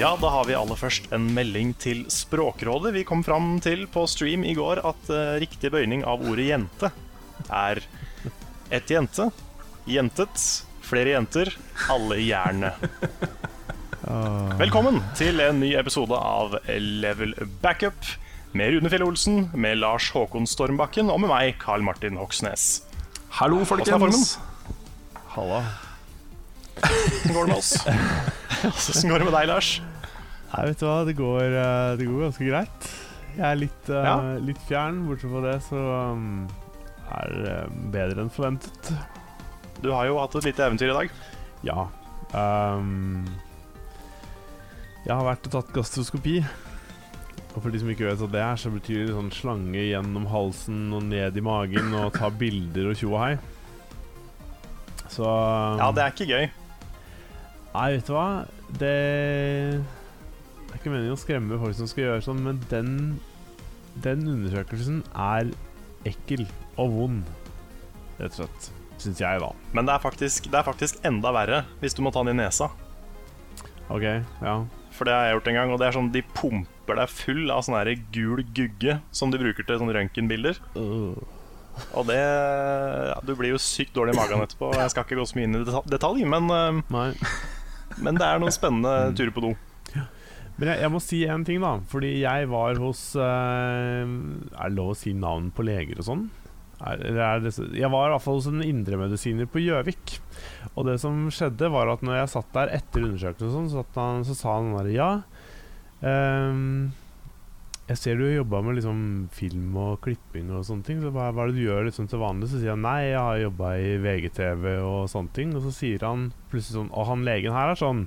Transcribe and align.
Ja, 0.00 0.14
da 0.16 0.30
har 0.32 0.46
vi 0.48 0.54
aller 0.56 0.78
først 0.80 1.10
en 1.12 1.26
melding 1.36 1.74
til 1.76 2.06
Språkrådet. 2.08 2.94
Vi 2.94 3.02
kom 3.04 3.20
fram 3.20 3.58
til 3.60 3.82
på 3.92 4.06
stream 4.08 4.46
i 4.48 4.54
går 4.56 4.80
at 4.88 5.10
uh, 5.12 5.34
riktig 5.42 5.68
bøyning 5.74 6.06
av 6.08 6.22
ordet 6.24 6.46
jente 6.46 6.88
er 7.52 7.82
ett 8.72 8.88
jente, 8.88 9.26
jentet, 9.84 10.46
flere 10.88 11.12
jenter, 11.12 11.52
alle 11.92 12.16
gjerne. 12.16 12.70
Velkommen 14.62 15.02
til 15.20 15.44
en 15.44 15.60
ny 15.60 15.74
episode 15.76 16.16
av 16.16 16.56
Level 16.80 17.36
Backup 17.60 18.00
med 18.56 18.72
Rune 18.72 18.88
Fjell 18.88 19.04
Olsen, 19.04 19.50
med 19.52 19.82
Lars 19.82 20.08
Håkon 20.16 20.48
Stormbakken 20.48 21.12
og 21.12 21.20
med 21.26 21.34
meg, 21.34 21.60
Carl 21.60 21.84
Martin 21.84 22.16
Hoksnes. 22.16 22.86
Hallo, 23.36 23.60
folkens. 23.68 24.38
Halla. 25.36 25.60
Hvordan 26.80 27.36
går 27.36 27.44
det 27.44 27.52
med 27.52 27.58
oss? 27.60 27.76
Hvordan 28.64 29.12
går 29.12 29.18
det 29.18 29.28
med 29.28 29.36
deg, 29.42 29.48
Lars? 29.52 29.74
Nei, 30.50 30.64
vet 30.66 30.80
du 30.80 30.86
hva, 30.88 30.96
det 31.06 31.14
går, 31.18 31.44
eh, 31.54 31.96
det 32.00 32.06
går 32.08 32.24
ganske 32.26 32.48
greit. 32.48 32.88
Jeg 33.36 33.46
er 33.46 33.60
litt, 33.60 33.90
uh, 33.90 34.02
Ja. 34.02 34.14
litt 34.42 34.58
fjern, 34.66 35.04
bortsett 35.06 35.30
fra 35.30 35.42
det, 35.44 35.58
så 35.62 35.82
um, 36.10 36.48
er 37.14 37.36
det 37.44 37.58
bedre 37.94 38.24
enn 38.24 38.32
forventet. 38.34 38.90
Du 39.80 39.92
har 39.94 40.08
jo 40.08 40.18
hatt 40.18 40.34
et 40.40 40.48
lite 40.50 40.66
eventyr 40.66 40.90
i 40.90 40.96
dag. 40.96 41.14
Ja. 41.62 41.84
Um, 42.34 43.22
jeg 45.06 45.14
har 45.14 45.24
vært 45.24 45.46
og 45.46 45.54
tatt 45.54 45.70
gastroskopi. 45.72 46.40
Og 47.54 47.62
for 47.62 47.70
de 47.70 47.80
som 47.82 47.88
ikke 47.90 48.06
vet 48.06 48.20
hva 48.20 48.28
det 48.30 48.42
er, 48.42 48.58
så 48.60 48.70
betyr 48.74 49.06
det 49.06 49.14
sånn 49.14 49.30
slange 49.34 49.86
gjennom 49.86 50.26
halsen 50.30 50.90
og 50.94 51.06
ned 51.08 51.38
i 51.38 51.42
magen 51.42 51.94
og 51.98 52.12
ta 52.18 52.28
bilder 52.30 52.90
og 52.92 52.98
tjo 52.98 53.14
og 53.14 53.22
hei. 53.24 53.32
Så 55.10 55.26
Ja, 55.26 55.88
det 55.94 56.04
er 56.04 56.12
ikke 56.14 56.28
gøy. 56.30 56.50
Nei, 57.74 57.88
vet 57.96 58.06
du 58.06 58.12
hva? 58.14 58.28
Det 58.78 58.94
Det 60.70 60.76
er 60.76 60.82
ikke 60.84 60.92
meningen 60.94 61.16
å 61.16 61.18
skremme 61.18 61.56
folk 61.58 61.74
som 61.74 61.88
skal 61.90 62.04
gjøre 62.04 62.22
sånn, 62.22 62.42
men 62.46 62.60
den 62.70 62.92
Den 64.04 64.22
undersøkelsen 64.30 65.00
er 65.18 65.48
ekkel 66.06 66.44
og 66.78 66.92
vond, 66.94 67.32
rett 68.20 68.36
og 68.38 68.44
slett. 68.44 68.68
Syns 69.02 69.18
jeg, 69.20 69.40
da. 69.42 69.48
Men 69.74 69.88
det 69.88 69.96
er, 69.96 70.02
faktisk, 70.04 70.46
det 70.52 70.60
er 70.60 70.64
faktisk 70.68 71.00
enda 71.08 71.32
verre 71.34 71.64
hvis 71.82 71.96
du 71.98 72.04
må 72.06 72.12
ta 72.14 72.22
den 72.22 72.38
i 72.38 72.44
nesa. 72.44 72.68
OK, 73.90 74.06
ja. 74.06 74.54
For 74.94 75.08
det 75.08 75.16
har 75.16 75.26
jeg 75.26 75.34
gjort 75.34 75.50
en 75.50 75.58
gang. 75.58 75.72
Og 75.74 75.80
det 75.80 75.88
er 75.88 75.96
sånn 75.96 76.12
De 76.14 76.22
pumper 76.36 77.00
deg 77.00 77.12
full 77.12 77.50
av 77.50 77.64
sånn 77.66 78.04
gul 78.14 78.44
gugge 78.54 79.00
som 79.10 79.34
de 79.34 79.40
bruker 79.42 79.66
til 79.66 79.80
sånne 79.82 79.96
røntgenbilder. 79.96 80.60
Og 80.78 82.06
det 82.06 82.20
ja, 82.20 83.18
Du 83.26 83.34
blir 83.38 83.54
jo 83.54 83.60
sykt 83.62 83.96
dårlig 83.96 84.14
i 84.14 84.20
magen 84.20 84.44
etterpå. 84.44 84.70
Jeg 84.78 84.92
skal 84.94 85.06
ikke 85.06 85.18
gå 85.18 85.26
så 85.26 85.38
mye 85.38 85.48
inn 85.48 85.58
i 85.58 85.64
detalj, 85.90 86.24
men, 86.28 86.48
men 87.98 88.20
det 88.20 88.26
er 88.28 88.42
noen 88.42 88.54
spennende 88.54 89.10
turer 89.18 89.34
på 89.34 89.44
do. 89.48 89.52
Men 90.60 90.74
jeg, 90.74 90.82
jeg 90.84 90.92
må 90.92 91.00
si 91.00 91.22
en 91.24 91.46
ting, 91.48 91.62
da. 91.64 91.78
Fordi 91.88 92.12
jeg 92.20 92.50
var 92.52 92.78
hos 92.82 93.00
uh, 93.16 94.04
Er 94.04 94.68
det 94.68 94.76
lov 94.76 94.92
å 94.92 94.98
si 94.98 95.14
navn 95.16 95.48
på 95.56 95.64
leger 95.64 96.02
og 96.02 96.08
sånn? 96.10 96.28
Jeg 96.80 97.90
var 97.92 98.08
i 98.08 98.12
hvert 98.14 98.24
fall 98.24 98.38
hos 98.38 98.48
en 98.48 98.62
indremedisiner 98.64 99.48
på 99.52 99.60
Gjøvik. 99.60 100.14
Og 100.72 100.86
det 100.88 100.96
som 101.02 101.26
skjedde, 101.32 101.68
var 101.72 101.92
at 101.92 102.04
når 102.04 102.22
jeg 102.22 102.32
satt 102.32 102.54
der 102.54 102.72
etter 102.78 103.04
undersøkelsen, 103.04 103.52
sånn, 103.52 103.68
så, 103.72 103.84
han, 103.98 104.24
så 104.24 104.36
sa 104.36 104.54
han 104.56 104.72
bare 104.72 104.94
ja. 104.94 105.10
Um, 106.00 106.92
jeg 107.90 107.98
ser 107.98 108.16
du 108.20 108.24
jobba 108.30 108.62
med 108.62 108.78
liksom 108.78 109.02
film 109.34 109.76
og 109.82 109.98
klipping 110.06 110.48
og 110.54 110.64
sånne 110.64 110.86
ting. 110.86 111.02
Så 111.02 111.12
hva, 111.12 111.28
hva 111.34 111.44
er 111.44 111.50
det 111.50 111.58
du 111.58 111.66
gjør 111.66 111.88
liksom 111.88 112.08
til 112.08 112.22
vanlig? 112.22 112.48
Så 112.48 112.62
sier 112.62 112.76
han 112.76 112.84
nei, 112.86 113.10
jeg 113.10 113.18
har 113.18 113.44
jobba 113.44 113.74
i 113.76 113.92
VGTV 114.00 114.66
og 114.78 115.00
sånne 115.12 115.36
ting. 115.36 115.52
Og 115.58 115.66
så 115.66 115.74
sier 115.74 116.06
han 116.06 116.28
plutselig 116.52 116.78
sånn 116.78 116.92
Og 116.94 117.08
han 117.10 117.26
legen 117.26 117.56
her 117.56 117.72
er 117.72 117.80
sånn 117.80 118.04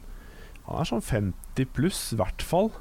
Han 0.66 0.80
er 0.80 0.88
sånn 0.88 1.04
50 1.04 1.43
pluss, 1.76 2.12
i 2.14 2.20
hvert 2.20 2.44
fall. 2.46 2.72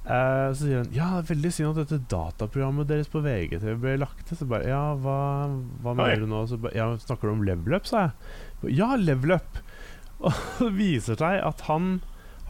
Eh, 0.00 0.48
så 0.56 0.64
sier 0.64 0.80
han 0.80 0.94
ja, 0.96 1.08
veldig 1.28 1.50
synd 1.52 1.74
at 1.74 1.82
dette 1.84 2.08
dataprogrammet 2.10 2.88
deres 2.88 3.10
på 3.12 3.20
VGTV 3.24 3.74
ble 3.82 3.96
lagt 4.00 4.24
til. 4.26 4.38
Så 4.40 4.48
bare 4.50 4.70
ja, 4.70 4.82
hva, 4.98 5.18
hva 5.84 5.94
mener 5.96 6.24
du 6.24 6.30
nå? 6.30 6.44
Så 6.50 6.58
bare, 6.60 6.76
ja, 6.78 6.88
snakker 7.02 7.28
du 7.28 7.36
om 7.36 7.44
level 7.46 7.76
up, 7.76 7.88
sa 7.88 8.06
jeg. 8.08 8.76
Ja, 8.80 8.94
level 8.98 9.36
up! 9.38 9.60
Og 10.24 10.34
det 10.58 10.72
viser 10.76 11.20
seg 11.20 11.40
at 11.44 11.64
han 11.68 12.00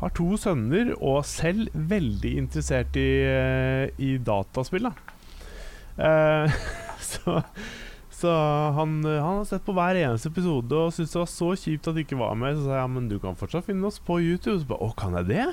har 0.00 0.12
to 0.16 0.32
sønner, 0.41 0.94
og 0.97 1.26
selv 1.28 1.69
veldig 1.75 2.31
interessert 2.41 2.97
i, 2.97 3.10
eh, 3.28 3.91
i 4.00 4.15
dataspill. 4.25 4.88
Da. 4.88 4.94
Eh, 6.00 6.62
så 7.10 7.43
så 8.20 8.31
han, 8.76 8.98
han 9.04 9.41
har 9.41 9.48
sett 9.48 9.64
på 9.66 9.72
hver 9.76 9.97
eneste 10.03 10.28
episode 10.32 10.76
og 10.76 10.92
syntes 10.94 11.14
det 11.16 11.22
var 11.22 11.31
så 11.32 11.50
kjipt 11.56 11.88
at 11.91 11.97
de 11.98 12.04
ikke 12.04 12.19
var 12.20 12.36
med. 12.38 12.56
Så 12.58 12.66
sa 12.69 12.76
jeg 12.76 12.82
ja, 12.84 12.92
men 12.98 13.08
du 13.10 13.16
kan 13.22 13.38
fortsatt 13.41 13.66
finne 13.69 13.88
oss 13.88 13.98
på 14.04 14.20
YouTube. 14.20 14.60
Så 14.62 14.69
bare, 14.70 14.84
å, 14.84 14.94
kan 15.00 15.16
jeg 15.20 15.31
det? 15.32 15.48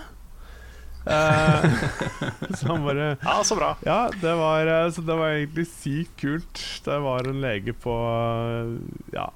Eh, 1.08 1.66
så 2.60 2.68
han 2.74 2.84
bare 2.84 3.10
Ja, 3.24 3.38
så 3.48 3.56
bra. 3.56 3.70
ja, 3.88 4.00
det 4.22 4.34
var, 4.36 4.68
eh, 4.68 4.90
så 4.92 5.04
det 5.08 5.16
var 5.16 5.36
egentlig 5.38 5.68
sykt 5.72 6.16
kult. 6.20 6.64
Det 6.84 6.98
var 7.06 7.30
en 7.32 7.40
lege 7.44 7.72
på 7.80 7.94
eh, 7.96 8.74
Ja, 9.16 9.30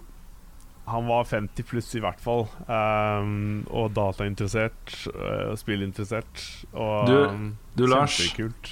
han 0.91 1.05
var 1.07 1.23
50 1.29 1.63
pluss 1.69 1.93
i 1.95 2.01
hvert 2.03 2.19
fall. 2.19 2.47
Um, 2.67 3.61
og 3.71 3.93
datainteressert, 3.95 4.91
uh, 5.13 5.53
spillinteressert. 5.55 6.41
Og 6.73 7.05
Du- 7.07 7.29
um, 7.29 7.45
du, 7.79 7.85
Lars. 7.87 8.17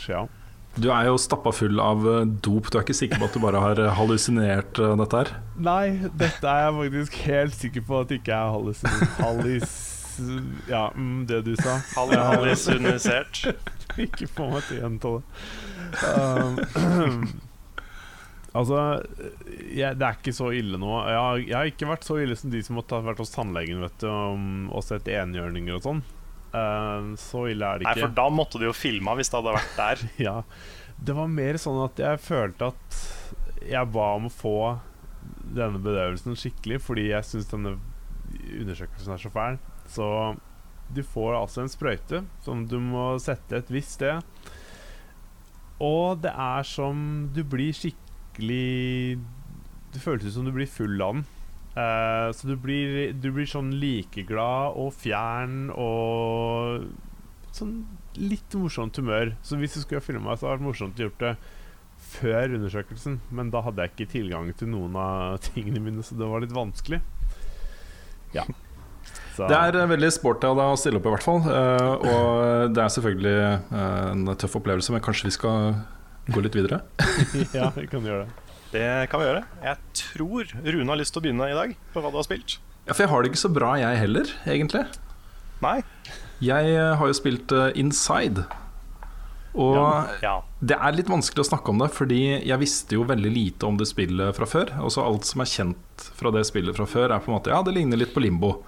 Ja. 0.10 0.26
Du 0.78 0.90
er 0.94 1.10
jo 1.10 1.18
stappa 1.20 1.52
full 1.56 1.80
av 1.82 2.06
eh, 2.08 2.26
dop. 2.46 2.70
Du 2.70 2.78
er 2.78 2.86
ikke 2.86 2.98
sikker 2.98 3.20
på 3.20 3.30
at 3.30 3.36
du 3.36 3.42
bare 3.44 3.62
har 3.64 3.82
eh, 3.82 3.94
hallusinert 3.98 4.80
eh, 4.80 4.96
dette 5.02 5.24
her? 5.24 5.32
Nei, 5.60 5.86
dette 6.20 6.46
er 6.46 6.68
jeg 6.68 6.76
faktisk 6.78 7.22
helt 7.26 7.58
sikker 7.58 7.88
på 7.88 8.04
at 8.04 8.14
ikke 8.20 8.36
er 8.36 8.54
hallusin... 8.54 9.08
Hallis... 9.20 9.78
Ja, 10.68 10.90
mm, 10.92 11.24
det 11.30 11.46
du 11.48 11.54
sa. 11.56 11.78
Hallisunisert. 11.96 13.46
ikke 14.06 14.28
få 14.28 14.50
meg 14.52 14.66
til 14.68 14.80
å 14.80 14.82
gjenta 14.84 15.14
det. 15.16 15.22
Um, 16.04 17.24
altså, 18.60 18.82
jeg, 19.72 19.96
det 19.96 20.10
er 20.10 20.20
ikke 20.20 20.36
så 20.36 20.52
ille 20.56 20.80
nå. 20.82 20.92
Jeg 21.08 21.22
har, 21.24 21.42
jeg 21.46 21.56
har 21.56 21.72
ikke 21.72 21.92
vært 21.94 22.08
så 22.08 22.20
ille 22.20 22.36
som 22.40 22.52
de 22.52 22.64
som 22.68 22.82
har 22.82 23.08
vært 23.08 23.24
hos 23.24 23.32
tannlegen 23.32 23.80
vet 23.86 23.96
du, 24.04 24.10
og, 24.12 24.44
og 24.76 24.86
sett 24.86 25.08
enhjørninger 25.16 25.80
og 25.80 25.88
sånn. 25.88 26.04
Um, 26.50 27.14
så 27.22 27.44
ille 27.52 27.66
er 27.66 27.80
det 27.80 27.86
ikke. 27.86 27.96
Nei, 27.96 28.06
for 28.08 28.16
da 28.18 28.28
måtte 28.34 28.62
du 28.62 28.66
jo 28.66 28.74
filma 28.74 29.14
hvis 29.20 29.30
det 29.30 29.38
hadde 29.38 29.56
vært 29.60 29.76
der. 29.78 30.06
Ja, 30.28 30.36
det 31.00 31.16
var 31.16 31.32
mer 31.32 31.60
sånn 31.62 31.80
at 31.84 32.02
jeg 32.02 32.22
følte 32.24 32.72
at 32.74 33.02
jeg 33.70 33.92
ba 33.94 34.08
om 34.18 34.28
å 34.30 34.34
få 34.34 34.58
denne 35.50 35.82
bedøvelsen 35.82 36.38
skikkelig 36.38 36.80
fordi 36.84 37.10
jeg 37.10 37.28
syns 37.28 37.50
denne 37.52 37.76
undersøkelsen 38.60 39.14
er 39.16 39.22
så 39.22 39.32
fæl. 39.34 39.60
Så 39.90 40.08
du 40.94 41.04
får 41.06 41.38
altså 41.38 41.64
en 41.64 41.72
sprøyte 41.72 42.24
som 42.46 42.66
du 42.70 42.80
må 42.82 43.12
sette 43.22 43.62
et 43.62 43.72
visst 43.74 44.00
sted. 44.00 44.26
Og 45.80 46.20
det 46.24 46.32
er 46.34 46.66
som 46.68 47.30
Du 47.32 47.40
blir 47.48 47.72
skikkelig 47.72 49.16
Det 49.94 50.02
føles 50.04 50.26
ut 50.28 50.34
som 50.36 50.44
du 50.44 50.52
blir 50.52 50.68
full 50.68 51.00
av 51.00 51.14
den. 51.16 51.28
Eh, 51.80 52.32
så 52.32 52.48
du 52.48 52.56
blir, 52.60 53.14
du 53.14 53.30
blir 53.34 53.48
sånn 53.50 53.72
likeglad 53.80 54.78
og 54.80 54.94
fjern 54.98 55.70
og 55.74 56.88
sånn 57.56 57.84
litt 58.20 58.56
morsomt 58.58 58.98
humør. 59.00 59.36
Så 59.46 59.60
hvis 59.60 59.78
du 59.78 59.84
skulle 59.84 60.04
filma, 60.04 60.36
så 60.36 60.50
hadde 60.50 60.60
det 60.60 60.60
vært 60.60 60.68
morsomt 60.68 61.00
å 61.00 61.08
gjort 61.08 61.24
det 61.24 61.36
før 62.10 62.56
undersøkelsen. 62.58 63.20
Men 63.36 63.52
da 63.54 63.64
hadde 63.66 63.86
jeg 63.86 63.94
ikke 63.94 64.12
tilgang 64.16 64.50
til 64.58 64.72
noen 64.74 64.98
av 65.00 65.38
tingene 65.50 65.84
mine, 65.84 66.06
så 66.06 66.18
det 66.20 66.32
var 66.32 66.44
litt 66.44 66.56
vanskelig. 66.56 67.02
Ja. 68.36 68.46
Så, 69.36 69.48
Det 69.48 69.56
er 69.56 69.78
eh, 69.80 69.88
veldig 69.90 70.12
sporty 70.14 70.50
av 70.50 70.60
deg 70.60 70.74
å 70.74 70.78
stille 70.80 71.00
opp, 71.00 71.08
i 71.08 71.14
hvert 71.16 71.26
fall. 71.26 71.40
Uh, 71.48 71.94
og 71.96 72.76
det 72.76 72.84
er 72.84 72.92
selvfølgelig 72.94 73.38
en 73.80 74.36
tøff 74.36 74.60
opplevelse, 74.60 74.94
men 74.94 75.06
kanskje 75.06 75.30
vi 75.30 75.38
skal 75.38 75.80
gå 76.30 76.44
litt 76.46 76.58
videre? 76.58 76.84
ja, 77.58 77.72
vi 77.78 77.88
kan 77.90 78.06
gjøre 78.06 78.28
det. 78.28 78.49
Det 78.70 79.10
kan 79.10 79.22
vi 79.22 79.26
gjøre. 79.26 79.44
Jeg 79.66 79.78
tror 79.98 80.52
Rune 80.62 80.92
har 80.92 81.00
lyst 81.00 81.16
til 81.16 81.22
å 81.22 81.26
begynne 81.26 81.50
i 81.50 81.58
dag 81.58 81.76
på 81.94 82.04
hva 82.04 82.12
du 82.14 82.20
har 82.20 82.28
spilt. 82.28 82.60
Ja, 82.86 82.94
For 82.94 83.06
jeg 83.06 83.12
har 83.12 83.24
det 83.24 83.32
ikke 83.32 83.44
så 83.44 83.54
bra, 83.54 83.74
jeg 83.82 84.02
heller, 84.02 84.34
egentlig. 84.50 84.84
Nei? 85.64 85.78
Jeg 86.44 86.74
eh, 86.76 86.96
har 86.98 87.10
jo 87.10 87.16
spilt 87.18 87.52
uh, 87.52 87.70
Inside. 87.78 88.46
Og 89.60 90.22
Ja. 90.22 90.36
det 90.62 90.78
er 90.78 90.94
litt 90.94 91.10
vanskelig 91.10 91.42
å 91.44 91.50
snakke 91.50 91.74
om 91.74 91.82
det, 91.82 91.90
fordi 91.92 92.22
jeg 92.46 92.62
visste 92.62 92.96
jo 92.96 93.08
veldig 93.10 93.32
lite 93.34 93.66
om 93.68 93.80
det 93.80 93.90
spillet 93.90 94.38
fra 94.38 94.48
før. 94.48 94.72
Og 94.86 94.94
så 94.94 95.04
alt 95.04 95.26
som 95.28 95.42
er 95.44 95.50
kjent 95.50 96.06
fra 96.16 96.32
det 96.36 96.46
spillet 96.48 96.78
fra 96.78 96.86
før, 96.88 97.10
er 97.10 97.26
på 97.26 97.34
en 97.34 97.40
måte 97.40 97.52
Ja, 97.52 97.64
det 97.66 97.74
ligner 97.76 98.00
litt 98.00 98.14
på 98.14 98.24
Limbo. 98.24 98.60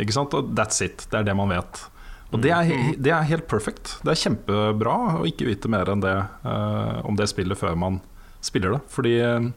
Ikke 0.00 0.16
sant? 0.16 0.34
Og 0.34 0.52
that's 0.58 0.82
it. 0.84 1.06
Det 1.10 1.22
er 1.22 1.30
det 1.30 1.38
man 1.38 1.54
vet. 1.54 1.86
Og 2.30 2.42
det 2.42 2.52
er, 2.54 2.68
det 2.98 3.10
er 3.14 3.26
helt 3.26 3.48
perfect. 3.50 3.96
Det 4.06 4.12
er 4.12 4.20
kjempebra 4.20 4.98
å 5.18 5.26
ikke 5.26 5.48
vite 5.48 5.70
mer 5.70 5.88
enn 5.90 6.02
det 6.02 6.14
uh, 6.44 7.00
om 7.06 7.16
det 7.18 7.30
spillet 7.30 7.58
før 7.58 7.78
man 7.78 7.98
spiller 8.44 8.76
det. 8.76 8.80
Fordi 8.92 9.14
eh, 9.24 9.50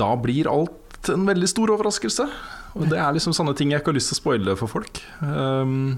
da 0.00 0.10
blir 0.20 0.50
alt 0.50 1.10
en 1.12 1.24
veldig 1.28 1.48
stor 1.50 1.72
overraskelse. 1.76 2.26
Og 2.76 2.90
det 2.90 2.98
er 3.00 3.14
liksom 3.16 3.32
sånne 3.36 3.54
ting 3.56 3.72
jeg 3.72 3.80
ikke 3.80 3.94
har 3.94 3.98
lyst 3.98 4.12
til 4.12 4.18
å 4.18 4.20
spoile 4.20 4.56
for 4.60 4.68
folk. 4.68 5.00
Um, 5.22 5.96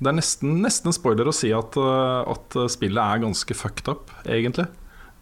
det 0.00 0.10
er 0.10 0.16
nesten, 0.18 0.56
nesten 0.64 0.94
spoiler 0.94 1.30
å 1.30 1.34
si 1.34 1.52
at, 1.54 1.78
uh, 1.78 2.26
at 2.26 2.56
spillet 2.72 2.98
er 2.98 3.22
ganske 3.22 3.54
fucked 3.54 3.90
up, 3.92 4.10
egentlig. 4.26 4.66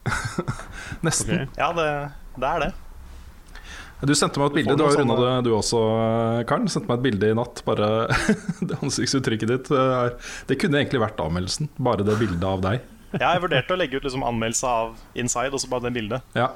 nesten. 1.07 1.45
Okay. 1.45 1.61
Ja, 1.61 1.71
det, 1.77 1.89
det 2.41 2.51
er 2.55 2.65
det. 2.65 2.73
Du 4.05 4.13
sendte 4.13 4.41
meg 4.41 4.51
et 4.51 4.57
bilde, 4.59 4.75
du 4.77 4.83
har 4.85 4.93
jo 4.93 5.01
runda 5.01 5.15
sånn, 5.17 5.29
det 5.41 5.49
du 5.49 5.55
også, 5.57 5.79
Karen. 6.49 6.69
Sendte 6.69 6.91
meg 6.91 6.99
et 6.99 7.05
bilde 7.07 7.31
i 7.33 7.37
natt. 7.37 7.63
Bare 7.65 7.89
det 8.69 8.77
ansiktsuttrykket 8.85 9.53
ditt 9.53 9.71
eh, 9.73 9.95
er 10.03 10.35
Det 10.51 10.59
kunne 10.61 10.83
egentlig 10.83 11.01
vært 11.01 11.23
anmeldelsen. 11.25 11.71
Bare 11.81 12.05
det 12.05 12.19
bildet 12.21 12.45
av 12.45 12.61
deg. 12.65 12.85
Ja, 13.15 13.33
jeg 13.35 13.43
vurderte 13.45 13.75
å 13.75 13.79
legge 13.79 14.01
ut 14.01 14.07
liksom 14.07 14.25
anmeldelse 14.27 14.67
av 14.69 14.97
Inside, 15.15 15.53
og 15.55 15.63
så 15.63 15.69
bare 15.71 15.87
det 15.89 15.95
bildet. 15.99 16.23
Ja, 16.35 16.51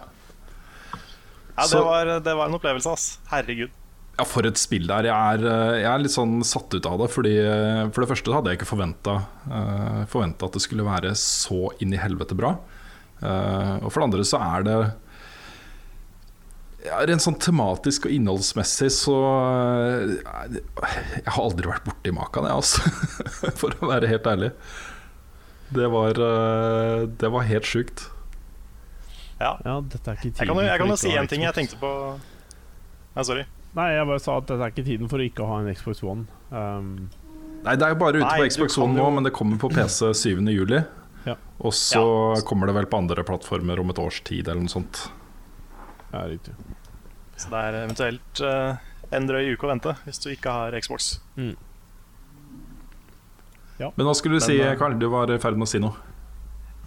Ja, 1.56 1.66
Så- 1.66 1.76
det 1.76 1.84
var, 1.84 2.10
det 2.20 2.34
var 2.36 2.46
en 2.48 2.54
opplevelse, 2.56 2.90
ass. 2.92 3.18
Herregud. 3.30 3.70
ja 4.18 4.24
for 4.24 4.46
et 4.46 4.56
spill 4.56 4.86
der. 4.86 5.04
Jeg 5.04 5.12
er, 5.12 5.46
eh, 5.46 5.80
jeg 5.82 5.90
er 5.90 5.98
litt 5.98 6.12
sånn 6.12 6.42
satt 6.44 6.72
ut 6.74 6.86
av 6.86 6.98
det. 6.98 7.08
Fordi 7.12 7.34
eh, 7.38 7.88
For 7.90 8.00
det 8.04 8.10
første 8.10 8.32
hadde 8.32 8.50
jeg 8.50 8.58
ikke 8.58 8.70
forventa 8.70 10.46
at 10.46 10.52
det 10.52 10.62
skulle 10.62 10.84
være 10.84 11.12
så 11.16 11.70
inn 11.80 11.92
i 11.92 12.00
helvete 12.00 12.36
bra. 12.36 12.56
Uh, 13.22 13.76
og 13.84 13.92
for 13.92 14.00
det 14.00 14.06
andre 14.08 14.24
så 14.24 14.38
er 14.40 14.62
det 14.64 14.76
ja, 16.86 17.00
Rent 17.04 17.20
sånn 17.20 17.36
tematisk 17.36 18.06
og 18.08 18.14
innholdsmessig 18.14 18.88
så 18.94 19.16
eh, 20.00 20.14
Jeg 21.18 21.26
har 21.26 21.42
aldri 21.42 21.68
vært 21.68 21.84
borti 21.84 22.14
maken, 22.16 22.48
jeg, 22.48 22.56
altså. 22.56 23.50
For 23.60 23.76
å 23.76 23.90
være 23.92 24.08
helt 24.08 24.28
ærlig. 24.30 24.50
Det 25.70 25.86
var, 25.92 26.10
eh, 26.18 27.06
det 27.20 27.30
var 27.30 27.46
helt 27.46 27.64
sjukt. 27.68 28.08
Ja. 29.40 29.54
Ja, 29.64 29.78
dette 29.80 30.10
er 30.10 30.18
ikke 30.18 30.30
tiden 30.34 30.42
Jeg 30.42 30.48
kan 30.50 30.58
jeg 30.66 30.78
kan 30.82 30.86
jo 30.90 30.94
ikke 30.96 31.00
si 31.00 31.10
én 31.14 31.20
en 31.22 31.28
ting 31.30 31.42
jeg 31.46 31.54
tenkte 31.56 31.78
på 31.80 31.90
Nei, 33.16 33.22
sorry. 33.24 33.44
Nei, 33.74 33.86
jeg 33.94 34.06
bare 34.10 34.20
sa 34.20 34.34
at 34.40 34.46
dette 34.50 34.60
er 34.66 34.72
ikke 34.74 34.84
tiden 34.84 35.08
for 35.10 35.22
å 35.22 35.24
ikke 35.24 35.46
ha 35.48 35.60
en 35.62 35.70
Xbox 35.74 36.02
One. 36.02 36.26
Um, 36.50 37.08
Nei, 37.64 37.74
det 37.76 37.86
er 37.86 37.94
jo 37.94 37.98
bare 38.02 38.18
ute 38.20 38.26
Nei, 38.26 38.36
på 38.42 38.48
Xbox 38.50 38.76
One 38.82 38.94
nå, 38.98 39.06
men 39.14 39.26
det 39.26 39.32
kommer 39.36 39.58
på 39.62 39.70
PC 39.72 40.10
7. 40.14 40.42
juli. 40.58 40.82
Ja. 41.26 41.34
Og 41.60 41.72
så 41.76 42.02
Ja. 42.36 42.42
kommer 42.46 42.66
det 42.70 42.74
vel 42.76 42.86
på 42.90 42.98
andre 43.00 43.24
plattformer 43.26 43.80
om 43.82 43.90
et 43.94 43.98
års 44.02 44.20
tid 44.26 44.48
eller 44.48 44.60
noe 44.66 44.72
sånt. 44.72 45.06
ja, 46.12 46.22
riktig. 46.26 46.54
Så 47.36 47.48
det 47.52 47.60
er 47.64 47.78
eventuelt 47.84 48.40
uh, 48.44 48.76
en 49.16 49.26
drøy 49.30 49.54
uke 49.54 49.64
å 49.66 49.70
vente 49.72 49.94
hvis 50.04 50.18
du 50.20 50.30
ikke 50.34 50.52
har 50.52 50.76
Xbox. 50.80 51.14
Men 53.96 54.08
hva 54.08 54.14
skulle 54.16 54.36
du 54.38 54.44
Men, 54.44 54.48
si, 54.48 54.58
eh, 54.60 54.76
Karl? 54.78 54.98
Du 55.00 55.08
var 55.12 55.30
i 55.32 55.38
ferd 55.40 55.56
med 55.58 55.68
å 55.68 55.70
si 55.70 55.80
noe. 55.82 55.96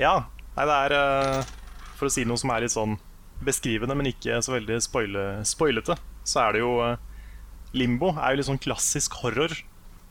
Ja, 0.02 0.28
nei, 0.58 0.66
det 0.70 0.78
er 0.88 0.96
eh, 0.98 1.52
For 1.98 2.10
å 2.10 2.14
si 2.14 2.26
noe 2.26 2.40
som 2.42 2.54
er 2.54 2.66
litt 2.66 2.74
sånn 2.74 2.98
beskrivende, 3.44 3.96
men 3.98 4.12
ikke 4.12 4.38
så 4.46 4.54
veldig 4.56 4.80
spoile, 4.86 5.26
spoilete, 5.48 5.98
så 6.24 6.46
er 6.46 6.56
det 6.56 6.64
jo 6.64 6.78
eh, 6.86 7.02
Limbo 7.74 8.14
er 8.14 8.34
jo 8.34 8.40
litt 8.40 8.50
sånn 8.52 8.62
klassisk 8.62 9.18
horror. 9.24 9.56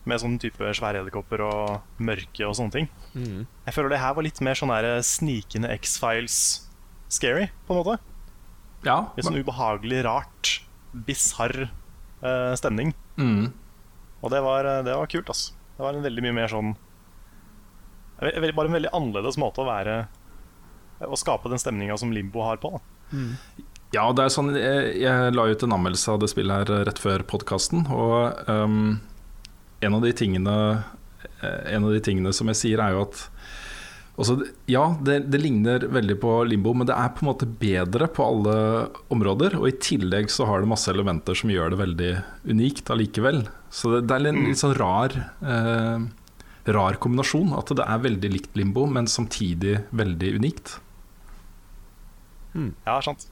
Med 0.02 0.18
sånn 0.18 0.34
type 0.42 0.66
svære 0.74 0.98
edderkopper 1.04 1.44
og 1.46 2.00
mørke 2.02 2.42
og 2.42 2.56
sånne 2.58 2.74
ting. 2.74 2.88
Mm. 3.14 3.44
Jeg 3.68 3.74
føler 3.76 3.92
det 3.92 4.00
her 4.02 4.16
var 4.18 4.26
litt 4.26 4.40
mer 4.42 4.58
sånn 4.58 4.72
der 4.74 4.96
snikende 5.06 5.70
X-Files-scary, 5.76 7.52
på 7.68 7.76
en 7.76 7.78
måte. 7.78 7.94
Ja. 8.82 8.96
Litt 9.14 9.28
sånn 9.28 9.38
ubehagelig, 9.38 10.00
rart, 10.02 10.56
bisarr 11.06 11.68
uh, 11.68 12.50
stemning. 12.58 12.90
Mm. 13.14 13.52
Og 14.26 14.34
det 14.34 14.42
var, 14.42 14.66
det 14.82 14.98
var 14.98 15.12
kult, 15.14 15.30
ass. 15.30 15.52
Det 15.76 15.84
var 15.84 15.96
en 15.96 16.04
veldig 16.04 16.24
mye 16.26 16.36
mer 16.36 16.50
sånn 16.52 16.74
Bare 18.22 18.68
en 18.68 18.76
veldig 18.76 18.92
annerledes 18.94 19.38
måte 19.40 19.64
å 19.64 19.68
være 19.68 20.04
Å 21.02 21.18
skape 21.18 21.50
den 21.50 21.60
stemninga 21.60 21.96
som 21.98 22.12
Limbo 22.14 22.44
har 22.46 22.60
på. 22.62 22.76
Da. 22.76 22.82
Ja, 23.92 24.06
det 24.16 24.24
er 24.24 24.32
sånn 24.32 24.52
Jeg, 24.56 24.92
jeg 25.02 25.34
la 25.36 25.46
ut 25.50 25.64
en 25.66 25.76
anmeldelse 25.76 26.14
av 26.14 26.22
det 26.22 26.30
spillet 26.32 26.70
her 26.70 26.86
rett 26.88 27.00
før 27.02 27.24
podkasten, 27.28 27.84
og 27.92 28.38
um, 28.48 29.00
en 29.82 29.96
av 29.98 30.04
de 30.06 30.12
tingene 30.16 30.54
eh, 31.42 31.74
En 31.74 31.84
av 31.84 31.92
de 31.92 32.00
tingene 32.00 32.32
som 32.32 32.48
jeg 32.52 32.60
sier, 32.60 32.80
er 32.80 32.96
jo 32.96 33.04
at 33.08 33.26
også, 34.20 34.36
Ja, 34.68 34.96
det, 35.00 35.30
det 35.32 35.40
ligner 35.40 35.86
veldig 35.88 36.18
på 36.20 36.34
Limbo, 36.44 36.74
men 36.76 36.88
det 36.88 36.96
er 36.96 37.12
på 37.16 37.24
en 37.24 37.30
måte 37.30 37.48
bedre 37.48 38.08
på 38.12 38.26
alle 38.26 38.56
områder. 39.14 39.56
Og 39.60 39.70
i 39.70 39.76
tillegg 39.80 40.30
så 40.32 40.46
har 40.48 40.60
det 40.60 40.70
masse 40.72 40.90
elementer 40.92 41.38
som 41.38 41.52
gjør 41.52 41.72
det 41.72 41.80
veldig 41.80 42.10
unikt 42.52 42.92
allikevel. 42.92 43.44
Så 43.72 43.94
det, 43.94 44.02
det 44.10 44.18
er 44.18 44.28
en 44.28 44.42
litt 44.50 44.60
sånn 44.60 44.76
rar 44.80 45.16
eh, 45.40 46.10
Rar 46.62 46.94
kombinasjon. 47.02 47.56
At 47.58 47.72
det 47.74 47.82
er 47.82 48.04
veldig 48.04 48.28
likt 48.36 48.58
Limbo, 48.58 48.84
men 48.86 49.08
samtidig 49.10 49.80
veldig 49.90 50.34
unikt. 50.38 50.76
Ja, 52.54 53.00
sant. 53.02 53.26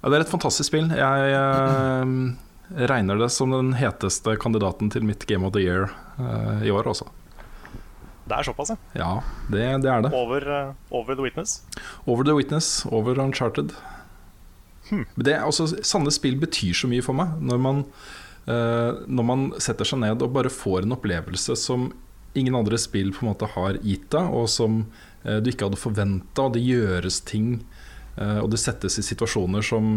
Ja, 0.00 0.10
det 0.10 0.16
er 0.16 0.24
et 0.24 0.32
fantastisk 0.32 0.72
spill. 0.72 0.88
Jeg 0.96 1.34
eh, 1.36 2.14
regner 2.90 3.20
det 3.20 3.28
som 3.30 3.52
den 3.54 3.74
heteste 3.78 4.34
kandidaten 4.40 4.90
til 4.90 5.04
mitt 5.06 5.28
Game 5.28 5.46
of 5.46 5.52
the 5.54 5.62
Year 5.62 5.92
eh, 6.16 6.64
i 6.66 6.72
år 6.74 6.88
også. 6.90 7.06
Det 8.28 8.36
er 8.36 8.46
såpass, 8.46 8.72
ja. 8.72 8.76
Ja, 8.98 9.12
det, 9.50 9.64
det 9.84 9.90
er 9.90 10.04
det. 10.04 10.12
Over, 10.14 10.46
uh, 10.46 10.94
over 10.94 11.16
The 11.18 11.24
Witness. 11.26 11.62
Over 12.06 12.28
The 12.28 12.36
Witness, 12.38 12.68
over 12.86 13.18
Uncharted. 13.18 13.74
Hmm. 14.90 15.06
Det, 15.16 15.34
altså, 15.38 15.66
Sanne 15.86 16.12
spill 16.14 16.38
betyr 16.42 16.76
så 16.76 16.90
mye 16.90 17.02
for 17.04 17.18
meg. 17.18 17.34
Når 17.42 17.62
man, 17.62 17.82
uh, 18.46 19.02
når 19.06 19.28
man 19.28 19.44
setter 19.62 19.88
seg 19.88 20.02
ned 20.04 20.22
og 20.22 20.34
bare 20.36 20.52
får 20.52 20.86
en 20.86 20.96
opplevelse 20.98 21.58
som 21.58 21.90
ingen 22.38 22.56
andre 22.56 22.78
spill 22.80 23.10
på 23.12 23.26
en 23.26 23.32
måte 23.32 23.50
har 23.56 23.80
gitt 23.82 24.08
deg, 24.14 24.30
og 24.30 24.46
som 24.52 24.84
uh, 25.26 25.38
du 25.42 25.50
ikke 25.50 25.68
hadde 25.68 25.82
forventa, 25.82 26.46
og 26.46 26.56
det 26.56 26.66
gjøres 26.66 27.22
ting, 27.28 27.60
og 28.12 28.50
det 28.52 28.58
settes 28.60 28.98
i 29.00 29.02
situasjoner 29.06 29.64
som 29.64 29.94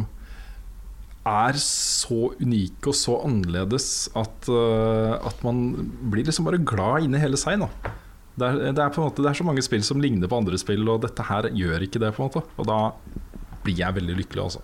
er 1.26 1.58
så 1.58 2.30
unike 2.38 2.92
og 2.92 2.96
så 2.96 3.18
annerledes 3.26 4.08
at, 4.18 4.50
uh, 4.52 5.18
at 5.26 5.42
man 5.46 5.90
blir 6.12 6.28
liksom 6.28 6.46
bare 6.46 6.62
glad 6.62 7.08
inni 7.08 7.22
hele 7.22 7.40
seg. 7.40 7.64
Da. 7.64 7.94
Det, 8.36 8.48
er, 8.48 8.72
det, 8.76 8.82
er 8.84 8.90
på 8.92 9.00
en 9.00 9.08
måte, 9.08 9.24
det 9.24 9.30
er 9.32 9.38
så 9.40 9.46
mange 9.48 9.64
spill 9.64 9.84
som 9.88 10.02
ligner 10.04 10.28
på 10.28 10.38
andre 10.42 10.58
spill, 10.60 10.84
og 10.92 11.04
dette 11.06 11.24
her 11.24 11.48
gjør 11.56 11.86
ikke 11.88 12.02
det. 12.04 12.12
på 12.16 12.24
en 12.24 12.28
måte 12.30 12.44
Og 12.60 12.68
da 12.68 12.80
blir 13.64 13.78
jeg 13.80 13.96
veldig 13.96 14.18
lykkelig, 14.20 14.44
altså. 14.44 14.62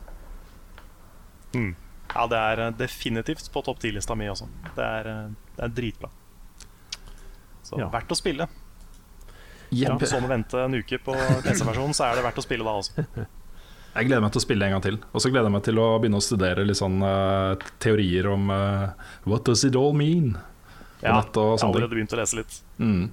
Mm. 1.55 1.71
Ja, 2.11 2.25
det 2.27 2.39
er 2.39 2.63
eh, 2.65 2.73
definitivt 2.79 3.47
på 3.53 3.63
topp 3.63 3.79
10-lista 3.79 4.15
mi 4.19 4.27
også. 4.31 4.47
Det 4.75 4.83
er, 4.83 5.07
eh, 5.07 5.53
det 5.55 5.63
er 5.67 5.75
dritbra. 5.77 6.09
Så 7.63 7.79
Ja. 7.79 7.87
verdt 7.89 8.11
å 8.11 8.17
spille. 8.19 8.47
Jepp. 9.71 9.93
Om 9.95 9.99
så 9.99 10.19
må 10.19 10.27
vente 10.27 10.59
en 10.59 10.73
uke 10.75 10.97
på 10.99 11.15
PC-versjonen, 11.45 11.95
så 11.95 12.09
er 12.09 12.15
det 12.19 12.25
verdt 12.25 12.41
å 12.41 12.43
spille 12.43 12.67
da 12.67 12.73
også. 12.75 13.05
Jeg 13.95 14.07
gleder 14.07 14.23
meg 14.23 14.31
til 14.31 14.39
å 14.39 14.43
spille 14.45 14.67
en 14.67 14.71
gang 14.75 14.83
til. 14.83 14.97
Og 15.11 15.19
så 15.23 15.29
gleder 15.31 15.49
jeg 15.49 15.51
meg 15.51 15.63
til 15.67 15.79
å 15.83 15.85
begynne 15.99 16.19
å 16.19 16.23
studere 16.23 16.63
litt 16.63 16.79
sånn 16.79 17.01
uh, 17.03 17.59
teorier 17.83 18.29
om 18.31 18.45
uh, 18.47 18.93
What 19.27 19.43
does 19.43 19.65
it 19.67 19.75
all 19.75 19.91
mean? 19.91 20.37
På 21.01 21.03
Ja, 21.03 21.09
jeg 21.09 21.15
har 21.17 21.25
sånne 21.33 21.57
ting. 21.59 21.67
allerede 21.67 21.97
begynt 21.97 22.15
å 22.15 22.19
lese 22.21 22.37
litt. 22.39 22.55
Mm. 22.79 23.09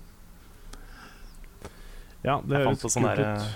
Ja, 2.27 2.41
det 2.43 2.59
Jeg 2.59 2.67
fant 2.67 2.85
en 2.85 2.91
sånn 2.93 3.07
der, 3.07 3.47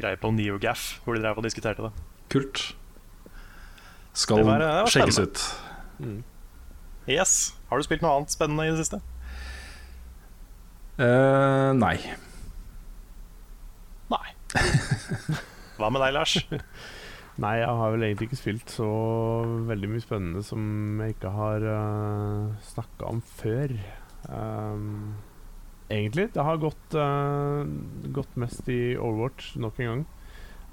greie 0.00 0.16
på 0.20 0.30
NeoGaf 0.32 0.86
hvor 1.04 1.16
de 1.16 1.22
drev 1.24 1.38
og 1.40 1.44
diskuterte 1.44 1.82
det. 1.88 1.92
Kult. 2.32 2.62
Skal 4.16 4.36
Det 4.40 4.46
var- 4.46 4.58
det 4.58 4.68
var 4.68 4.86
sjekkes 4.94 5.18
ut. 5.20 5.42
Mm. 6.00 6.22
Yes. 7.06 7.54
Har 7.70 7.78
du 7.78 7.84
spilt 7.84 8.02
noe 8.02 8.16
annet 8.16 8.30
spennende 8.32 8.64
i 8.66 8.70
det 8.72 8.80
siste? 8.80 9.00
Uh, 10.98 11.72
nei. 11.76 11.96
Nei. 14.10 14.26
Hva 15.76 15.90
med 15.92 16.00
deg, 16.00 16.14
Lars? 16.16 16.36
Nei, 17.44 17.58
jeg 17.60 17.68
har 17.68 17.90
vel 17.92 18.00
egentlig 18.06 18.30
ikke 18.30 18.38
spilt 18.40 18.70
så 18.72 18.86
veldig 19.68 19.90
mye 19.92 20.00
spennende 20.00 20.40
som 20.42 20.62
jeg 21.04 21.18
ikke 21.18 21.32
har 21.36 21.66
uh, 21.68 22.54
snakka 22.64 23.10
om 23.10 23.20
før. 23.20 23.74
Um, 24.32 25.18
egentlig. 25.88 26.28
Det 26.34 26.42
har 26.42 26.56
gått, 26.62 26.94
uh, 26.94 27.64
gått 28.14 28.36
mest 28.36 28.68
i 28.68 28.96
Overwatch 28.96 29.54
nok 29.62 29.80
en 29.80 29.90
gang. 29.92 30.04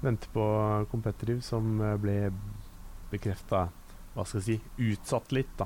Venter 0.04 0.28
på 0.34 0.44
Competitive, 0.90 1.40
som 1.40 1.78
eh, 1.80 1.94
ble 1.96 2.16
bekrefta 3.08 3.68
Hva 4.12 4.24
skal 4.28 4.42
jeg 4.42 4.44
si 4.60 4.90
utsatt 4.92 5.32
litt, 5.32 5.54
da. 5.56 5.64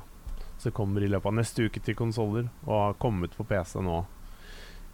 Så 0.62 0.71
kommer 0.75 1.02
i 1.02 1.09
løpet 1.11 1.26
av 1.26 1.35
neste 1.35 1.67
uke 1.67 1.83
til 1.83 1.97
konsoller, 1.99 2.47
og 2.62 2.75
har 2.76 2.95
kommet 3.02 3.35
på 3.35 3.47
PC 3.49 3.83
nå 3.83 3.97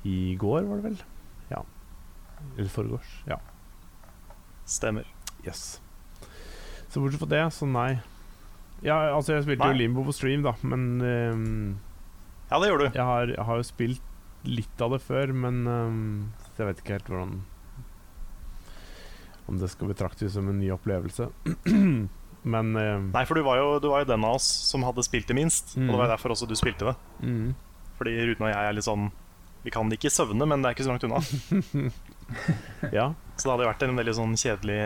i 0.09 0.35
går, 0.41 0.65
var 0.69 0.81
det 0.81 0.87
vel? 0.89 0.97
Ja. 1.51 1.61
Eller 2.57 2.73
foregårs. 2.73 3.13
Ja. 3.29 3.39
Stemmer. 4.69 5.07
Yes. 5.45 5.81
Så 6.89 7.01
bortsett 7.03 7.21
fra 7.21 7.31
det, 7.35 7.45
så 7.53 7.69
nei. 7.69 8.01
Ja, 8.85 8.97
altså 9.15 9.37
jeg 9.37 9.45
spilte 9.47 9.65
Nei. 9.65 9.73
jo 9.75 9.81
Limbo 9.81 10.05
på 10.09 10.13
stream, 10.17 10.43
da, 10.45 10.53
men 10.65 10.89
um, 11.01 11.79
Ja, 12.51 12.59
det 12.61 12.69
gjorde 12.73 12.89
du. 12.89 12.99
jeg, 12.99 13.07
har, 13.09 13.31
jeg 13.33 13.45
har 13.49 13.61
jo 13.61 13.65
spilt 13.69 14.11
litt 14.49 14.81
av 14.85 14.95
det 14.95 15.01
før, 15.05 15.33
men 15.33 15.63
um, 15.67 15.99
jeg 16.59 16.69
vet 16.69 16.83
ikke 16.83 16.97
helt 16.99 17.11
hvordan 17.11 17.35
Om 19.51 19.59
det 19.61 19.71
skal 19.73 19.91
betraktes 19.91 20.35
som 20.37 20.49
en 20.49 20.59
ny 20.61 20.71
opplevelse. 20.73 21.27
men 22.55 22.77
ehm, 22.81 23.11
Nei, 23.13 23.25
for 23.29 23.37
du 23.37 23.45
var, 23.45 23.59
jo, 23.61 23.75
du 23.81 23.91
var 23.93 24.05
jo 24.05 24.09
den 24.13 24.25
av 24.25 24.39
oss 24.39 24.47
som 24.71 24.85
hadde 24.87 25.05
spilt 25.05 25.29
det 25.29 25.37
minst. 25.37 25.75
Mm. 25.77 25.89
Og 25.89 25.93
det 25.95 26.01
var 26.01 26.13
derfor 26.15 26.33
også 26.33 26.49
du 26.49 26.57
spilte 26.57 26.89
det. 26.89 26.95
mm, 27.21 27.51
Fordi 27.99 28.15
Ruten 28.31 28.47
og 28.47 28.53
jeg 28.53 28.71
er 28.71 28.77
litt 28.79 28.87
sånn 28.89 29.11
Vi 29.67 29.73
kan 29.75 29.93
ikke 29.93 30.13
søvne, 30.13 30.49
men 30.49 30.65
det 30.65 30.71
er 30.71 30.77
ikke 30.77 30.87
så 30.89 30.95
langt 30.95 31.05
unna. 31.09 31.21
Ja. 32.97 33.11
Så 33.37 33.45
det 33.45 33.53
hadde 33.53 33.69
vært 33.69 33.83
en 33.85 33.99
veldig 33.99 34.15
sånn 34.17 34.33
kjedelig 34.41 34.79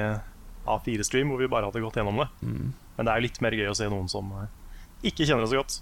A4-stream 0.69 1.31
hvor 1.31 1.39
vi 1.39 1.49
bare 1.51 1.69
hadde 1.69 1.83
gått 1.85 1.99
gjennom 2.01 2.19
det. 2.23 2.27
Mm. 2.43 2.73
Men 2.97 3.07
det 3.07 3.13
er 3.13 3.21
jo 3.21 3.27
litt 3.29 3.41
mer 3.45 3.55
gøy 3.55 3.69
å 3.71 3.77
se 3.79 3.87
noen 3.91 4.09
som 4.11 4.33
eh, 4.41 4.49
ikke 5.07 5.23
kjenner 5.29 5.47
det 5.47 5.53
så 5.53 5.61
godt. 5.61 5.77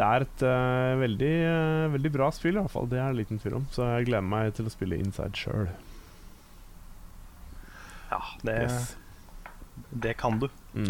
Det 0.00 0.06
er 0.08 0.24
et 0.24 0.42
uh, 0.48 0.94
veldig, 1.02 1.30
uh, 1.44 1.86
veldig 1.92 2.10
bra 2.14 2.30
spill, 2.32 2.54
i 2.56 2.60
hvert 2.62 2.72
fall. 2.72 2.86
Det 2.88 2.96
er 3.02 3.10
det 3.12 3.18
liten 3.20 3.40
tvil 3.42 3.58
om. 3.58 3.66
Så 3.74 3.84
jeg 3.98 4.06
gleder 4.08 4.24
meg 4.24 4.54
til 4.56 4.64
å 4.70 4.72
spille 4.72 4.96
Inside 4.96 5.36
sjøl. 5.36 5.68
Ja, 8.10 8.20
det, 8.42 8.56
Yes. 8.62 8.96
det 9.90 10.16
kan 10.18 10.38
du. 10.40 10.48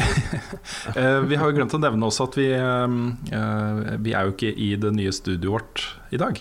Eh, 0.95 1.21
vi 1.25 1.37
har 1.41 1.49
jo 1.49 1.57
glemt 1.57 1.73
å 1.73 1.81
nevne 1.81 2.05
også 2.09 2.27
at 2.29 2.35
vi, 2.37 2.47
eh, 2.53 2.95
eh, 3.33 3.79
vi 4.05 4.13
er 4.13 4.27
jo 4.29 4.33
ikke 4.35 4.51
i 4.53 4.71
det 4.77 4.91
nye 4.93 5.13
studioet 5.15 5.53
vårt 5.55 5.85
i 6.13 6.19
dag. 6.21 6.41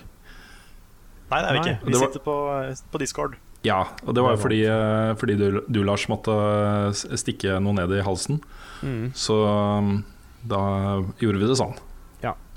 Nei, 1.29 1.39
det 1.39 1.47
er 1.49 1.53
vi 1.53 1.59
ikke. 1.63 1.75
Vi 1.85 1.93
var- 1.93 2.01
sitter 2.05 2.23
på, 2.25 2.35
på 2.91 2.99
Discord. 2.99 3.37
Ja, 3.63 3.81
og 4.07 4.15
det 4.15 4.23
var 4.23 4.35
jo 4.37 4.41
fordi, 4.43 4.59
fordi 5.19 5.35
du, 5.39 5.59
du, 5.67 5.81
Lars, 5.83 6.05
måtte 6.07 6.31
stikke 7.19 7.57
noe 7.63 7.75
ned 7.75 7.91
i 7.97 8.01
halsen. 8.05 8.39
Mm. 8.83 9.09
Så 9.15 9.35
um, 9.43 9.89
da 10.47 10.61
gjorde 11.19 11.41
vi 11.41 11.49
det 11.51 11.57
sånn. 11.59 11.75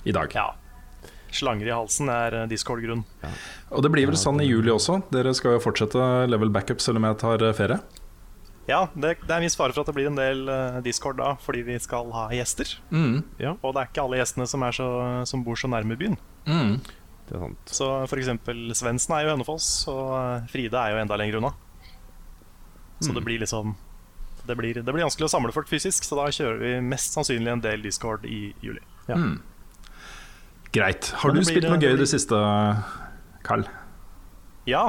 I 0.04 0.12
dag. 0.12 0.32
Ja. 0.34 0.48
Slanger 1.32 1.66
i 1.70 1.72
halsen 1.72 2.10
er 2.12 2.34
eh, 2.42 2.46
Discord-grunn. 2.50 3.04
Og 3.72 3.82
det 3.84 3.90
blir 3.94 4.06
vel 4.10 4.18
sånn 4.20 4.40
i 4.44 4.48
juli 4.50 4.72
også. 4.74 4.98
Dere 5.14 5.32
skal 5.34 5.54
jo 5.56 5.62
fortsette 5.64 6.06
level 6.28 6.50
backup 6.52 6.82
selv 6.84 7.00
om 7.00 7.06
jeg 7.08 7.20
tar 7.22 7.42
eh, 7.46 7.54
ferie. 7.56 7.78
Ja, 8.68 8.84
det, 8.94 9.16
det 9.24 9.32
er 9.32 9.40
en 9.40 9.46
viss 9.46 9.56
fare 9.58 9.74
for 9.74 9.82
at 9.82 9.88
det 9.90 9.94
blir 9.96 10.06
en 10.10 10.18
del 10.18 10.44
eh, 10.52 10.76
Discord 10.84 11.16
da, 11.18 11.32
fordi 11.42 11.64
vi 11.66 11.78
skal 11.82 12.12
ha 12.14 12.28
gjester. 12.30 12.74
Mm. 12.94 13.22
Ja, 13.42 13.56
Og 13.62 13.72
det 13.74 13.80
er 13.82 13.88
ikke 13.90 14.04
alle 14.04 14.20
gjestene 14.20 14.46
som, 14.46 14.62
er 14.62 14.76
så, 14.76 14.88
som 15.26 15.42
bor 15.46 15.58
så 15.58 15.70
nærme 15.72 15.96
byen. 15.98 16.18
Mm. 16.46 16.76
det 17.28 17.34
er 17.38 17.42
sant. 17.46 17.72
Så 17.74 17.88
f.eks. 18.06 18.28
Svendsen 18.78 19.16
er 19.16 19.24
jo 19.24 19.30
i 19.30 19.34
Hønefoss, 19.34 19.70
og 19.90 20.46
Fride 20.52 20.78
er 20.78 20.94
jo 20.94 21.00
enda 21.02 21.18
lenger 21.18 21.40
unna. 21.40 21.54
Så 23.02 23.10
Mm. 23.10 23.16
det 23.18 23.24
blir 23.26 23.40
liksom 23.42 23.72
det 24.46 24.54
blir, 24.58 24.74
det 24.74 24.90
blir 24.94 25.02
vanskelig 25.06 25.26
å 25.26 25.30
samle 25.30 25.52
folk 25.54 25.68
fysisk, 25.70 26.02
så 26.06 26.16
da 26.18 26.24
kjører 26.34 26.58
vi 26.62 26.70
mest 26.86 27.14
sannsynlig 27.14 27.50
en 27.52 27.60
del 27.62 27.82
Discord 27.82 28.24
i 28.26 28.52
juli. 28.62 28.80
Ja. 29.08 29.14
Mm. 29.18 29.36
Greit. 30.72 31.10
Har 31.20 31.34
du 31.36 31.42
spilt 31.44 31.66
noe 31.68 31.76
det 31.80 31.88
gøy 31.90 31.96
i 31.96 32.00
det 32.00 32.08
siste, 32.08 32.38
Carl? 33.44 33.66
Ja. 34.68 34.86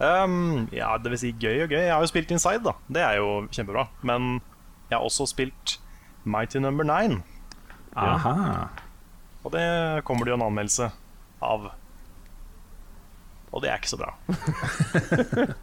Um, 0.00 0.66
ja, 0.76 0.94
det 1.00 1.12
vil 1.12 1.20
si 1.20 1.32
gøy 1.32 1.64
og 1.66 1.72
gøy. 1.72 1.80
Jeg 1.86 1.92
har 1.92 2.00
jo 2.04 2.08
spilt 2.10 2.32
Inside, 2.32 2.62
da. 2.64 2.72
Det 2.92 3.02
er 3.04 3.18
jo 3.20 3.28
kjempebra. 3.52 3.86
Men 4.06 4.38
jeg 4.90 4.96
har 4.98 5.04
også 5.04 5.26
spilt 5.28 5.76
Mighty 6.24 6.58
Number 6.62 6.84
Nine. 6.88 7.20
Aha. 7.96 8.68
Og 9.46 9.52
det 9.54 9.66
kommer 10.08 10.24
det 10.26 10.32
jo 10.34 10.38
en 10.40 10.46
anmeldelse 10.48 10.88
av. 11.44 11.68
Og 13.52 13.62
det 13.62 13.70
er 13.72 13.78
ikke 13.80 13.92
så 13.94 14.00
bra. 14.00 14.12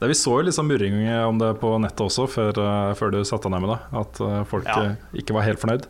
Det, 0.00 0.08
vi 0.08 0.14
så 0.16 0.32
jo 0.38 0.44
liksom 0.46 0.68
murring 0.68 0.94
om 1.26 1.36
det 1.40 1.50
på 1.60 1.74
nettet 1.80 2.00
også, 2.06 2.24
før, 2.32 2.56
eh, 2.56 2.92
før 2.96 3.10
du 3.12 3.18
satte 3.28 3.48
deg 3.48 3.52
ned 3.52 3.66
med 3.66 3.70
det. 3.74 3.80
At 4.00 4.20
eh, 4.24 4.38
folk 4.48 4.64
Ja. 4.68 4.76
eh, 4.80 4.94
ikke 5.20 5.34
var 5.36 5.44
helt 5.44 5.60
fornøyd. 5.60 5.84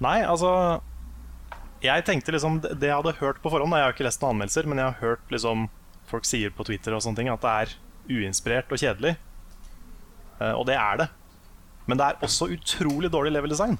Nei, 0.00 0.20
altså 0.24 0.50
Jeg 1.84 2.04
tenkte 2.08 2.32
liksom 2.32 2.60
Det 2.64 2.88
jeg 2.88 2.96
hadde 2.96 3.18
hørt 3.18 3.40
på 3.42 3.52
forhånd, 3.52 3.74
jeg 3.76 3.84
har 3.84 3.94
ikke 3.94 4.06
lest 4.06 4.22
noen 4.22 4.36
anmeldelser, 4.36 4.68
men 4.68 4.80
jeg 4.80 4.92
har 4.92 5.02
hørt 5.04 5.32
liksom 5.34 5.68
folk 6.10 6.26
sier 6.26 6.50
på 6.50 6.64
Twitter 6.66 6.96
og 6.96 7.04
sånne 7.04 7.20
ting 7.20 7.28
at 7.30 7.44
det 7.44 7.50
er 7.62 7.74
uinspirert 8.10 8.72
og 8.74 8.80
kjedelig. 8.82 9.12
Eh, 10.40 10.54
og 10.56 10.64
det 10.66 10.74
er 10.74 10.96
det. 10.98 11.06
Men 11.86 12.00
det 12.00 12.08
er 12.08 12.24
også 12.26 12.48
utrolig 12.50 13.10
dårlig 13.12 13.30
level 13.36 13.52
design. 13.52 13.76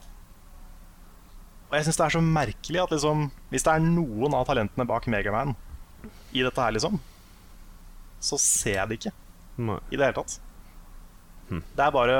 Og 1.70 1.74
jeg 1.74 1.86
syns 1.88 1.98
det 1.98 2.04
er 2.06 2.14
så 2.14 2.22
merkelig 2.22 2.82
at 2.82 2.94
liksom 2.94 3.26
hvis 3.50 3.66
det 3.66 3.72
er 3.72 3.82
noen 3.82 4.34
av 4.38 4.46
talentene 4.46 4.86
bak 4.86 5.08
Megaman 5.10 5.56
i 6.30 6.44
dette 6.46 6.62
her, 6.62 6.74
liksom, 6.74 7.00
så 8.22 8.38
ser 8.38 8.76
jeg 8.78 8.90
det 8.90 8.98
ikke 9.00 9.12
Nei. 9.58 9.80
i 9.90 9.98
det 9.98 10.06
hele 10.06 10.18
tatt. 10.20 10.38
Det 11.50 11.82
er 11.82 11.94
bare 11.94 12.18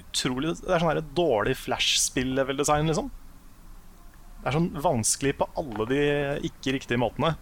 utrolig 0.00 0.54
Det 0.60 0.70
er 0.70 0.82
sånn 0.82 0.92
her 0.92 1.02
dårlig 1.16 1.56
Flash-spill-level-design, 1.60 2.90
liksom. 2.90 3.10
Det 4.38 4.48
er 4.48 4.56
sånn 4.56 4.70
vanskelig 4.82 5.34
på 5.40 5.48
alle 5.58 5.86
de 5.90 6.02
ikke 6.48 6.76
riktige 6.76 7.00
måtene. 7.00 7.34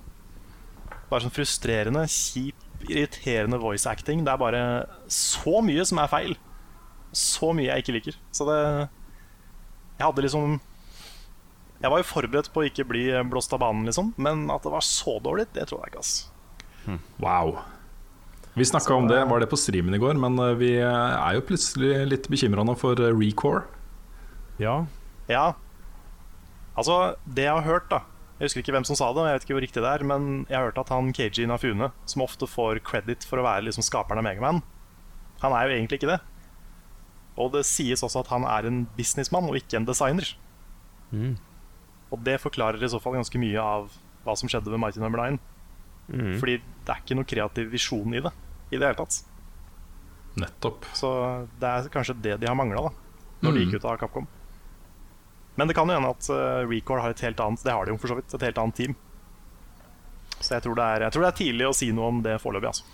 Bare 1.11 1.23
sånn 1.23 1.35
frustrerende, 1.35 2.07
kjip, 2.11 2.63
irriterende 2.89 3.61
voice 3.63 3.87
acting. 3.89 4.25
Det 4.25 4.33
er 4.33 4.41
bare 4.41 4.63
så 5.13 5.61
mye 5.65 5.85
som 5.87 6.01
er 6.03 6.13
feil. 6.13 6.37
Så 7.17 7.53
mye 7.57 7.69
jeg 7.71 7.85
ikke 7.85 7.97
liker. 7.99 8.17
Så 8.35 8.49
det 8.49 8.61
Jeg 9.97 10.05
hadde 10.05 10.25
liksom 10.27 10.59
Jeg 11.81 11.91
var 11.93 12.01
jo 12.01 12.09
forberedt 12.09 12.51
på 12.53 12.61
å 12.61 12.67
ikke 12.69 12.85
bli 12.89 13.05
blåst 13.31 13.53
av 13.53 13.61
banen, 13.61 13.85
liksom. 13.89 14.15
Men 14.17 14.49
at 14.51 14.65
det 14.65 14.73
var 14.73 14.85
så 14.85 15.19
dårlig, 15.21 15.47
det 15.53 15.69
tror 15.69 15.85
jeg 15.85 15.93
ikke, 15.93 16.05
ass. 16.05 16.15
Wow. 17.21 17.59
Vi 18.57 18.65
snakka 18.65 18.95
om 18.95 19.05
det, 19.09 19.19
var 19.29 19.41
det 19.41 19.51
på 19.53 19.57
streamen 19.61 19.95
i 19.95 19.99
går, 20.01 20.17
men 20.17 20.39
eh, 20.41 20.55
vi 20.57 20.71
eh, 20.81 20.89
er 20.89 21.37
jo 21.37 21.45
plutselig 21.45 21.91
litt 22.09 22.27
bekymra 22.33 22.63
nå 22.65 22.73
for 22.81 22.97
eh, 23.05 23.13
Recore. 23.13 23.67
Ja. 24.57 24.87
Ja. 25.29 25.51
Altså, 26.73 27.19
det 27.29 27.45
jeg 27.45 27.53
har 27.53 27.67
hørt, 27.67 27.91
da 27.91 28.07
Jeg 28.39 28.49
husker 28.49 28.63
ikke 28.63 28.73
hvem 28.73 28.87
som 28.89 28.97
sa 28.97 29.11
det, 29.13 29.21
men 29.21 29.29
jeg 29.29 29.37
vet 29.37 29.45
ikke 29.45 29.57
hvor 29.57 29.65
riktig 29.65 29.83
det 29.85 29.91
er, 29.91 30.05
men 30.09 30.47
jeg 30.49 30.57
har 30.57 30.71
hørt 30.71 30.81
at 30.81 30.93
han 30.93 31.13
KG 31.13 31.45
Nafune, 31.49 31.91
som 32.09 32.25
ofte 32.25 32.49
får 32.49 32.81
credit 32.85 33.29
for 33.29 33.41
å 33.41 33.45
være 33.45 33.67
liksom 33.67 33.85
skaperen 33.85 34.23
av 34.23 34.27
Megaman, 34.27 34.63
han 35.43 35.57
er 35.57 35.69
jo 35.69 35.77
egentlig 35.77 36.01
ikke 36.01 36.11
det. 36.15 36.19
Og 37.37 37.53
det 37.53 37.67
sies 37.69 38.01
også 38.05 38.23
at 38.25 38.33
han 38.33 38.49
er 38.49 38.69
en 38.69 38.83
businessmann 38.97 39.49
og 39.49 39.61
ikke 39.61 39.83
en 39.83 39.89
designer. 39.89 40.33
Mm. 41.13 41.37
Og 42.09 42.25
det 42.25 42.39
forklarer 42.41 42.81
i 42.81 42.89
så 42.89 43.01
fall 43.05 43.19
ganske 43.19 43.41
mye 43.41 43.61
av 43.61 43.93
hva 44.25 44.37
som 44.41 44.49
skjedde 44.49 44.73
med 44.73 44.81
Mighty 44.81 45.05
Number 45.05 45.21
9. 45.37 45.41
Mm. 46.09 46.35
Fordi 46.41 46.59
det 46.61 46.93
er 46.93 47.05
ikke 47.05 47.21
noe 47.21 47.29
kreativ 47.29 47.73
visjon 47.77 48.17
i 48.17 48.25
det 48.25 48.33
i 48.77 48.81
det 48.83 48.91
hele 48.93 49.01
tatt. 49.01 49.19
Nettopp. 50.37 50.85
Så 50.97 51.11
det 51.61 51.69
er 51.73 51.89
kanskje 51.93 52.17
det 52.23 52.37
de 52.43 52.49
har 52.51 52.57
mangla 52.59 52.87
når 52.87 53.03
når 53.43 53.53
de 53.53 53.59
Mm. 53.61 53.65
gikk 53.67 53.75
ut 53.81 53.85
av 53.89 53.97
Capcom. 54.01 54.27
Men 55.57 55.69
det 55.69 55.75
kan 55.77 55.89
jo 55.89 55.95
hende 55.97 56.09
at 56.13 56.29
uh, 56.33 56.65
Recore 56.69 57.01
har 57.05 57.11
et 57.15 57.21
helt 57.25 57.39
annet 57.41 57.63
Det 57.65 57.73
har 57.73 57.85
de 57.87 57.93
jo 57.95 57.99
for 58.01 58.09
så 58.13 58.17
vidt, 58.19 58.33
et 58.35 58.43
helt 58.45 58.59
annet 58.61 58.75
team. 58.77 58.97
Så 60.41 60.55
jeg 60.57 60.65
tror 60.67 60.75
det 60.77 60.85
er, 60.85 61.05
jeg 61.07 61.13
tror 61.15 61.23
det 61.25 61.29
er 61.31 61.39
tidlig 61.39 61.69
å 61.69 61.75
si 61.77 61.89
noe 61.97 62.09
om 62.13 62.19
det 62.25 62.35
foreløpig. 62.43 62.69
Altså. 62.69 62.85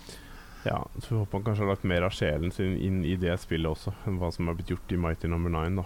Ja, 0.63 0.77
så 1.03 1.09
vi 1.09 1.17
håper 1.19 1.37
han 1.39 1.43
kanskje 1.49 1.65
har 1.65 1.71
lagt 1.73 1.83
mer 1.91 2.05
av 2.07 2.13
sjelen 2.15 2.53
sin 2.55 2.77
inn 2.79 3.01
i 3.03 3.17
det 3.19 3.33
spillet 3.43 3.67
også, 3.67 3.91
enn 4.07 4.15
hva 4.21 4.29
som 4.31 4.47
er 4.47 4.55
blitt 4.55 4.71
gjort 4.71 4.93
i 4.95 4.99
Mighty 5.03 5.27
Number 5.27 5.51
9, 5.51 5.75
da. 5.81 5.83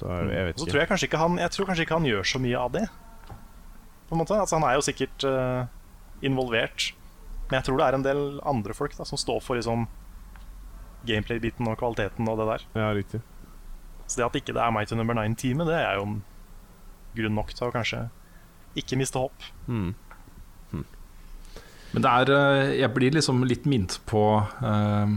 Så 0.00 0.08
jeg, 0.10 0.32
jeg 0.34 0.48
vet 0.48 0.58
Så 0.58 0.64
ikke. 0.66 0.72
tror 0.72 0.80
jeg 0.82 0.88
kanskje 0.90 1.06
ikke 1.06 1.20
han 1.22 1.36
Jeg 1.38 1.50
tror 1.54 1.66
kanskje 1.70 1.84
ikke 1.86 1.94
han 2.00 2.08
gjør 2.10 2.24
så 2.26 2.40
mye 2.42 2.58
av 2.58 2.72
det. 2.74 2.84
På 4.08 4.16
en 4.16 4.18
måte, 4.24 4.34
altså 4.42 4.58
Han 4.58 4.66
er 4.66 4.74
jo 4.80 4.82
sikkert 4.88 5.26
uh, 5.30 5.66
involvert, 6.26 6.88
men 7.48 7.58
jeg 7.58 7.66
tror 7.66 7.78
det 7.80 7.86
er 7.86 7.98
en 7.98 8.06
del 8.06 8.22
andre 8.48 8.76
folk 8.76 8.96
da 8.96 9.06
som 9.08 9.20
står 9.20 9.42
for 9.44 9.58
liksom 9.58 9.86
gameplay-biten 11.08 11.68
og 11.68 11.78
kvaliteten 11.80 12.28
og 12.30 12.40
det 12.40 12.48
der. 12.48 12.66
Ja, 12.80 12.92
riktig. 12.96 13.20
Så 14.06 14.20
det 14.20 14.28
at 14.28 14.38
ikke 14.40 14.54
det 14.56 14.62
er 14.64 14.72
meg 14.72 14.88
til 14.88 15.00
nummer 15.00 15.16
9-teamet, 15.18 15.68
det 15.68 15.80
er 15.80 16.00
jo 16.00 16.08
grunn 17.14 17.36
nok 17.38 17.52
til 17.54 17.68
å 17.68 17.74
kanskje 17.74 18.06
ikke 18.80 18.98
miste 18.98 19.20
håp. 19.20 19.46
Mm. 19.68 19.92
Men 21.94 22.02
det 22.02 22.10
er 22.10 22.32
eh, 22.34 22.72
Jeg 22.80 22.90
blir 22.96 23.14
liksom 23.14 23.44
litt 23.46 23.68
minnet 23.70 24.00
på 24.10 24.24
eh, 24.42 25.14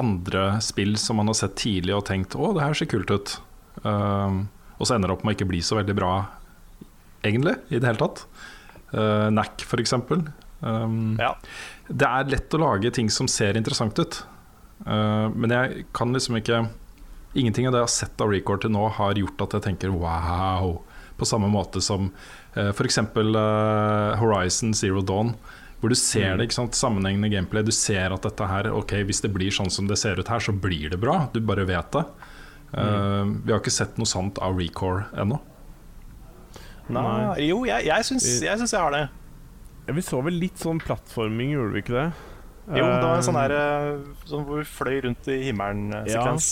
andre 0.00 0.44
spill 0.64 0.96
som 1.00 1.20
man 1.20 1.28
har 1.28 1.36
sett 1.36 1.58
tidlig 1.60 1.92
og 1.96 2.06
tenkt 2.08 2.36
'Å, 2.36 2.54
det 2.56 2.64
her 2.64 2.78
ser 2.78 2.88
kult 2.88 3.12
ut'. 3.12 3.36
Eh, 3.84 4.38
og 4.80 4.88
så 4.88 4.96
ender 4.96 5.10
det 5.10 5.18
opp 5.18 5.26
med 5.26 5.34
å 5.34 5.36
ikke 5.36 5.50
bli 5.50 5.60
så 5.60 5.76
veldig 5.76 5.96
bra, 5.98 6.12
egentlig, 7.20 7.58
i 7.68 7.76
det 7.76 7.84
hele 7.84 8.00
tatt. 8.00 8.22
Uh, 8.94 9.28
Knack, 9.28 9.60
for 9.68 9.76
eksempel. 9.82 10.22
Um, 10.60 11.16
Ja. 11.20 11.34
Det 11.88 12.06
er 12.06 12.28
lett 12.30 12.54
å 12.54 12.60
lage 12.60 12.90
ting 12.94 13.08
som 13.10 13.28
ser 13.28 13.56
interessant 13.56 13.98
ut, 13.98 14.20
uh, 14.86 15.28
men 15.32 15.50
jeg 15.50 15.86
kan 15.96 16.12
liksom 16.12 16.36
ikke 16.40 16.68
Ingenting 17.30 17.68
av 17.68 17.72
det 17.72 17.78
jeg 17.78 17.86
har 17.86 17.92
sett 17.94 18.22
av 18.24 18.32
Record 18.32 18.64
til 18.64 18.72
nå, 18.74 18.88
har 18.96 19.14
gjort 19.14 19.42
at 19.44 19.52
jeg 19.54 19.62
tenker 19.68 19.92
wow. 19.94 20.80
På 21.14 21.28
samme 21.28 21.46
måte 21.46 21.78
som 21.78 22.08
uh, 22.56 22.72
f.eks. 22.72 22.98
Uh, 22.98 24.16
Horizon 24.18 24.74
Zero 24.74 24.98
Dawn, 24.98 25.36
hvor 25.78 25.94
du 25.94 25.94
ser 25.94 26.34
det, 26.34 26.48
ikke 26.48 26.56
sant, 26.56 26.74
sammenhengende 26.74 27.30
gameplay. 27.30 27.62
Du 27.62 27.70
ser 27.70 28.10
at 28.10 28.26
dette 28.26 28.48
her, 28.50 28.72
ok, 28.74 28.96
hvis 29.06 29.22
det 29.22 29.30
blir 29.30 29.54
sånn 29.54 29.70
som 29.70 29.86
det 29.86 30.00
ser 30.02 30.18
ut 30.18 30.26
her, 30.26 30.42
så 30.42 30.50
blir 30.50 30.90
det 30.90 30.98
bra. 30.98 31.28
Du 31.30 31.38
bare 31.38 31.68
vet 31.70 31.94
det. 31.94 32.02
Uh, 32.74 33.30
Vi 33.46 33.54
har 33.54 33.62
ikke 33.62 33.78
sett 33.78 33.94
noe 34.00 34.10
sant 34.10 34.42
av 34.42 34.58
Recore 34.58 35.06
ennå. 35.14 35.38
Nei. 36.90 37.46
Jo, 37.46 37.62
jeg, 37.68 37.86
jeg, 37.86 38.10
syns, 38.10 38.26
jeg 38.42 38.58
jeg 38.58 38.74
har 38.74 38.90
det. 38.96 39.06
Ja, 39.90 39.94
vi 39.96 40.02
så 40.06 40.20
vel 40.22 40.36
litt 40.38 40.60
sånn 40.62 40.78
plattforming, 40.78 41.48
gjorde 41.56 41.74
vi 41.74 41.80
ikke 41.82 41.94
det? 41.96 42.08
Jo, 42.78 42.84
det 42.86 42.98
var 43.02 43.16
en 43.16 43.24
sånn 43.26 43.34
Eh, 43.34 43.42
her 43.42 43.54
eh, 43.56 44.02
sånn 44.30 44.44
hvor 44.46 44.60
vi 44.60 44.66
fløy 44.70 45.00
rundt 45.08 45.26
i 45.34 45.40
himmelen-sekvens. 45.48 46.50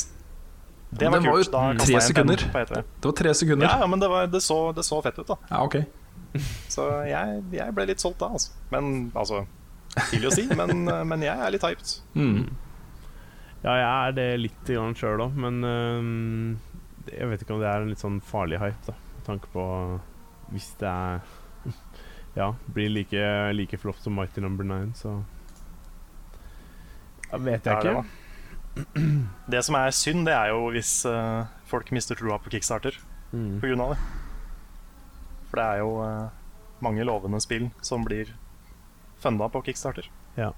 Det 0.91 0.99
det 0.99 1.13
var 1.13 1.21
var 1.23 1.37
kult. 1.37 1.53
jo 1.55 1.85
tre 1.85 2.01
sekunder. 2.03 2.43
penn 2.43 2.51
på 2.57 2.59
E3. 2.65 2.83
Det 2.99 3.07
var 3.13 3.17
tre 3.21 3.35
sekunder. 3.39 3.69
Ja, 3.69 3.79
ja, 3.85 3.87
men 3.87 4.03
det, 4.03 4.09
var, 4.11 4.27
det, 4.27 4.41
så, 4.43 4.59
det 4.75 4.83
så 4.89 4.99
fett 5.07 5.23
ut, 5.23 5.29
da. 5.31 5.39
Ja, 5.53 5.63
ok. 5.63 5.79
Så 6.75 6.89
jeg, 7.07 7.39
jeg 7.55 7.75
ble 7.79 7.87
litt 7.93 8.03
solgt 8.03 8.19
da, 8.19 8.33
altså. 8.35 8.51
Men 8.75 9.13
altså 9.15 9.45
Tidlig 10.11 10.29
å 10.29 10.35
si, 10.35 10.45
men, 10.59 10.83
men 11.09 11.23
jeg 11.23 11.39
er 11.39 11.55
litt 11.55 11.65
hyped. 11.65 11.95
Mm. 12.19 12.51
Ja, 13.63 13.73
jeg 13.79 13.87
er 13.89 14.13
det 14.19 14.27
litt 14.43 14.73
sjøl 14.99 15.23
òg, 15.25 15.39
men 15.39 15.63
um, 15.65 16.59
jeg 17.09 17.31
vet 17.31 17.43
ikke 17.47 17.55
om 17.55 17.63
det 17.63 17.71
er 17.71 17.87
en 17.87 17.95
litt 17.95 18.03
sånn 18.03 18.19
farlig 18.21 18.59
hype, 18.59 18.83
da. 18.91 18.99
Med 19.15 19.25
tanke 19.31 19.55
på 19.55 19.65
hvis 20.51 20.73
det 20.83 20.91
er 20.91 21.23
Ja, 22.39 22.53
blir 22.71 22.93
like, 22.93 23.23
like 23.57 23.79
flott 23.83 23.99
som 24.05 24.15
Mighty 24.15 24.41
Number 24.45 24.65
9, 24.69 24.93
så 24.95 25.17
Da 27.29 27.41
Vet 27.43 27.67
jeg 27.67 27.75
ja, 27.75 27.81
ikke. 27.81 28.05
Det, 28.79 29.07
Det 29.57 29.63
som 29.67 29.75
er 29.81 29.91
synd, 29.97 30.23
det 30.29 30.37
er 30.37 30.53
jo 30.55 30.69
hvis 30.73 30.93
uh, 31.11 31.49
folk 31.69 31.91
mister 31.93 32.17
troa 32.19 32.39
på 32.41 32.53
Kickstarter 32.55 32.97
Mm. 33.29 33.59
på 33.61 33.67
grunn 33.69 33.81
av 33.85 33.91
det. 33.93 33.99
For 35.51 35.61
det 35.61 35.65
er 35.69 35.81
jo 35.83 35.91
uh, 36.01 36.31
mange 36.81 37.05
lovende 37.05 37.41
spill 37.45 37.67
som 37.85 38.01
blir 38.07 38.31
funda 39.21 39.51
på 39.53 39.61
Kickstarter. 39.67 40.09
Ja. 40.39 40.55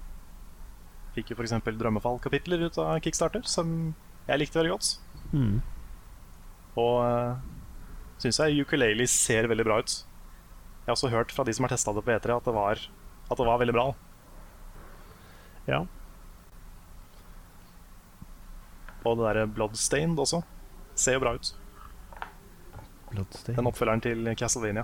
Fikk 1.15 1.33
jo 1.33 1.35
f.eks. 1.35 1.57
Drømmefall-kapitler 1.67 2.63
ut 2.63 2.79
av 2.79 3.01
Kickstarter, 3.03 3.43
som 3.43 3.91
jeg 4.29 4.39
likte 4.39 4.61
veldig 4.61 4.71
godt. 4.71 4.91
Mm. 5.35 5.57
Og 6.79 6.95
uh, 7.03 7.35
syns 8.23 8.39
jeg 8.39 8.63
ukulele 8.63 9.07
ser 9.11 9.49
veldig 9.51 9.67
bra 9.67 9.81
ut. 9.83 9.97
Jeg 10.81 10.89
har 10.89 10.95
også 10.97 11.09
hørt 11.13 11.31
fra 11.31 11.43
de 11.45 11.53
som 11.53 11.63
har 11.67 11.69
testa 11.75 11.93
det 11.93 12.03
på 12.05 12.11
E3, 12.11 12.35
at 12.37 12.45
det 12.47 12.53
var, 12.55 12.79
at 13.29 13.37
det 13.37 13.45
var 13.47 13.59
veldig 13.61 13.73
bra. 13.75 13.85
Ja. 15.69 15.83
Og 19.05 19.17
det 19.17 19.25
derre 19.27 19.47
Bloodstained 19.49 20.19
også 20.21 20.41
ser 20.99 21.15
jo 21.17 21.21
bra 21.23 21.33
ut. 21.37 21.53
Bloodstained. 23.11 23.57
Den 23.59 23.69
oppfølgeren 23.69 24.03
til 24.03 24.29
Castlevania. 24.37 24.83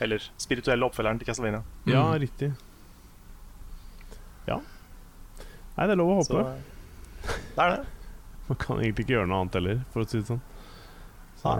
Eller 0.00 0.24
spirituelle 0.40 0.86
oppfølgeren 0.88 1.20
til 1.20 1.28
Castlevania. 1.28 1.62
Ja, 1.86 2.02
Mm. 2.12 2.20
riktig. 2.20 2.50
Ja. 4.48 4.56
Nei, 5.76 5.86
det 5.86 5.90
er 5.92 5.96
lov 5.96 6.18
å 6.18 6.24
Så 6.24 6.36
håpe. 6.36 6.62
det 7.56 7.58
er 7.64 7.76
det. 7.76 7.86
Man 8.48 8.56
kan 8.58 8.76
egentlig 8.80 9.04
ikke 9.04 9.14
gjøre 9.14 9.28
noe 9.28 9.40
annet 9.44 9.54
heller, 9.54 9.84
for 9.92 10.02
å 10.02 10.08
si 10.08 10.18
det 10.18 10.26
sånn. 10.26 10.40
Så, 11.40 11.52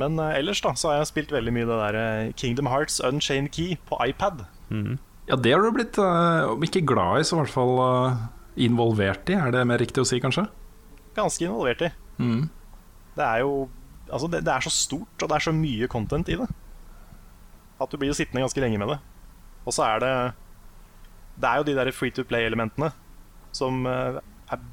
Men 0.00 0.18
eh, 0.18 0.38
ellers 0.40 0.62
da 0.64 0.74
så 0.78 0.90
har 0.90 1.00
jeg 1.00 1.10
spilt 1.12 1.34
veldig 1.34 1.52
mye 1.54 1.68
det 1.68 1.78
der 1.80 1.98
eh, 2.00 2.32
Kingdom 2.38 2.70
Hearts 2.70 2.98
Unchained 3.04 3.52
Key 3.54 3.78
på 3.88 3.98
iPad. 4.02 4.44
Mm. 4.70 4.98
Ja, 5.28 5.38
det 5.40 5.54
har 5.54 5.62
du 5.62 5.70
blitt, 5.74 5.98
eh, 6.00 6.50
om 6.50 6.66
ikke 6.66 6.84
glad 6.86 7.22
i, 7.22 7.26
så 7.26 7.36
i 7.38 7.42
hvert 7.42 7.54
fall 7.54 7.78
involvert 8.60 9.30
i. 9.30 9.38
Er 9.38 9.54
det 9.54 9.64
mer 9.68 9.80
riktig 9.82 10.02
å 10.02 10.08
si, 10.08 10.20
kanskje? 10.22 10.48
Ganske 11.16 11.46
involvert 11.46 11.86
i. 11.86 11.90
Mm. 12.18 12.44
Det 13.16 13.26
er 13.30 13.46
jo 13.46 13.66
Altså, 14.04 14.28
det, 14.28 14.42
det 14.44 14.52
er 14.52 14.60
så 14.60 14.70
stort, 14.70 15.22
og 15.24 15.30
det 15.30 15.34
er 15.34 15.42
så 15.46 15.52
mye 15.56 15.86
content 15.88 16.28
i 16.28 16.34
det. 16.36 16.44
At 17.80 17.90
du 17.90 17.96
blir 17.96 18.10
jo 18.10 18.16
sittende 18.18 18.42
ganske 18.44 18.60
lenge 18.60 18.76
med 18.78 18.90
det. 18.92 18.98
Og 19.64 19.72
så 19.74 19.86
er 19.86 20.02
det 20.04 20.10
Det 21.40 21.48
er 21.48 21.56
jo 21.56 21.64
de 21.66 21.76
der 21.78 21.90
free 21.96 22.12
to 22.12 22.22
play-elementene 22.28 22.90
som 23.56 23.86
er 23.88 24.20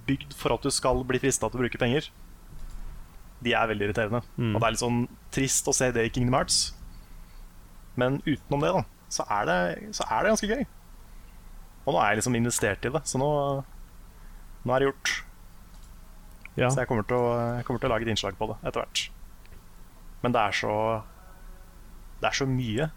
bygd 0.05 0.35
for 0.35 0.53
at 0.53 0.67
du 0.67 0.69
skal 0.69 0.99
bli 1.07 1.21
frista 1.23 1.47
til 1.47 1.61
å 1.61 1.63
bruke 1.63 1.79
penger. 1.79 2.11
De 3.41 3.55
er 3.57 3.71
veldig 3.71 3.87
irriterende. 3.87 4.21
Mm. 4.37 4.53
Og 4.53 4.59
det 4.61 4.67
er 4.67 4.75
litt 4.75 4.83
sånn 4.83 5.01
trist 5.33 5.69
å 5.69 5.73
se 5.75 5.89
det 5.95 6.05
i 6.05 6.11
Kingdom 6.13 6.37
Hearts. 6.37 6.59
Men 7.99 8.19
utenom 8.25 8.63
det, 8.63 8.71
da, 8.75 8.83
så 9.11 9.25
er 9.39 9.49
det, 9.49 9.57
så 9.97 10.05
er 10.07 10.23
det 10.23 10.33
ganske 10.35 10.51
gøy. 10.51 10.63
Og 11.81 11.95
nå 11.95 11.97
er 11.99 12.11
jeg 12.11 12.21
liksom 12.21 12.37
investert 12.37 12.85
i 12.85 12.91
det, 12.93 13.01
så 13.09 13.19
nå, 13.19 13.29
nå 14.63 14.75
er 14.75 14.83
det 14.83 14.91
gjort. 14.91 15.13
ja. 16.59 16.69
Så 16.69 16.83
jeg 16.83 16.89
kommer, 16.91 17.07
til 17.09 17.17
å, 17.17 17.31
jeg 17.57 17.65
kommer 17.67 17.81
til 17.81 17.89
å 17.89 17.93
lage 17.95 18.05
et 18.05 18.13
innslag 18.13 18.37
på 18.37 18.51
det 18.51 18.59
etter 18.61 18.83
hvert. 18.83 19.03
Men 20.21 20.35
det 20.35 20.41
er 20.41 20.53
så 20.53 20.73
Det 22.21 22.27
er 22.29 22.35
så 22.37 22.45
mye. 22.45 22.91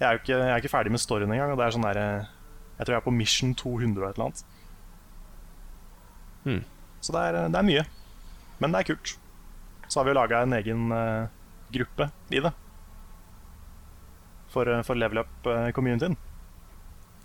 Jeg 0.00 0.06
er 0.08 0.16
jo 0.16 0.18
ikke, 0.18 0.32
jeg 0.34 0.50
er 0.50 0.58
ikke 0.58 0.72
ferdig 0.72 0.90
med 0.90 1.00
storyen 1.00 1.30
engang. 1.30 1.52
Og 1.54 1.60
det 1.60 1.68
er 1.68 1.74
sånn 1.76 1.86
der, 1.86 2.00
jeg 2.76 2.88
tror 2.88 2.96
jeg 2.96 2.98
er 2.98 3.04
på 3.06 3.14
mission 3.14 3.52
200 3.54 4.02
og 4.02 4.08
et 4.08 4.16
eller 4.18 4.26
annet. 4.26 4.40
Mm. 6.46 6.64
Så 7.00 7.14
det 7.14 7.22
er, 7.22 7.38
det 7.54 7.60
er 7.60 7.68
mye. 7.68 7.84
Men 8.58 8.74
det 8.74 8.80
er 8.80 8.88
kult. 8.90 9.14
Så 9.88 10.00
har 10.00 10.04
vi 10.04 10.10
jo 10.14 10.18
laga 10.20 10.42
en 10.42 10.52
egen 10.52 10.92
eh, 10.92 11.26
gruppe 11.72 12.10
i 12.30 12.40
det. 12.40 12.52
For, 14.52 14.68
eh, 14.68 14.82
for 14.86 14.94
level 14.98 15.18
up-communityen. 15.24 16.16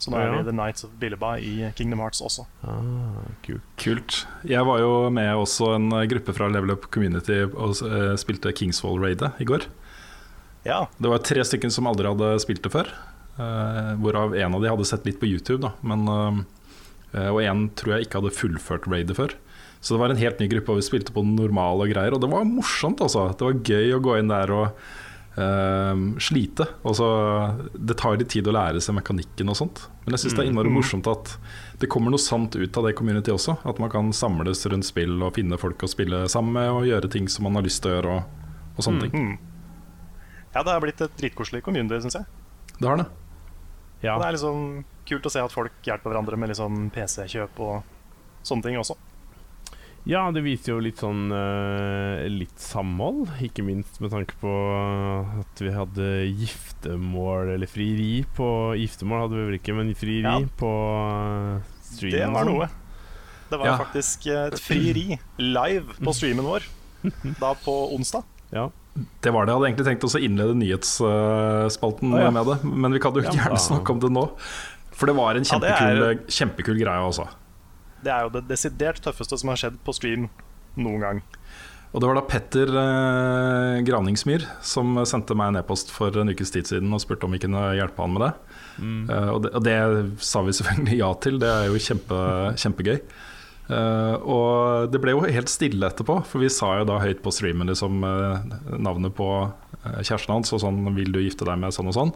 Så 0.01 0.09
nå 0.11 0.17
Ja. 0.17 0.31
er 0.33 0.37
vi 0.43 0.49
The 0.49 0.55
Nights 0.57 0.83
of 0.83 0.91
Billeba 0.99 1.35
i 1.37 1.71
Kingdom 1.75 1.99
Hearts 1.99 2.21
også. 2.21 2.45
Ah, 2.63 3.21
kult. 3.45 3.61
Kult. 3.77 4.25
Jeg 4.43 4.65
var 4.65 4.79
jo 4.79 5.09
med 5.13 5.29
også 5.35 5.75
en 5.75 5.91
eh, 5.93 6.07
gruppe 6.09 6.33
fra 6.33 6.47
Level 6.49 6.71
Up 6.71 6.89
Community 6.91 7.43
og 7.45 7.75
eh, 7.85 8.15
spilte 8.17 8.51
Kingsfall-raidet 8.53 9.39
i 9.39 9.45
går. 9.45 9.65
Ja, 10.65 10.87
Det 10.99 11.09
var 11.09 11.19
tre 11.19 11.41
stykker 11.45 11.71
som 11.71 11.85
aldri 11.87 12.05
hadde 12.09 12.39
spilt 12.41 12.61
det 12.63 12.71
før. 12.71 12.87
eh, 13.39 13.95
hvorav 14.01 14.35
en 14.37 14.53
av 14.55 14.61
de 14.61 14.69
hadde 14.69 14.85
sett 14.85 15.05
litt 15.05 15.19
på 15.19 15.25
YouTube, 15.29 15.61
da. 15.61 15.71
Men, 15.81 16.45
eh, 17.13 17.29
og 17.29 17.41
en 17.41 17.69
tror 17.69 17.95
jeg 17.97 18.07
ikke 18.07 18.21
hadde 18.21 18.35
fullført 18.35 18.87
raidet 18.91 19.15
før. 19.17 19.33
Så 19.81 19.95
det 19.95 19.99
var 19.99 20.13
en 20.13 20.19
helt 20.21 20.39
ny 20.39 20.47
gruppe, 20.47 20.73
og 20.73 20.77
vi 20.77 20.85
spilte 20.85 21.13
på 21.13 21.23
normal 21.25 21.81
og 21.81 21.89
greier. 21.89 22.13
Og 22.13 22.21
det 22.21 22.29
var 22.29 22.45
morsomt, 22.45 23.01
altså. 23.01 23.31
Det 23.33 23.47
var 23.47 23.63
gøy 23.65 23.95
å 23.95 24.03
gå 24.05 24.17
inn 24.19 24.29
der 24.29 24.53
og 24.53 24.67
uh, 25.41 26.03
slite. 26.21 26.67
Og 26.85 26.99
så, 26.99 27.07
det 27.73 27.97
tar 27.97 28.19
litt 28.21 28.29
tid 28.29 28.45
å 28.45 28.53
lære 28.53 28.83
seg 28.83 28.99
mekanikken 28.99 29.49
og 29.49 29.57
sånt. 29.57 29.81
Men 30.05 30.13
jeg 30.13 30.25
syns 30.25 30.37
det 30.37 30.43
er 30.43 30.51
innmari 30.51 30.73
morsomt 30.73 31.09
at 31.09 31.33
det 31.81 31.89
kommer 31.89 32.13
noe 32.13 32.21
sant 32.21 32.53
ut 32.53 32.77
av 32.77 32.85
det 32.85 32.93
community 32.99 33.33
også. 33.33 33.57
At 33.65 33.81
man 33.81 33.89
kan 33.93 34.13
samles 34.13 34.61
rundt 34.69 34.85
spill 34.85 35.17
og 35.17 35.33
finne 35.39 35.57
folk 35.61 35.81
å 35.81 35.89
spille 35.89 36.27
sammen 36.29 36.53
med 36.59 36.69
og 36.75 36.85
gjøre 36.91 37.09
ting 37.17 37.31
som 37.31 37.49
man 37.49 37.57
har 37.57 37.65
lyst 37.65 37.81
til 37.81 37.95
å 37.95 37.97
gjøre. 37.97 38.19
Og, 38.19 38.69
og 38.77 38.85
sånne 38.85 39.07
ting. 39.07 39.17
Mm. 39.17 39.33
Ja, 40.51 40.61
det 40.61 40.75
har 40.75 40.83
blitt 40.83 41.01
et 41.01 41.17
dritkoselig 41.17 41.65
community, 41.65 42.03
syns 42.05 42.21
jeg. 42.21 42.29
Det 42.77 42.85
har 42.85 43.01
det. 43.01 43.09
Ja. 44.01 44.13
Og 44.13 44.21
det 44.21 44.29
er 44.29 44.37
liksom 44.37 44.83
kult 45.09 45.25
å 45.25 45.31
se 45.33 45.41
at 45.41 45.53
folk 45.53 45.85
hjelper 45.85 46.11
hverandre 46.11 46.37
med 46.37 46.51
liksom 46.53 46.89
PC-kjøp 46.93 47.61
og 47.65 48.45
sånne 48.45 48.65
ting 48.67 48.77
også. 48.81 48.97
Ja, 50.09 50.23
det 50.33 50.41
viser 50.45 50.73
jo 50.73 50.79
litt 50.81 50.97
sånn 51.01 51.27
uh, 51.29 52.23
Litt 52.31 52.57
samhold, 52.61 53.29
ikke 53.45 53.63
minst 53.65 53.99
med 54.01 54.11
tanke 54.13 54.33
på 54.41 54.49
at 55.41 55.61
vi 55.61 55.71
hadde 55.75 56.07
giftermål, 56.41 57.53
eller 57.55 57.69
frieri 57.69 58.23
på 58.37 58.47
Giftermål 58.79 59.25
hadde 59.27 59.37
vi 59.39 59.45
vel 59.49 59.57
ikke, 59.59 59.75
men 59.77 59.93
frieri 59.97 60.23
Ja. 60.25 60.37
på 60.57 60.71
uh, 60.71 61.61
streamen. 61.91 62.17
Det 62.17 62.33
var 62.33 62.49
noe. 62.49 62.69
Det 63.51 63.59
var 63.59 63.67
Ja. 63.67 63.77
faktisk 63.81 64.27
eh, 64.31 64.45
et 64.47 64.59
frieri 64.63 65.19
live 65.37 65.97
på 65.99 66.13
streamen 66.15 66.45
vår 66.47 66.63
da 67.41 67.49
på 67.59 67.73
onsdag. 67.95 68.23
Ja. 68.55 68.69
Det 69.23 69.31
var 69.31 69.45
det. 69.45 69.51
Jeg 69.51 69.57
hadde 69.57 69.67
egentlig 69.69 69.87
tenkt 69.87 70.05
å 70.07 70.19
innlede 70.23 70.55
nyhetsspalten 70.59 72.13
ah, 72.15 72.21
ja. 72.25 72.31
med 72.31 72.47
det, 72.47 72.57
men 72.63 72.91
vi 72.95 72.99
kan 73.03 73.13
jo 73.15 73.23
Ja, 73.25 73.31
gjerne 73.35 73.59
snakke 73.59 73.91
om 73.93 73.99
det 74.03 74.11
nå. 74.11 74.23
For 74.95 75.07
det 75.11 75.15
var 75.17 75.35
en 75.39 75.47
kjempekul, 75.47 76.01
er- 76.09 76.19
kjempekul 76.31 76.79
greie 76.79 77.03
også. 77.07 77.27
Det 78.01 78.11
er 78.13 78.25
jo 78.25 78.33
det 78.33 78.47
desidert 78.49 79.01
tøffeste 79.03 79.37
som 79.37 79.53
har 79.53 79.59
skjedd 79.61 79.77
på 79.85 79.95
stream 79.95 80.29
noen 80.79 81.03
gang. 81.03 81.23
Og 81.91 81.99
det 81.99 82.07
var 82.07 82.15
da 82.15 82.23
Petter 82.23 82.69
eh, 82.81 83.81
Graningsmyr 83.83 84.45
som 84.63 84.95
sendte 85.07 85.35
meg 85.35 85.51
en 85.51 85.59
e-post 85.59 85.91
for 85.91 86.15
en 86.21 86.31
ukes 86.31 86.53
tid 86.53 86.69
siden 86.69 86.93
og 86.95 87.01
spurte 87.03 87.27
om 87.27 87.35
vi 87.35 87.41
kunne 87.43 87.65
hjelpe 87.75 87.99
han 87.99 88.13
med 88.15 88.23
det. 88.23 88.31
Mm. 88.79 89.01
Uh, 89.09 89.29
og, 89.33 89.41
det 89.43 89.51
og 89.59 89.65
det 89.67 89.75
sa 90.23 90.43
vi 90.45 90.55
selvfølgelig 90.55 91.01
ja 91.01 91.09
til, 91.25 91.41
det 91.41 91.49
er 91.51 91.67
jo 91.67 91.81
kjempe, 91.83 92.21
kjempegøy. 92.63 93.01
Uh, 93.71 94.15
og 94.23 94.91
det 94.91 95.01
ble 95.03 95.17
jo 95.17 95.25
helt 95.27 95.51
stille 95.51 95.91
etterpå, 95.91 96.21
for 96.27 96.43
vi 96.43 96.51
sa 96.51 96.77
jo 96.79 96.87
da 96.87 97.01
høyt 97.03 97.19
på 97.23 97.35
streamen 97.35 97.71
liksom, 97.71 97.99
uh, 98.07 98.39
navnet 98.79 99.15
på 99.17 99.27
kjæresten 99.81 100.35
hans 100.35 100.51
og 100.53 100.61
sånn 100.63 100.83
'Vil 100.93 101.11
du 101.11 101.19
gifte 101.23 101.47
deg 101.47 101.57
med 101.59 101.75
sånn 101.75 101.89
og 101.91 101.95
sånn?' 101.97 102.15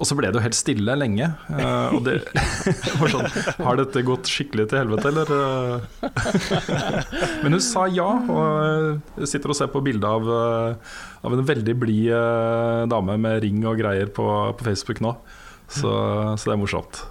Og 0.00 0.08
så 0.08 0.16
ble 0.16 0.30
det 0.32 0.38
jo 0.38 0.44
helt 0.46 0.56
stille 0.56 0.94
lenge. 0.96 1.26
Uh, 1.52 1.92
og 1.92 2.00
det 2.06 2.14
var 3.02 3.12
sånn 3.12 3.26
Har 3.60 3.76
dette 3.76 4.00
gått 4.06 4.30
skikkelig 4.32 4.64
til 4.70 4.80
helvete, 4.80 5.10
eller? 5.12 5.28
eh? 5.36 5.80
Men 7.44 7.56
hun 7.58 7.60
sa 7.64 7.84
ja, 7.92 8.08
og 8.08 9.20
jeg 9.20 9.28
sitter 9.34 9.52
og 9.52 9.58
ser 9.58 9.68
på 9.72 9.82
bilde 9.84 10.08
av, 10.08 10.24
eh, 10.24 10.96
av 11.28 11.36
en 11.36 11.44
veldig 11.52 11.74
blid 11.82 12.08
eh, 12.16 12.82
dame 12.90 13.16
med 13.20 13.42
ring 13.44 13.60
og 13.68 13.76
greier 13.80 14.08
på, 14.16 14.26
på 14.56 14.68
Facebook 14.70 15.02
nå. 15.04 15.12
Så, 15.68 15.92
så 16.40 16.48
det 16.48 16.54
er 16.56 16.60
morsomt. 16.62 17.02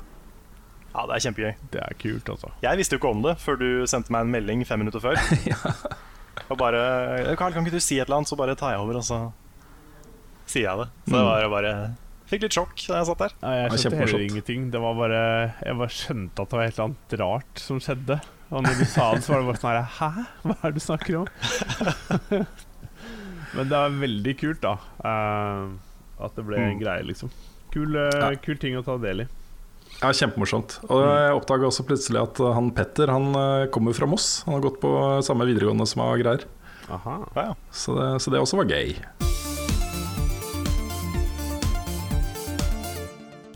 Ja, 0.90 1.06
det 1.06 1.16
er 1.16 1.24
kjempegøy. 1.28 1.54
Det 1.72 1.82
er 1.86 1.96
kult, 2.02 2.34
altså. 2.34 2.50
Jeg 2.66 2.82
visste 2.82 2.98
jo 2.98 3.04
ikke 3.04 3.14
om 3.14 3.22
det 3.24 3.38
før 3.40 3.60
du 3.62 3.70
sendte 3.88 4.12
meg 4.12 4.26
en 4.26 4.34
melding 4.34 4.66
fem 4.68 4.82
minutter 4.82 5.04
før. 5.04 5.16
Og 6.50 6.58
bare 6.58 6.82
'Carl, 7.38 7.54
kan 7.54 7.62
ikke 7.62 7.78
du 7.78 7.84
si 7.84 8.00
et 8.00 8.08
eller 8.08 8.24
annet, 8.24 8.32
så 8.32 8.38
bare 8.40 8.58
tar 8.58 8.74
jeg 8.74 8.82
over', 8.82 8.98
og 8.98 9.06
så 9.06 9.20
sier 10.50 10.66
jeg 10.66 10.78
det. 10.82 10.88
Så 11.06 11.14
det 11.14 11.26
var 11.28 11.50
bare 11.54 11.74
Fikk 12.30 12.44
litt 12.46 12.54
sjokk 12.54 12.76
da 12.86 13.00
jeg 13.00 13.08
satt 13.10 13.22
der. 13.24 13.32
Ja, 13.42 13.52
jeg 13.66 13.80
skjønte 13.82 14.00
heller 14.04 14.22
ingenting. 14.28 14.68
Det 14.74 14.80
var 14.84 14.94
bare 15.00 15.22
Jeg 15.66 15.78
bare 15.80 15.94
skjønte 15.96 16.44
at 16.44 16.52
det 16.52 16.58
var 16.60 16.66
et 16.68 16.76
eller 16.76 16.88
annet 16.92 17.16
rart 17.24 17.64
som 17.64 17.80
skjedde. 17.82 18.20
Og 18.50 18.64
når 18.66 18.78
du 18.80 18.86
sa 18.90 19.08
det, 19.16 19.24
så 19.26 19.34
var 19.34 19.42
det 19.42 19.48
bare 19.50 19.62
sånn 19.62 19.74
her 19.74 19.90
Hæ? 19.98 20.10
Hva 20.44 20.56
er 20.60 20.70
det 20.70 20.78
du 20.78 20.84
snakker 20.86 21.18
om? 21.24 21.28
Men 23.56 23.66
det 23.70 23.74
var 23.82 23.96
veldig 23.98 24.34
kult, 24.38 24.62
da. 24.62 24.76
Uh, 25.02 25.74
at 26.22 26.36
det 26.38 26.46
ble 26.46 26.58
en 26.60 26.76
Mm. 26.76 26.80
greie, 26.84 27.04
liksom. 27.08 27.32
Kul, 27.74 27.96
uh, 27.98 28.10
Ja. 28.14 28.30
kul 28.38 28.58
ting 28.62 28.78
å 28.78 28.84
ta 28.86 28.98
del 29.02 29.22
i. 29.22 29.28
Ja, 30.04 30.12
Kjempemorsomt. 30.14 30.80
Og 30.90 31.02
jeg 31.02 31.34
oppdaga 31.34 31.66
også 31.66 31.86
plutselig 31.88 32.22
at 32.22 32.40
uh, 32.46 32.54
han 32.54 32.70
Petter 32.78 33.08
han 33.10 33.34
kommer 33.74 33.94
fra 33.98 34.06
Moss. 34.06 34.44
Han 34.46 34.54
har 34.54 34.62
gått 34.70 34.80
på 34.82 34.94
samme 35.26 35.46
videregående 35.50 35.88
som 35.90 36.02
har 36.06 36.18
greier. 36.22 36.46
Aha. 36.90 37.18
Ja, 37.36 37.42
ja. 37.52 37.56
Så 37.72 37.98
det, 37.98 38.22
så 38.22 38.30
det 38.34 38.40
også 38.42 38.58
var 38.62 38.70
gøy. 38.70 38.94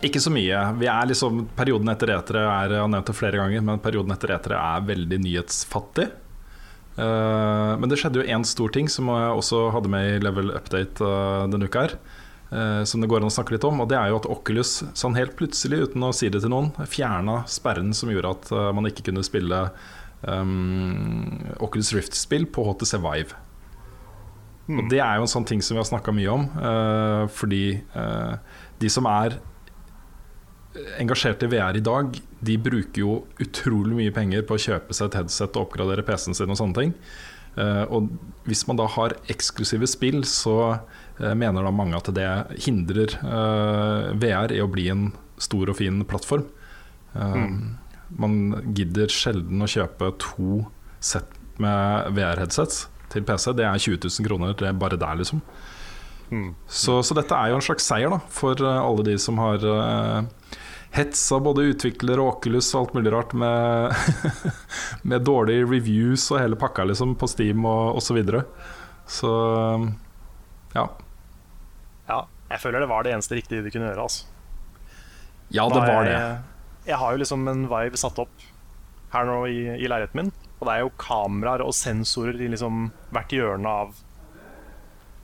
Ikke 0.03 0.19
så 0.19 0.31
mye. 0.33 0.59
Vi 0.81 0.89
er 0.91 1.07
liksom, 1.07 1.45
Perioden 1.55 1.91
etter 1.93 2.11
etere 2.17 2.43
er 2.43 2.75
jeg 2.75 2.83
har 2.83 2.91
nevnt 2.91 3.07
det 3.07 3.15
flere 3.15 3.39
ganger, 3.39 3.63
men 3.63 3.79
perioden 3.83 4.11
etter 4.15 4.33
etere 4.35 4.59
er 4.59 4.87
veldig 4.89 5.19
nyhetsfattig. 5.23 6.09
Uh, 6.93 7.73
men 7.81 7.89
det 7.89 7.97
skjedde 7.97 8.21
jo 8.21 8.35
én 8.35 8.43
stor 8.45 8.69
ting 8.73 8.85
som 8.91 9.07
jeg 9.09 9.29
også 9.33 9.63
hadde 9.73 9.89
med 9.89 10.09
i 10.11 10.19
Level 10.21 10.51
Update 10.53 11.01
uh, 11.01 11.47
denne 11.49 11.65
uka. 11.65 11.87
her 11.87 11.95
uh, 12.51 12.83
Som 12.85 13.01
det 13.01 13.09
går 13.09 13.23
an 13.23 13.31
å 13.31 13.33
snakke 13.33 13.55
litt 13.55 13.65
om. 13.65 13.79
Og 13.81 13.89
det 13.89 13.97
er 13.97 14.11
jo 14.11 14.19
at 14.19 14.27
Oculus 14.29 14.75
sånn 14.91 15.15
helt 15.17 15.37
plutselig, 15.39 15.87
uten 15.87 16.05
å 16.05 16.11
si 16.13 16.29
det 16.29 16.43
til 16.43 16.51
noen, 16.53 16.73
fjerna 16.83 17.41
sperren 17.49 17.95
som 17.95 18.11
gjorde 18.11 18.35
at 18.35 18.51
man 18.75 18.89
ikke 18.89 19.07
kunne 19.07 19.23
spille 19.25 19.63
um, 20.27 21.39
Oculus 21.63 21.93
Rift-spill 21.95 22.45
på 22.51 22.67
HTC 22.67 22.99
Vive. 23.07 23.39
Og 24.67 24.85
det 24.91 25.01
er 25.03 25.17
jo 25.17 25.25
en 25.25 25.31
sånn 25.31 25.47
ting 25.47 25.63
som 25.63 25.75
vi 25.75 25.81
har 25.81 25.87
snakka 25.89 26.13
mye 26.15 26.29
om. 26.31 26.45
fordi 27.35 27.65
de 28.79 28.91
som 28.91 29.09
er 29.11 29.35
engasjerte 30.99 31.45
i 31.45 31.51
VR 31.51 31.77
i 31.77 31.83
dag, 31.83 32.15
de 32.43 32.55
bruker 32.57 33.03
jo 33.03 33.19
utrolig 33.43 33.97
mye 33.97 34.13
penger 34.15 34.45
på 34.47 34.57
å 34.57 34.63
kjøpe 34.63 34.95
seg 34.95 35.11
et 35.11 35.19
headset 35.21 35.53
og 35.53 35.67
oppgradere 35.67 36.05
PC-en 36.05 36.37
sin 36.37 36.53
og 36.53 36.59
sånne 36.59 36.79
ting. 36.79 36.95
Eh, 37.53 37.83
og 37.93 38.09
hvis 38.47 38.65
man 38.69 38.79
da 38.79 38.87
har 38.89 39.13
eksklusive 39.31 39.87
spill, 39.89 40.23
så 40.25 40.57
eh, 41.19 41.33
mener 41.37 41.65
da 41.65 41.73
mange 41.73 41.99
at 41.99 42.09
det 42.15 42.29
hindrer 42.65 43.13
eh, 43.19 44.09
VR 44.17 44.55
i 44.55 44.63
å 44.63 44.69
bli 44.71 44.87
en 44.93 45.11
stor 45.41 45.69
og 45.69 45.77
fin 45.77 46.01
plattform. 46.07 46.47
Mm. 47.13 47.75
Man 48.17 48.37
gidder 48.73 49.11
sjelden 49.11 49.61
å 49.61 49.69
kjøpe 49.69 50.13
to 50.21 50.63
sett 51.03 51.29
med 51.61 52.15
VR-headsets 52.17 52.87
til 53.13 53.25
PC. 53.27 53.51
Det 53.57 53.67
er 53.67 53.77
20 53.77 53.99
000 54.07 54.25
kroner 54.25 54.55
det 54.57 54.71
er 54.71 54.79
bare 54.81 54.97
der, 54.97 55.19
liksom. 55.19 55.43
Mm. 56.33 56.53
Så, 56.65 57.03
så 57.05 57.13
dette 57.17 57.37
er 57.37 57.51
jo 57.51 57.59
en 57.59 57.65
slags 57.65 57.85
seier 57.85 58.09
da 58.09 58.17
for 58.33 58.57
alle 58.65 59.05
de 59.05 59.13
som 59.21 59.37
har 59.37 59.61
uh, 59.61 60.23
hetsa 60.93 61.39
både 61.41 61.65
utviklere 61.71 62.21
og 62.21 62.35
Oculus 62.37 62.69
og 62.75 62.83
alt 62.83 62.97
mulig 62.97 63.13
rart 63.13 63.33
med, 63.33 63.95
med 65.09 65.25
dårlige 65.25 65.65
reviews 65.65 66.27
og 66.31 66.41
hele 66.43 66.59
pakka 66.59 66.85
liksom 66.85 67.15
på 67.17 67.29
Steam 67.31 67.65
og 67.65 67.97
osv. 67.97 68.11
Så, 68.11 68.17
videre. 68.19 68.43
så 69.09 69.31
ja. 70.75 70.85
Ja, 72.09 72.19
jeg 72.51 72.61
føler 72.61 72.83
det 72.83 72.91
var 72.91 73.05
det 73.05 73.15
eneste 73.15 73.39
riktige 73.39 73.65
de 73.65 73.73
kunne 73.73 73.89
gjøre. 73.89 74.05
altså. 74.05 74.29
Ja, 75.53 75.65
det 75.69 75.81
var 75.81 76.05
jeg, 76.05 76.13
det. 76.13 76.89
Jeg 76.91 76.99
har 77.01 77.13
jo 77.13 77.21
liksom 77.21 77.47
en 77.49 77.65
vibe 77.71 77.99
satt 77.99 78.21
opp 78.21 78.45
her 79.13 79.27
nå 79.29 79.39
i, 79.49 79.59
i 79.77 79.89
leiligheten 79.89 80.19
min. 80.19 80.31
Og 80.59 80.67
det 80.67 80.75
er 80.75 80.85
jo 80.85 80.93
kameraer 81.01 81.65
og 81.65 81.73
sensorer 81.77 82.37
i 82.41 82.49
liksom 82.53 82.87
hvert 83.13 83.33
hjørne 83.33 83.73
av, 83.81 83.97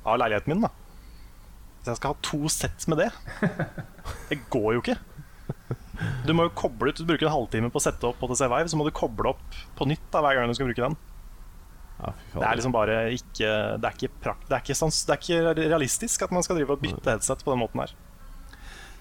av 0.05 0.17
leiligheten 0.21 0.55
min. 0.55 0.65
da 0.65 0.73
Så 1.83 1.93
jeg 1.93 2.01
skal 2.01 2.15
ha 2.15 2.19
to 2.25 2.41
sett 2.53 2.89
med 2.89 3.05
det. 3.05 3.11
Det 4.29 4.39
går 4.49 4.73
jo 4.73 4.81
ikke. 4.81 4.97
Du 6.27 6.31
må 6.31 6.45
jo 6.47 6.53
koble 6.55 6.93
ut 6.93 6.99
Du 7.01 7.03
bruker 7.07 7.27
en 7.27 7.33
halvtime 7.33 7.69
på 7.73 7.79
å 7.79 7.83
sette 7.83 8.07
opp 8.07 8.21
HTC 8.23 8.45
Vive, 8.47 8.71
så 8.71 8.77
må 8.79 8.85
du 8.87 8.93
koble 8.95 9.33
opp 9.33 9.57
på 9.75 9.87
nytt 9.89 10.05
da 10.13 10.21
hver 10.23 10.37
gang 10.37 10.51
du 10.51 10.55
skal 10.55 10.69
bruke 10.69 10.85
den. 10.85 10.99
Ja, 11.99 12.13
Det 12.31 12.45
er 12.47 12.59
liksom 12.59 12.75
bare 12.75 12.99
ikke 13.11 13.49
Det 13.81 13.89
er 13.89 13.97
ikke, 13.97 14.11
prakt, 14.23 14.45
det 14.47 14.55
er 14.55 14.63
ikke, 14.63 14.77
sans, 14.79 15.01
det 15.07 15.15
er 15.15 15.23
ikke 15.25 15.65
realistisk 15.73 16.23
at 16.23 16.31
man 16.35 16.45
skal 16.45 16.59
drive 16.59 16.77
og 16.77 16.85
bytte 16.85 17.11
headset 17.11 17.43
på 17.43 17.51
den 17.51 17.59
måten 17.63 17.83
her. 17.83 17.95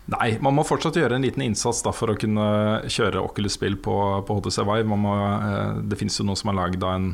Nei, 0.09 0.31
man 0.41 0.57
må 0.57 0.65
fortsatt 0.65 0.97
gjøre 0.97 1.19
en 1.19 1.27
liten 1.27 1.45
innsats 1.45 1.83
da 1.85 1.93
for 1.93 2.11
å 2.11 2.17
kunne 2.19 2.49
kjøre 2.89 3.21
Oculus-spill 3.21 3.77
på, 3.85 3.95
på 4.25 4.39
HTC 4.39 4.63
Vive. 4.65 4.89
Man 4.89 5.03
må, 5.05 5.15
eh, 5.21 5.81
det 5.85 5.99
finnes 6.01 6.17
jo 6.17 6.25
noe 6.25 6.41
som 6.41 6.51
er 6.51 6.57
lagd 6.57 6.83
av 6.83 6.95
en, 6.97 7.11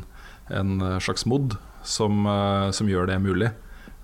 en 0.47 0.77
slags 1.03 1.27
mod 1.27 1.57
som, 1.83 2.23
eh, 2.23 2.69
som 2.71 2.87
gjør 2.89 3.11
det 3.11 3.19
mulig. 3.19 3.51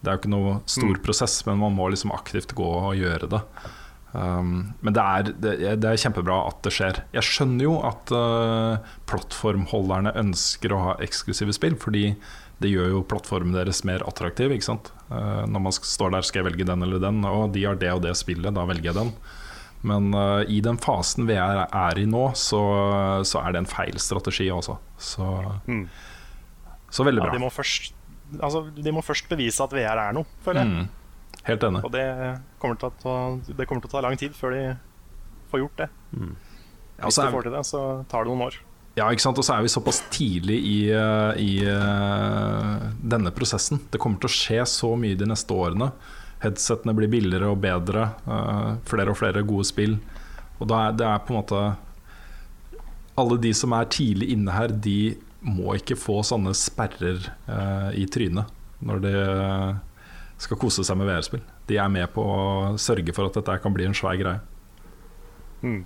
Det 0.02 0.10
er 0.10 0.18
jo 0.18 0.22
ikke 0.24 0.34
noe 0.34 0.58
stor 0.70 1.00
prosess, 1.06 1.38
men 1.48 1.62
man 1.62 1.76
må 1.78 1.88
liksom 1.94 2.12
aktivt 2.12 2.52
gå 2.58 2.68
og 2.68 2.98
gjøre 3.00 3.30
det. 3.32 3.42
Um, 4.14 4.74
men 4.84 4.94
det 4.98 5.04
er, 5.04 5.30
det, 5.40 5.52
det 5.80 5.88
er 5.94 6.00
kjempebra 6.02 6.42
at 6.50 6.58
det 6.66 6.74
skjer. 6.76 6.98
Jeg 7.16 7.24
skjønner 7.24 7.64
jo 7.64 7.76
at 7.88 8.12
uh, 8.12 8.82
plattformholderne 9.08 10.12
ønsker 10.20 10.74
å 10.76 10.80
ha 10.90 10.96
eksklusive 11.04 11.54
spill, 11.56 11.78
fordi 11.80 12.10
det 12.62 12.70
gjør 12.70 12.92
jo 12.94 13.04
plattformen 13.10 13.56
deres 13.56 13.80
mer 13.88 14.04
attraktiv. 14.06 14.52
Ikke 14.54 14.68
sant? 14.68 14.92
Uh, 15.10 15.46
når 15.50 15.64
man 15.70 15.76
står 15.78 16.12
der, 16.18 16.28
skal 16.28 16.44
jeg 16.44 16.50
velge 16.52 16.68
den 16.68 16.84
eller 16.86 17.00
den? 17.02 17.24
Og 17.26 17.54
de 17.56 17.64
har 17.70 17.80
det 17.80 17.94
og 17.96 18.04
det 18.04 18.14
spillet, 18.20 18.52
da 18.54 18.68
velger 18.70 18.92
jeg 18.92 19.00
den. 19.00 19.14
Men 19.88 20.12
uh, 20.14 20.44
i 20.46 20.60
den 20.62 20.78
fasen 20.78 21.26
VR 21.30 21.64
er 21.66 21.98
i 21.98 22.06
nå, 22.06 22.28
så, 22.38 22.60
så 23.26 23.42
er 23.42 23.56
det 23.56 23.64
en 23.64 23.72
feil 23.72 23.98
strategi 24.04 24.52
også. 24.54 24.76
Så, 25.02 25.32
Mm. 25.66 25.88
så 26.92 27.08
veldig 27.08 27.24
Ja, 27.24 27.30
bra. 27.32 27.34
de, 27.40 27.42
må 27.42 27.50
først, 27.50 27.94
altså, 28.44 28.66
de 28.76 28.92
må 28.94 29.02
først 29.08 29.30
bevise 29.32 29.64
at 29.64 29.74
VR 29.74 30.04
er 30.10 30.14
noe, 30.20 30.28
føler 30.46 30.62
jeg. 30.66 30.70
Mm. 30.84 30.98
Helt 31.48 31.64
enig. 31.66 31.84
Og 31.86 31.94
det 31.94 32.06
kommer, 32.62 32.78
ta, 32.78 32.92
det 33.48 33.66
kommer 33.68 33.82
til 33.84 33.90
å 33.90 33.96
ta 33.96 34.02
lang 34.06 34.18
tid 34.20 34.36
før 34.38 34.54
de 34.56 34.66
får 35.52 35.64
gjort 35.64 35.80
det. 35.82 35.88
Ja, 36.12 37.08
Hvis 37.08 37.18
de 37.18 37.32
får 37.34 37.48
til 37.48 37.56
det, 37.56 37.64
så 37.66 37.82
tar 38.12 38.26
det 38.26 38.32
noen 38.34 38.46
år. 38.50 38.60
Ja, 39.00 39.08
ikke 39.08 39.24
sant? 39.24 39.40
Og 39.40 39.48
så 39.48 39.56
er 39.56 39.64
vi 39.64 39.72
såpass 39.72 40.02
tidlig 40.12 40.58
i, 40.68 40.78
eh, 40.92 41.38
i 41.40 41.52
eh, 41.64 42.88
denne 43.00 43.32
prosessen. 43.32 43.80
Det 43.92 44.02
kommer 44.04 44.20
til 44.20 44.28
å 44.30 44.36
skje 44.36 44.66
så 44.68 44.92
mye 45.00 45.16
de 45.18 45.30
neste 45.32 45.56
årene. 45.56 45.92
Headsettene 46.44 46.96
blir 46.98 47.10
billigere 47.12 47.54
og 47.54 47.62
bedre. 47.64 48.10
eh, 48.28 48.74
flere 48.86 49.14
og 49.14 49.18
flere 49.22 49.46
gode 49.48 49.66
spill. 49.70 49.96
Og 50.60 50.68
da 50.68 50.90
er 50.90 50.98
det 51.00 51.08
er 51.08 51.24
på 51.26 51.34
en 51.34 51.40
måte 51.42 51.64
Alle 53.18 53.36
de 53.38 53.52
som 53.54 53.74
er 53.76 53.90
tidlig 53.92 54.30
inne 54.32 54.52
her, 54.56 54.68
de 54.72 55.18
må 55.42 55.76
ikke 55.76 55.98
få 56.00 56.22
sånne 56.24 56.54
sperrer 56.56 57.20
i 57.94 58.06
trynet 58.08 58.48
når 58.82 59.02
de 59.04 59.14
skal 60.42 60.58
kose 60.62 60.84
seg 60.88 60.98
med 61.00 61.10
VR-spill. 61.10 61.44
De 61.70 61.78
er 61.80 61.92
med 61.94 62.10
på 62.16 62.24
å 62.26 62.42
sørge 62.82 63.14
for 63.16 63.30
at 63.30 63.38
dette 63.38 63.58
kan 63.64 63.74
bli 63.76 63.86
en 63.88 63.96
svær 63.98 64.18
greie. 64.20 64.42
Mm. 65.62 65.84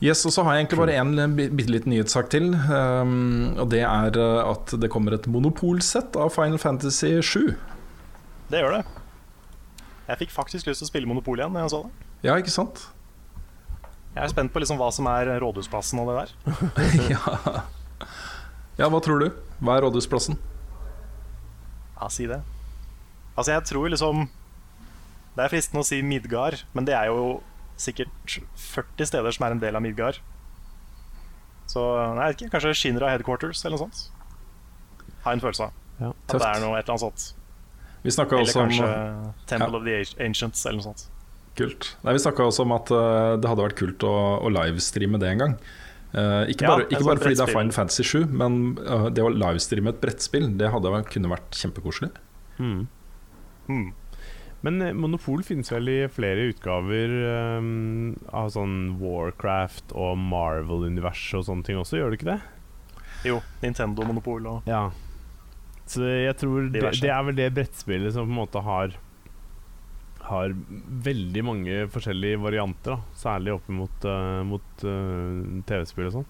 Yes, 0.00 0.22
og 0.24 0.32
så 0.32 0.44
har 0.46 0.54
jeg 0.56 0.64
egentlig 0.64 0.80
bare 0.80 0.94
en 0.96 1.34
bi- 1.36 1.48
bitte 1.52 1.72
liten 1.74 1.92
nyhetssak 1.92 2.30
til. 2.32 2.50
Um, 2.56 3.56
og 3.60 3.66
det 3.72 3.82
er 3.84 4.16
uh, 4.16 4.48
at 4.48 4.72
det 4.80 4.88
kommer 4.92 5.16
et 5.16 5.26
monopolsett 5.28 6.16
av 6.16 6.32
Final 6.32 6.60
Fantasy 6.60 7.18
7. 7.20 7.50
Det 8.52 8.62
gjør 8.62 8.78
det. 8.78 8.84
Jeg 10.08 10.22
fikk 10.24 10.32
faktisk 10.34 10.66
lyst 10.70 10.80
til 10.82 10.88
å 10.88 10.90
spille 10.90 11.06
Monopol 11.08 11.38
igjen 11.38 11.52
når 11.54 11.66
jeg 11.66 11.72
så 11.74 11.82
det. 11.84 12.08
Ja, 12.26 12.36
ikke 12.40 12.52
sant? 12.52 12.80
Jeg 14.16 14.24
er 14.24 14.32
spent 14.32 14.50
på 14.50 14.58
liksom 14.58 14.80
hva 14.80 14.88
som 14.92 15.06
er 15.06 15.28
Rådhusplassen 15.38 16.00
og 16.02 16.08
det 16.10 16.16
der. 16.24 16.32
ja. 17.12 17.60
ja, 18.80 18.88
hva 18.90 18.98
tror 19.04 19.22
du? 19.22 19.28
Hva 19.60 19.76
er 19.76 19.84
rådhusplassen? 19.86 20.34
Ja, 22.00 22.08
si 22.10 22.26
det. 22.26 22.40
Altså, 23.40 23.54
jeg 23.56 23.64
tror 23.70 23.88
liksom 23.88 24.26
Det 25.36 25.44
er 25.44 25.52
fristende 25.52 25.80
å 25.80 25.86
si 25.86 26.02
Midgard, 26.04 26.64
men 26.76 26.84
det 26.88 26.96
er 26.98 27.08
jo 27.08 27.40
sikkert 27.80 28.40
40 28.60 29.08
steder 29.08 29.32
som 29.32 29.46
er 29.46 29.54
en 29.54 29.62
del 29.62 29.78
av 29.78 29.80
Midgard. 29.80 30.18
Så 31.70 31.80
nei, 32.16 32.26
jeg 32.26 32.34
vet 32.34 32.42
ikke, 32.42 32.52
kanskje 32.56 32.72
Shinra 32.76 33.12
Headquarters 33.14 33.62
eller 33.64 33.78
noe 33.78 33.86
sånt. 33.86 34.02
Har 35.24 35.36
en 35.36 35.40
følelse 35.40 35.70
av 35.70 36.02
Ja. 36.02 36.10
at 36.10 36.34
det 36.34 36.48
er 36.48 36.60
noe 36.64 36.76
et 36.76 36.84
eller 36.84 36.96
annet 36.96 37.06
sånt. 37.06 37.24
Vi 38.02 38.10
Eller 38.10 38.42
også 38.42 38.60
om 38.60 38.68
kanskje 38.68 38.90
Temple 39.46 39.70
ja. 39.70 39.78
of 39.78 39.84
the 39.84 40.24
Ancients 40.24 40.66
eller 40.66 40.80
noe 40.80 40.88
sånt. 40.90 41.06
Kult. 41.56 41.96
Nei, 42.04 42.14
vi 42.16 42.22
snakket 42.22 42.46
også 42.46 42.64
om 42.64 42.72
at 42.76 42.92
uh, 42.92 43.36
det 43.40 43.48
hadde 43.48 43.64
vært 43.64 43.78
kult 43.80 44.04
å, 44.08 44.14
å 44.40 44.52
livestreame 44.52 45.20
det 45.20 45.32
en 45.34 45.44
gang. 45.44 45.58
Uh, 46.10 46.48
ikke 46.50 46.66
Ja, 46.66 46.74
bare, 46.74 46.86
ikke 46.88 47.04
bare 47.06 47.22
fordi 47.22 47.36
det 47.38 47.46
er. 47.46 47.52
Final 47.54 47.74
Fantasy 47.76 48.04
7, 48.04 48.24
men 48.28 48.60
uh, 48.80 49.08
det 49.12 49.24
å 49.24 49.32
livestreame 49.32 49.92
et 49.94 50.00
brettspill, 50.02 50.48
det 50.58 50.72
hadde 50.72 51.04
kunne 51.12 51.32
vært 51.32 51.60
kjempekoselig. 51.60 52.10
Mm. 52.58 52.88
Hmm. 53.70 53.90
Men 54.66 54.80
eh, 54.84 54.96
Monopol 54.96 55.44
finnes 55.46 55.70
vel 55.72 55.88
i 55.88 55.98
flere 56.12 56.50
utgaver 56.50 57.12
um, 57.58 58.16
av 58.36 58.50
sånn 58.52 58.96
Warcraft 59.00 59.94
og 59.96 60.18
Marvel-universet 60.20 61.38
og 61.40 61.46
sånne 61.48 61.66
ting 61.66 61.78
også, 61.80 62.00
gjør 62.00 62.12
det 62.12 62.20
ikke 62.20 62.32
det? 62.34 62.40
Jo, 63.30 63.38
Nintendo-monopol 63.62 64.48
og 64.48 64.68
Ja. 64.68 64.88
Så 65.90 66.04
jeg 66.06 66.36
tror 66.38 66.68
det, 66.70 66.84
det 67.02 67.10
er 67.10 67.22
vel 67.26 67.38
det 67.38 67.48
brettspillet 67.56 68.14
som 68.14 68.28
på 68.28 68.30
en 68.30 68.38
måte 68.38 68.60
har 68.62 68.92
Har 70.28 70.52
veldig 71.08 71.42
mange 71.42 71.78
forskjellige 71.90 72.38
varianter, 72.38 72.94
da. 72.94 73.16
Særlig 73.18 73.56
opp 73.56 73.70
mot, 73.74 74.04
uh, 74.06 74.44
mot 74.46 74.84
uh, 74.84 75.62
TV-spill 75.66 76.10
og 76.10 76.20
sånn. 76.20 76.28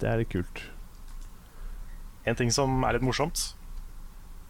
Det 0.00 0.08
er 0.10 0.22
litt 0.24 0.32
kult. 0.32 0.64
En 2.26 2.38
ting 2.38 2.50
som 2.54 2.82
er 2.82 2.96
litt 2.96 3.06
morsomt, 3.06 3.52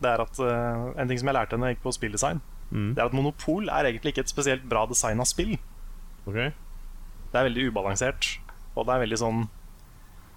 det 0.03 0.11
er 0.13 0.23
at 0.25 0.39
uh, 0.43 0.93
En 1.01 1.09
ting 1.09 1.19
som 1.21 1.29
jeg 1.31 1.37
lærte 1.37 1.57
henne 1.57 1.73
gikk 1.75 1.83
på 1.87 1.95
spilldesign, 1.99 2.41
Mm. 2.73 2.95
det 2.97 3.03
er 3.03 3.09
at 3.11 3.13
Monopol 3.13 3.67
er 3.69 3.85
egentlig 3.85 4.15
ikke 4.15 4.23
et 4.25 4.31
spesielt 4.33 4.63
bra 4.65 4.87
design 4.89 5.21
av 5.21 5.27
spill. 5.29 5.59
Okay. 6.25 6.55
Det 7.29 7.37
er 7.37 7.45
veldig 7.45 7.67
ubalansert, 7.69 8.39
og 8.75 8.87
det 8.89 8.95
er 8.95 9.03
veldig 9.03 9.19
sånn 9.21 9.43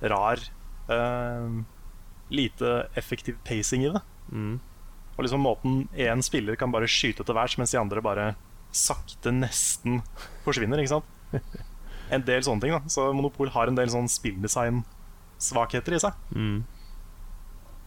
rar 0.04 0.41
uh, 0.91 1.62
Lite 2.36 2.89
effektiv 2.99 3.38
pacing 3.47 3.86
i 3.86 3.91
det. 3.93 4.01
Mm. 4.34 4.58
Og 5.15 5.23
liksom 5.23 5.45
måten 5.47 5.78
én 5.95 6.19
spiller 6.25 6.58
kan 6.60 6.73
bare 6.75 6.89
skyte 6.91 7.23
til 7.23 7.38
værs, 7.38 7.56
mens 7.62 7.71
de 7.71 7.80
andre 7.80 8.01
bare 8.04 8.25
sakte 8.75 9.32
nesten 9.32 10.01
forsvinner. 10.43 10.82
ikke 10.84 10.97
sant? 10.97 11.06
En 12.12 12.21
del 12.21 12.43
sånne 12.45 12.62
ting. 12.62 12.75
da 12.75 12.82
Så 12.91 13.08
Monopol 13.15 13.49
har 13.56 13.67
en 13.71 13.78
del 13.80 13.88
sånn 13.89 14.10
spilldesign-svakheter 14.12 15.95
i 15.95 16.01
seg. 16.04 16.13
Mm. 16.36 16.60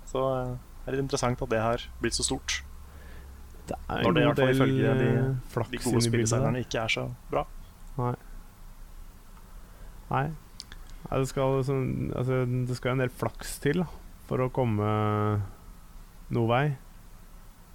Så 0.08 0.22
eh, 0.40 0.56
er 0.88 0.96
litt 0.96 1.04
interessant 1.06 1.42
at 1.42 1.50
det 1.52 1.60
har 1.62 1.84
blitt 2.02 2.16
så 2.18 2.24
stort. 2.26 2.62
Det 3.68 3.76
er 3.88 4.02
Når 4.02 4.14
det 4.16 4.22
i 4.22 4.26
hvert 4.26 4.38
fall 4.40 4.54
ifølge 4.54 4.94
de- 4.98 5.08
eh, 5.18 5.70
De 5.70 5.78
gode 5.84 6.02
spilldesignerne 6.06 6.62
ikke 6.64 6.82
er 6.84 6.88
så 6.88 7.06
bra. 7.30 7.44
Nei. 7.98 8.14
Nei. 10.10 10.24
Nei, 11.08 11.18
det, 11.20 11.28
skal, 11.30 11.60
sånn, 11.64 11.84
altså, 12.16 12.42
det 12.68 12.76
skal 12.78 12.92
en 12.96 13.02
del 13.04 13.12
flaks 13.12 13.58
til 13.62 13.82
da, 13.82 13.86
for 14.28 14.42
å 14.44 14.48
komme 14.52 14.88
noe 16.34 16.48
vei 16.50 16.64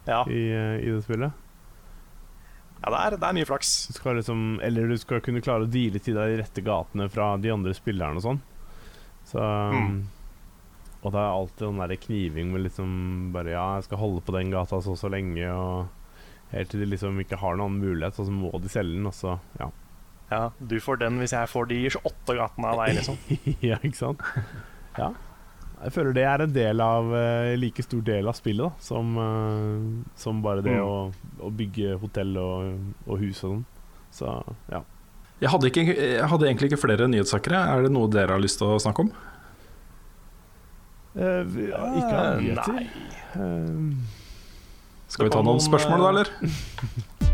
Ja, 0.10 0.24
i, 0.28 0.42
eh, 0.54 0.82
i 0.84 0.90
det 0.92 1.04
spillet. 1.06 1.32
ja 2.84 2.90
det, 2.92 3.00
er, 3.00 3.18
det 3.18 3.30
er 3.30 3.38
mye 3.38 3.48
flaks. 3.48 3.72
Du 3.88 3.94
skal 3.98 4.18
liksom, 4.20 4.60
eller 4.62 4.88
du 4.92 4.98
skal 5.00 5.22
kunne 5.24 5.42
klare 5.46 5.66
å 5.66 5.72
deale 5.72 6.02
til 6.04 6.18
deg 6.18 6.34
de 6.36 6.42
rette 6.44 6.62
gatene 6.66 7.08
fra 7.10 7.32
de 7.38 7.54
andre 7.54 7.74
spillerne 7.78 8.18
og 8.20 8.26
sånn. 8.26 8.42
Så 9.30 9.40
Mm. 9.40 10.02
Og 11.04 11.12
det 11.12 11.20
er 11.20 11.34
alltid 11.36 11.66
den 11.68 11.82
derre 11.84 11.98
kniving 12.00 12.52
med 12.54 12.64
liksom 12.64 12.92
bare 13.36 13.52
Ja, 13.52 13.66
jeg 13.78 13.84
skal 13.90 14.00
holde 14.00 14.22
på 14.24 14.36
den 14.38 14.52
gata 14.54 14.80
så 14.82 14.94
og 14.96 15.00
så 15.02 15.10
lenge, 15.12 15.50
og 15.52 15.88
helt 16.54 16.70
til 16.72 16.80
de 16.84 16.88
liksom 16.94 17.20
ikke 17.20 17.40
har 17.42 17.58
noen 17.60 17.74
annen 17.76 17.84
mulighet, 17.84 18.20
og 18.22 18.30
så 18.30 18.32
må 18.32 18.52
de 18.64 18.72
selge 18.72 18.96
den, 18.98 19.08
og 19.10 19.14
så 19.18 19.38
Ja. 19.60 19.70
Ja, 20.32 20.48
du 20.66 20.80
får 20.82 20.98
den 21.04 21.20
hvis 21.20 21.34
jeg 21.36 21.50
får 21.52 21.68
de 21.70 21.82
28 21.92 22.36
gatene 22.40 22.70
av 22.72 22.80
deg, 22.82 22.96
liksom. 22.98 23.18
ja, 23.70 23.76
ikke 23.84 24.00
sant? 24.00 24.24
Ja. 24.98 25.12
Jeg 25.84 25.92
føler 25.92 26.16
det 26.16 26.24
er 26.24 26.42
en 26.46 26.54
del 26.56 26.80
av 26.82 27.10
uh, 27.12 27.52
like 27.60 27.84
stor 27.84 28.02
del 28.08 28.30
av 28.32 28.38
spillet 28.40 28.64
da 28.64 28.72
som, 28.82 29.12
uh, 29.20 30.08
som 30.16 30.40
bare 30.42 30.64
det 30.64 30.72
Mm. 30.78 30.88
å, 30.88 31.44
å 31.44 31.52
bygge 31.52 31.98
hotell 32.00 32.38
og, 32.40 32.80
og 33.06 33.20
hus 33.20 33.44
og 33.44 33.50
sånn. 33.52 33.66
Så 34.16 34.32
ja. 34.72 34.80
Jeg 35.44 35.52
hadde, 35.52 35.68
ikke, 35.74 35.84
jeg 35.92 36.30
hadde 36.32 36.48
egentlig 36.48 36.72
ikke 36.72 36.80
flere 36.86 37.10
nyhetssakere. 37.12 37.60
Er 37.76 37.84
det 37.84 37.92
noe 37.92 38.08
dere 38.08 38.32
har 38.38 38.42
lyst 38.42 38.62
til 38.62 38.72
å 38.72 38.80
snakke 38.80 39.04
om? 39.04 39.12
Eh, 41.16 41.44
vi- 41.46 41.70
ja, 41.70 41.78
ikke 42.00 42.16
av 42.18 42.26
Eh, 42.26 42.42
nyheter. 42.42 42.90
Eh, 43.36 43.96
Skal 45.08 45.26
vi 45.26 45.30
ta 45.30 45.42
noen 45.44 45.60
spørsmål, 45.60 46.00
da, 46.00 46.06
eh, 46.06 46.10
eller? 46.10 46.28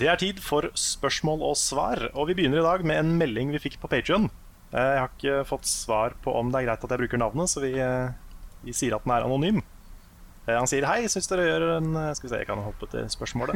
Det 0.00 0.08
er 0.10 0.18
tid 0.18 0.40
for 0.42 0.66
spørsmål 0.74 1.42
og 1.46 1.54
svar, 1.56 2.08
og 2.18 2.26
vi 2.28 2.34
begynner 2.34 2.58
i 2.58 2.66
dag 2.66 2.82
med 2.84 2.98
en 2.98 3.12
melding 3.20 3.52
vi 3.54 3.60
fikk 3.62 3.78
på 3.80 3.88
Patrion. 3.92 4.26
Jeg 4.74 4.98
har 4.98 5.08
ikke 5.12 5.44
fått 5.46 5.68
svar 5.70 6.16
på 6.24 6.34
om 6.34 6.50
det 6.50 6.60
er 6.60 6.66
greit 6.66 6.82
at 6.84 6.90
jeg 6.90 6.98
bruker 7.04 7.20
navnet, 7.22 7.46
så 7.52 7.62
vi, 7.62 7.70
eh, 7.78 8.10
vi 8.66 8.72
sier 8.74 8.96
at 8.96 9.04
den 9.04 9.12
er 9.14 9.22
anonym. 9.22 9.62
Eh, 10.48 10.56
Han 10.58 10.66
sier 10.66 10.84
hei, 10.84 11.06
syns 11.06 11.28
dere 11.30 11.46
gjør 11.46 11.76
en 11.78 11.96
eh, 11.96 12.12
Skal 12.18 12.28
vi 12.28 12.32
se, 12.34 12.38
jeg 12.42 12.46
kan 12.50 12.58
hoppe 12.58 12.90
til 12.90 13.06
spørsmålet. 13.08 13.54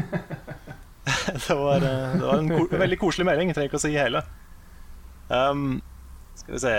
det, 1.49 1.57
var, 1.59 1.83
eh, 1.83 2.15
det 2.15 2.23
var 2.23 2.39
en 2.39 2.49
ko 2.55 2.69
veldig 2.71 2.99
koselig 3.03 3.27
melding, 3.27 3.51
jeg 3.51 3.57
trenger 3.59 3.73
ikke 3.73 3.83
å 3.83 3.87
si 3.89 3.93
hele. 3.99 4.23
Um, 5.29 5.83
skal 6.39 6.55
vi 6.55 6.61
se 6.63 6.75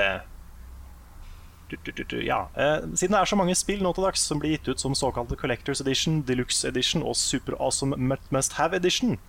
du, 1.69 1.75
du, 1.85 2.03
du, 2.03 2.15
Ja. 2.25 2.47
Eh, 2.57 2.79
siden 2.97 3.13
det 3.13 3.19
er 3.21 3.29
så 3.29 3.37
mange 3.37 3.53
spill 3.57 3.83
nå 3.85 3.91
til 3.93 4.07
dags 4.07 4.23
som 4.25 4.39
blir 4.41 4.55
gitt 4.55 4.71
ut 4.71 4.81
som 4.81 4.95
såkalte 4.97 5.37
Collectors 5.37 5.83
Edition, 5.83 6.23
Deluxe 6.25 6.65
Edition 6.65 7.03
og 7.05 7.13
Super 7.19 7.53
Awesome 7.61 7.93
Must- 7.97 8.31
Must 8.33 8.55
Have 8.57 8.73
Edition, 8.75 9.19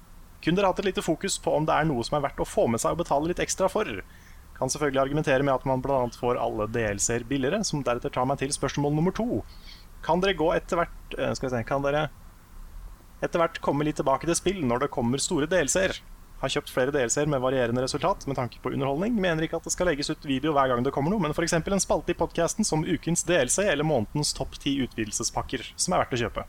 kunne 0.41 0.57
dere 0.57 0.71
hatt 0.73 0.81
et 0.81 0.89
lite 0.89 1.05
fokus 1.05 1.37
på 1.37 1.53
om 1.53 1.67
det 1.69 1.75
er 1.77 1.85
noe 1.85 2.01
som 2.07 2.17
er 2.17 2.25
verdt 2.25 2.41
å 2.41 2.49
få 2.49 2.65
med 2.73 2.81
seg 2.81 2.97
og 2.97 3.03
betale 3.03 3.29
litt 3.29 3.43
ekstra 3.45 3.69
for? 3.69 3.85
Kan 4.57 4.73
selvfølgelig 4.73 5.03
argumentere 5.03 5.45
med 5.45 5.53
at 5.55 5.67
man 5.69 5.83
bl.a. 5.85 6.01
får 6.17 6.41
alle 6.41 6.67
DLC-er 6.73 7.27
billigere, 7.29 7.61
som 7.65 7.85
deretter 7.85 8.13
tar 8.13 8.25
meg 8.29 8.41
til 8.41 8.53
spørsmål 8.57 8.97
nummer 8.97 9.13
to. 9.13 9.43
Kan 10.05 10.21
dere 10.25 10.33
gå 10.37 10.49
etter 10.57 10.81
hvert 10.81 11.17
eh, 11.19 11.35
Skal 11.37 11.51
vi 11.51 11.53
se 11.59 11.65
Kan 11.69 11.85
dere 11.85 12.07
etter 13.21 13.37
hvert 13.37 13.59
komme 13.61 13.85
litt 13.85 13.99
tilbake 14.01 14.25
til 14.25 14.37
spill 14.39 14.63
når 14.65 14.87
det 14.87 14.95
kommer 14.97 15.21
store 15.21 15.45
DLC-er? 15.51 15.99
Har 16.41 16.53
kjøpt 16.55 16.71
flere 16.73 16.95
DLC-er 16.95 17.29
med 17.29 17.43
varierende 17.45 17.83
resultat 17.85 18.25
med 18.29 18.39
tanke 18.39 18.63
på 18.63 18.73
underholdning. 18.73 19.19
Mener 19.21 19.45
ikke 19.45 19.59
at 19.61 19.67
det 19.69 19.75
skal 19.75 19.91
legges 19.91 20.09
ut 20.09 20.25
video 20.25 20.55
hver 20.57 20.71
gang 20.73 20.85
det 20.87 20.93
kommer 20.95 21.13
noe, 21.13 21.21
men 21.21 21.35
f.eks. 21.37 21.59
en 21.61 21.83
spalte 21.83 22.15
i 22.15 22.17
podkasten 22.17 22.65
som 22.65 22.87
ukens 22.87 23.27
DLC 23.29 23.67
eller 23.67 23.85
månedens 23.85 24.33
topp 24.37 24.57
ti 24.63 24.79
utvidelsespakker 24.87 25.73
som 25.77 25.95
er 25.95 26.05
verdt 26.05 26.17
å 26.17 26.23
kjøpe. 26.25 26.47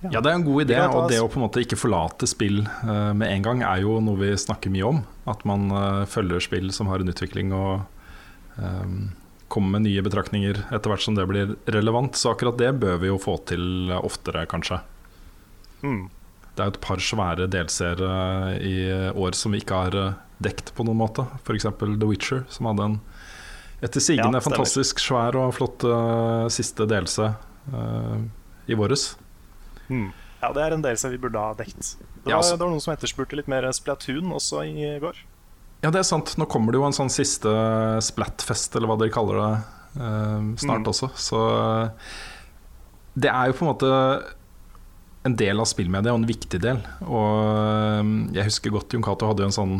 Ja, 0.00 0.20
det 0.20 0.30
er 0.30 0.36
en 0.36 0.44
god 0.46 0.62
idé. 0.62 0.76
Og 0.94 1.08
det 1.10 1.18
å 1.18 1.30
på 1.30 1.40
en 1.40 1.46
måte 1.48 1.62
ikke 1.64 1.78
forlate 1.78 2.28
spill 2.30 2.60
uh, 2.66 3.10
med 3.18 3.32
en 3.32 3.46
gang 3.46 3.64
er 3.66 3.80
jo 3.82 3.96
noe 4.04 4.20
vi 4.20 4.30
snakker 4.38 4.70
mye 4.70 4.86
om. 4.86 5.00
At 5.30 5.42
man 5.48 5.72
uh, 5.74 6.04
følger 6.06 6.44
spill 6.44 6.70
som 6.74 6.90
har 6.92 7.02
en 7.02 7.10
utvikling 7.10 7.50
og 7.56 7.82
um, 8.60 9.08
kommer 9.50 9.78
med 9.78 9.88
nye 9.88 10.04
betraktninger 10.04 10.60
etter 10.68 10.92
hvert 10.92 11.02
som 11.02 11.16
det 11.18 11.26
blir 11.30 11.56
relevant. 11.66 12.14
Så 12.14 12.30
akkurat 12.30 12.60
det 12.60 12.70
bør 12.78 13.02
vi 13.02 13.10
jo 13.10 13.18
få 13.18 13.40
til 13.50 13.90
oftere, 13.98 14.46
kanskje. 14.50 14.78
Mm. 15.82 16.06
Det 16.58 16.64
er 16.64 16.72
et 16.72 16.80
par 16.82 16.98
svære 16.98 17.46
delseere 17.50 18.58
i 18.66 18.76
år 19.14 19.36
som 19.38 19.54
vi 19.54 19.60
ikke 19.62 19.76
har 19.78 19.94
eh, 19.94 20.16
dekt 20.42 20.72
på 20.74 20.82
noen 20.86 20.98
måte. 20.98 21.22
F.eks. 21.44 21.68
The 21.78 22.08
Witcher, 22.08 22.40
som 22.50 22.66
hadde 22.66 22.86
en 22.88 22.96
etter 23.78 24.02
sigende 24.02 24.40
Ja, 24.40 24.42
fantastisk 24.42 24.98
svær 24.98 25.36
og 25.38 25.52
flott 25.54 25.84
uh, 25.86 26.48
siste 26.50 26.82
delse 26.90 27.28
uh, 27.70 28.16
i 28.66 28.74
våres. 28.74 29.12
Mm. 29.86 30.08
Ja, 30.42 30.50
det 30.56 30.64
er 30.64 30.74
en 30.74 30.82
delse 30.82 31.10
vi 31.12 31.20
burde 31.22 31.38
ha 31.38 31.52
dekt. 31.58 31.78
Det 31.78 32.24
var, 32.24 32.32
Ja, 32.32 32.36
altså- 32.40 32.56
det 32.58 32.64
var 32.66 32.72
noen 32.74 32.82
som 32.82 32.94
etterspurte 32.96 33.38
litt 33.38 33.46
mer 33.50 33.68
Splatoon 33.70 34.34
også 34.34 34.64
i 34.66 34.88
går. 35.02 35.22
Ja, 35.84 35.92
det 35.94 36.00
er 36.02 36.08
sant. 36.10 36.34
Nå 36.42 36.48
kommer 36.50 36.74
det 36.74 36.80
jo 36.80 36.88
en 36.88 36.96
sånn 36.96 37.10
siste 37.10 37.52
Splatfest, 38.02 38.74
eller 38.74 38.90
hva 38.90 38.98
dere 38.98 39.14
kaller 39.14 39.38
det, 39.44 39.52
uh, 40.02 40.42
snart 40.58 40.82
Mm. 40.82 40.90
også. 40.90 41.12
Så 41.14 41.38
det 43.14 43.30
er 43.30 43.46
jo 43.46 43.52
på 43.58 43.62
en 43.62 43.70
måte 43.74 43.92
en 45.26 45.36
del 45.36 45.58
av 45.60 45.66
spillmedia, 45.66 46.12
og 46.14 46.20
en 46.22 46.28
viktig 46.28 46.60
del. 46.62 46.78
Og 47.04 47.28
eh, 47.44 48.10
jeg 48.38 48.44
husker 48.48 48.70
godt 48.74 48.92
Jon 48.94 49.02
Cato 49.04 49.26
hadde 49.28 49.42
jo 49.44 49.48
en 49.50 49.56
sånn 49.56 49.74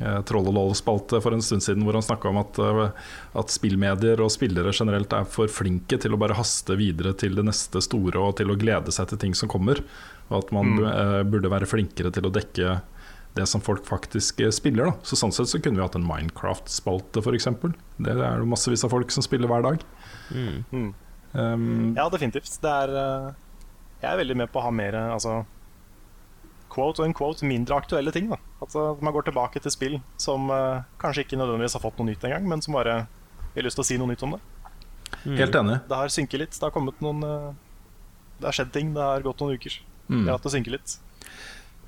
eh, 0.00 0.20
Troll 0.26 0.48
og 0.48 0.54
Loll-spalte 0.56 1.20
for 1.22 1.34
en 1.36 1.42
stund 1.44 1.62
siden 1.62 1.84
hvor 1.86 1.94
han 1.98 2.02
snakka 2.06 2.30
om 2.32 2.38
at, 2.40 2.58
eh, 2.58 3.08
at 3.38 3.52
spillmedier 3.54 4.20
og 4.24 4.30
spillere 4.34 4.72
generelt 4.74 5.12
er 5.12 5.24
for 5.28 5.46
flinke 5.52 5.98
til 6.00 6.14
å 6.16 6.20
bare 6.20 6.34
haste 6.38 6.74
videre 6.80 7.12
til 7.18 7.34
det 7.38 7.44
neste 7.46 7.82
store 7.84 8.18
og 8.22 8.36
til 8.40 8.50
å 8.50 8.58
glede 8.58 8.94
seg 8.94 9.08
til 9.12 9.18
ting 9.26 9.34
som 9.38 9.48
kommer. 9.52 9.82
Og 10.30 10.42
at 10.44 10.52
man 10.52 10.74
Mm. 10.76 10.86
eh, 10.88 11.22
burde 11.24 11.48
være 11.52 11.66
flinkere 11.68 12.10
til 12.12 12.26
å 12.28 12.32
dekke 12.32 12.80
det 13.36 13.46
som 13.46 13.60
folk 13.62 13.84
faktisk 13.86 14.40
spiller. 14.50 14.86
Da. 14.88 14.92
Så 15.04 15.14
Sånn 15.20 15.32
sett 15.32 15.46
så 15.46 15.60
kunne 15.62 15.76
vi 15.78 15.84
hatt 15.84 15.94
en 15.94 16.02
Minecraft-spalte, 16.08 17.20
f.eks. 17.22 17.44
Det 18.00 18.10
er 18.16 18.16
det 18.40 18.48
massevis 18.48 18.82
av 18.84 18.90
folk 18.90 19.10
som 19.14 19.22
spiller 19.22 19.46
hver 19.48 19.62
dag. 19.62 19.84
mm. 20.32 20.64
Mm. 20.72 20.94
Um, 21.34 21.94
Ja, 21.94 22.08
definitivt. 22.08 22.50
Det 22.60 22.70
er 22.72 23.34
Jeg 23.98 24.10
er 24.12 24.20
veldig 24.20 24.36
med 24.38 24.52
på 24.52 24.60
å 24.60 24.68
ha 24.68 24.74
mer 24.74 24.96
altså 25.00 25.40
quote 26.72 27.02
og 27.02 27.08
en 27.08 27.16
quote 27.16 27.46
mindre 27.48 27.78
aktuelle 27.78 28.12
ting. 28.14 28.28
da 28.30 28.38
At 28.62 28.76
eh, 28.76 29.02
man 29.04 29.14
går 29.16 29.28
tilbake 29.30 29.62
til 29.64 29.74
spill 29.74 29.98
som 30.20 30.50
uh, 30.52 30.84
kanskje 31.02 31.26
ikke 31.26 31.40
nødvendigvis 31.40 31.78
har 31.78 31.84
fått 31.84 31.98
noe 32.00 32.10
nytt 32.10 32.24
engang, 32.28 32.46
men 32.48 32.62
som 32.64 32.76
bare 32.78 33.00
har 33.54 33.66
lyst 33.66 33.78
til 33.80 33.86
å 33.86 33.88
si 33.88 33.98
noe 34.00 34.12
nytt 34.12 34.24
om 34.26 34.36
det. 34.36 34.42
Helt 35.24 35.56
enig. 35.56 35.80
Det 35.88 35.98
har 35.98 36.12
synket 36.12 36.44
litt. 36.44 36.54
Det 36.54 36.66
har 36.66 36.74
kommet 36.74 37.00
noen 37.04 37.24
uh, 37.24 37.50
Det 38.38 38.50
har 38.50 38.60
skjedd 38.60 38.72
ting. 38.74 38.94
Det 38.94 39.02
har 39.02 39.24
gått 39.24 39.42
noen 39.42 39.58
uker. 39.58 39.80
Mm. 40.08 40.22
Det 40.22 40.26
har 40.28 40.36
hatt 40.36 40.46
det 40.46 40.54
synke 40.54 40.74
litt. 40.76 40.98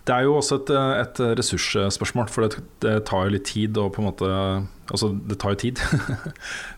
Det 0.09 0.17
er 0.17 0.25
jo 0.27 0.39
også 0.41 0.57
et, 0.63 0.71
et 0.99 1.19
ressursspørsmål, 1.39 2.31
for 2.33 2.47
det, 2.47 2.63
det 2.83 2.95
tar 3.07 3.29
jo 3.29 3.35
litt 3.37 3.45
tid 3.47 3.77
å 3.79 3.91
på 3.93 4.03
en 4.03 4.09
måte 4.09 4.31
Altså, 4.91 5.13
det 5.15 5.37
tar 5.39 5.55
jo 5.55 5.61
tid. 5.69 5.83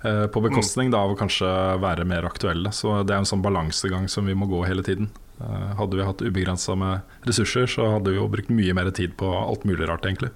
Eh, 0.02 0.24
på 0.34 0.40
bekostning 0.42 0.90
da, 0.90 0.98
av 1.06 1.12
å 1.12 1.16
kanskje 1.16 1.46
være 1.78 2.02
mer 2.08 2.26
aktuelle. 2.26 2.72
Så 2.74 2.90
det 3.06 3.14
er 3.14 3.20
en 3.22 3.28
sånn 3.28 3.44
balansegang 3.44 4.08
som 4.10 4.26
vi 4.26 4.34
må 4.34 4.48
gå 4.50 4.64
hele 4.66 4.82
tiden. 4.82 5.06
Eh, 5.42 5.74
Hadde 5.78 5.98
vi 5.98 6.06
hatt 6.06 6.22
ubegrensa 6.22 6.76
med 6.78 7.00
ressurser, 7.28 7.66
så 7.66 7.88
hadde 7.96 8.12
vi 8.14 8.20
jo 8.20 8.28
brukt 8.30 8.52
mye 8.52 8.74
mer 8.76 8.90
tid 8.94 9.16
på 9.18 9.28
alt 9.34 9.64
mulig 9.68 9.88
rart, 9.90 10.06
egentlig. 10.06 10.30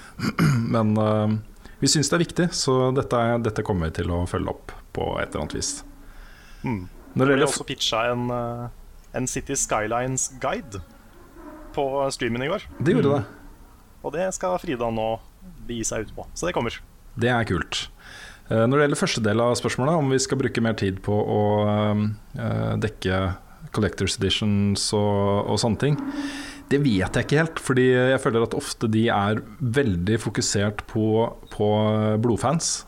Men 0.74 0.96
eh, 0.98 1.36
vi 1.80 1.88
syns 1.88 2.10
det 2.10 2.18
er 2.18 2.24
viktig, 2.24 2.48
så 2.56 2.90
dette, 2.96 3.20
dette 3.46 3.64
kommer 3.66 3.88
vi 3.90 4.00
til 4.02 4.12
å 4.12 4.24
følge 4.28 4.52
opp 4.52 4.74
på 4.96 5.12
et 5.20 5.30
eller 5.30 5.44
annet 5.46 5.58
vis. 5.60 5.72
Mm. 6.64 6.82
Når 7.14 7.24
Det 7.26 7.34
gjelder 7.34 7.48
også 7.48 7.68
pitcha 7.68 8.02
en, 8.12 8.26
eh, 8.34 8.64
en 9.18 9.28
City 9.30 9.56
Skylines-guide 9.58 10.82
på 11.74 11.84
streamen 12.14 12.42
i 12.44 12.50
går. 12.50 12.66
Det 12.78 12.96
gjorde 12.96 13.20
det. 13.20 13.22
Og 14.00 14.14
det 14.16 14.26
skal 14.34 14.58
Frida 14.60 14.88
nå 14.90 15.08
begi 15.68 15.84
seg 15.86 16.06
ut 16.06 16.14
på. 16.16 16.26
Så 16.34 16.48
det 16.48 16.54
kommer. 16.56 16.74
Det 17.20 17.30
er 17.30 17.46
kult. 17.48 17.88
Eh, 18.50 18.66
Når 18.66 18.76
det 18.76 18.84
gjelder 18.86 19.00
første 19.00 19.22
del 19.24 19.42
av 19.44 19.54
spørsmålet, 19.58 20.00
om 20.02 20.10
vi 20.10 20.18
skal 20.22 20.40
bruke 20.40 20.64
mer 20.64 20.74
tid 20.78 21.00
på 21.06 21.14
å 21.14 21.42
eh, 21.70 22.74
dekke 22.82 23.20
Collectors 23.74 24.18
Editions 24.18 24.88
og, 24.96 25.50
og 25.50 25.60
sånne 25.62 25.82
ting, 25.82 25.98
det 26.70 26.78
vet 26.84 27.16
jeg 27.16 27.26
ikke 27.26 27.40
helt. 27.40 27.62
Fordi 27.62 27.86
jeg 27.90 28.22
føler 28.22 28.46
at 28.46 28.56
ofte 28.58 28.90
de 28.90 29.08
er 29.12 29.42
veldig 29.60 30.20
fokusert 30.22 30.84
på, 30.90 31.06
på 31.52 31.70
blodfans. 32.22 32.80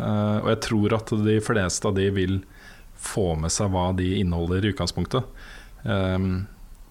Uh, 0.00 0.40
og 0.40 0.48
jeg 0.54 0.60
tror 0.68 0.96
at 0.96 1.12
de 1.26 1.36
fleste 1.44 1.88
av 1.88 1.96
de 1.96 2.06
vil 2.14 2.40
få 3.00 3.32
med 3.40 3.52
seg 3.52 3.72
hva 3.72 3.90
de 3.96 4.12
inneholder 4.20 4.64
i 4.64 4.72
utgangspunktet. 4.74 5.24
Um, 5.84 6.46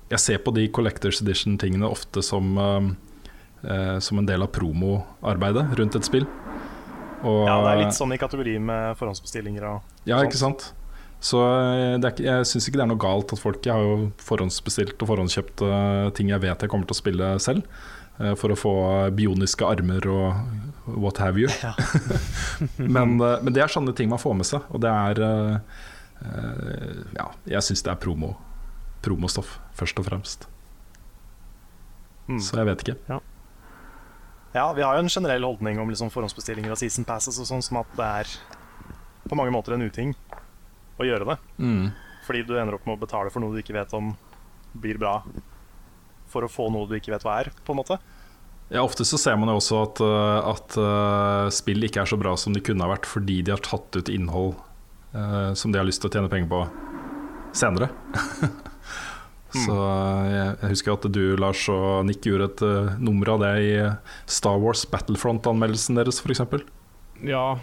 jeg 0.10 0.24
ser 0.24 0.42
på 0.42 0.54
de 0.56 0.66
Collectors 0.74 1.22
Edition-tingene 1.22 1.86
ofte 1.86 2.24
som, 2.26 2.56
eh, 2.58 2.88
uh, 3.62 3.98
som 4.02 4.18
en 4.18 4.26
del 4.26 4.42
av 4.42 4.50
promoarbeidet 4.56 5.68
rundt 5.78 5.98
et 6.00 6.08
spill. 6.08 6.26
Og, 7.20 7.46
Ja, 7.46 7.60
det 7.62 7.72
er 7.76 7.82
litt 7.84 7.98
sånn 7.98 8.16
i 8.16 8.18
kategori 8.18 8.56
med 8.64 8.98
forhåndsbestillinger 8.98 9.68
og 9.70 10.10
Ja, 10.10 10.24
ikke 10.24 10.40
sant? 10.40 10.72
Så 11.20 11.40
eh, 11.44 11.98
er, 12.00 12.22
jeg 12.24 12.48
syns 12.48 12.70
ikke 12.70 12.80
det 12.80 12.86
er 12.86 12.92
noe 12.94 13.02
galt 13.02 13.34
at 13.36 13.42
folk 13.42 13.66
Jeg 13.68 13.76
har 13.76 13.84
jo 13.84 14.10
forhåndsbestilt 14.24 15.02
og 15.04 15.10
forhåndskjøpt 15.12 15.64
eh, 15.68 16.12
ting 16.16 16.32
jeg 16.32 16.44
vet 16.46 16.64
jeg 16.64 16.72
kommer 16.72 16.88
til 16.88 16.96
å 16.96 17.00
spille 17.02 17.32
selv. 17.44 17.68
eh, 18.24 18.36
For 18.40 18.56
å 18.56 18.60
få 18.60 18.74
bioniske 19.18 19.68
armer 19.68 20.08
og 20.08 20.96
what 20.96 21.20
have 21.20 21.42
you. 21.42 21.52
Ja. 21.62 21.74
men, 22.96 23.18
men 23.20 23.52
det 23.54 23.66
er 23.66 23.72
sånne 23.72 23.94
ting 23.96 24.12
man 24.12 24.22
får 24.22 24.38
med 24.40 24.48
seg, 24.48 24.64
og 24.72 24.82
det 24.84 24.92
er 24.92 25.24
Ja, 27.16 27.30
jeg 27.48 27.64
syns 27.64 27.84
det 27.86 27.92
er 27.94 28.00
promo, 28.02 28.34
promostoff, 29.06 29.54
først 29.78 30.00
og 30.02 30.08
fremst. 30.10 30.48
Mm. 32.28 32.42
Så 32.44 32.58
jeg 32.60 32.68
vet 32.68 32.84
ikke. 32.84 33.20
Ja, 34.56 34.66
vi 34.76 34.84
har 34.84 34.98
jo 34.98 35.06
en 35.06 35.12
generell 35.14 35.46
holdning 35.46 35.80
om 35.80 35.92
liksom 35.92 36.12
forhåndsbestillinger 36.12 36.74
av 36.74 36.82
season 36.82 37.08
passes 37.08 37.40
og 37.40 37.48
sånn, 37.48 37.64
som 37.64 37.80
at 37.84 37.96
det 37.96 38.10
er 38.24 38.34
på 39.30 39.38
mange 39.38 39.54
måter 39.54 39.76
en 39.78 39.86
uting 39.86 40.16
å 41.04 41.08
gjøre 41.08 41.28
det. 41.32 41.38
Mm. 41.58 41.90
Fordi 42.28 42.46
du 42.46 42.56
ender 42.60 42.78
opp 42.78 42.86
med 42.88 42.98
å 42.98 43.02
betale 43.02 43.32
for 43.34 43.44
noe 43.44 43.56
du 43.56 43.62
ikke 43.64 43.78
vet 43.78 43.94
om 43.98 44.14
blir 44.78 45.00
bra, 45.02 45.20
for 46.30 46.46
å 46.46 46.52
få 46.52 46.68
noe 46.74 46.90
du 46.90 46.96
ikke 47.00 47.14
vet 47.16 47.26
hva 47.26 47.40
er, 47.42 47.52
på 47.66 47.74
en 47.74 47.80
måte. 47.82 47.98
Ja, 48.70 48.84
Ofte 48.86 49.06
så 49.08 49.18
ser 49.18 49.38
man 49.42 49.50
jo 49.50 49.58
også 49.58 49.80
at, 49.82 50.00
uh, 50.06 50.52
at 50.52 50.76
uh, 50.78 51.50
spill 51.54 51.88
ikke 51.88 52.04
er 52.04 52.10
så 52.12 52.20
bra 52.22 52.36
som 52.38 52.54
de 52.54 52.62
kunne 52.62 52.86
ha 52.86 52.92
vært 52.92 53.10
fordi 53.10 53.40
de 53.42 53.56
har 53.56 53.64
tatt 53.66 53.98
ut 53.98 54.12
innhold 54.14 54.54
uh, 55.16 55.56
som 55.58 55.74
de 55.74 55.82
har 55.82 55.88
lyst 55.90 56.04
til 56.04 56.12
å 56.12 56.14
tjene 56.14 56.30
penger 56.32 56.52
på 56.52 56.64
senere. 57.58 57.90
Så 59.50 59.74
jeg, 60.30 60.50
husker 60.70 60.94
at 60.94 61.06
du, 61.10 61.24
Lars 61.42 61.64
og 61.74 62.04
Nick 62.06 62.28
gjorde 62.30 62.52
et 62.52 62.62
uh, 62.62 62.92
nummer 63.02 63.32
av 63.34 63.40
det 63.42 63.54
i 63.66 63.72
Star 64.30 64.62
Wars 64.62 64.84
Battlefront-anmeldelsen 64.92 65.98
deres, 65.98 66.22
f.eks. 66.22 66.44
Ja, 67.26 67.58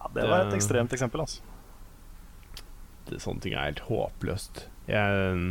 Ja, 0.00 0.08
det 0.16 0.24
var 0.24 0.46
et 0.46 0.56
ekstremt 0.56 0.96
eksempel. 0.96 1.26
altså 1.26 1.53
sånne 3.10 3.44
ting 3.44 3.56
er 3.56 3.68
helt 3.68 3.84
håpløst. 3.88 4.64
Jeg, 4.90 5.42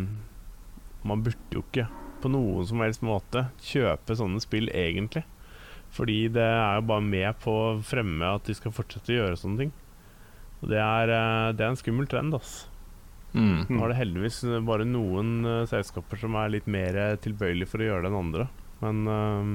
man 1.03 1.23
burde 1.25 1.55
jo 1.57 1.63
ikke 1.65 1.87
på 2.23 2.31
noen 2.31 2.67
som 2.69 2.81
helst 2.83 3.03
måte 3.05 3.47
kjøpe 3.65 4.17
sånne 4.17 4.41
spill, 4.43 4.69
egentlig. 4.71 5.25
Fordi 5.93 6.27
det 6.33 6.45
er 6.45 6.79
jo 6.79 6.87
bare 6.89 7.05
med 7.05 7.39
på 7.43 7.53
å 7.53 7.79
fremme 7.85 8.33
at 8.37 8.47
de 8.49 8.55
skal 8.57 8.73
fortsette 8.73 9.13
å 9.13 9.19
gjøre 9.19 9.39
sånne 9.39 9.65
ting. 9.65 9.73
Og 10.63 10.71
det 10.71 10.79
er, 10.81 11.11
eh, 11.11 11.51
det 11.53 11.65
er 11.65 11.73
en 11.73 11.79
skummel 11.79 12.07
trend, 12.09 12.33
ass. 12.37 12.63
Mm. 13.33 13.65
Nå 13.69 13.79
er 13.83 13.91
det 13.91 13.97
heldigvis 13.97 14.43
bare 14.65 14.85
noen 14.85 15.39
uh, 15.41 15.65
selskaper 15.65 16.19
som 16.21 16.35
er 16.37 16.51
litt 16.53 16.67
mer 16.69 17.17
tilbøyelige 17.21 17.71
for 17.71 17.81
å 17.81 17.87
gjøre 17.87 18.05
det 18.05 18.11
enn 18.11 18.19
andre. 18.19 18.45
Men 18.83 19.07
eh, 19.09 19.49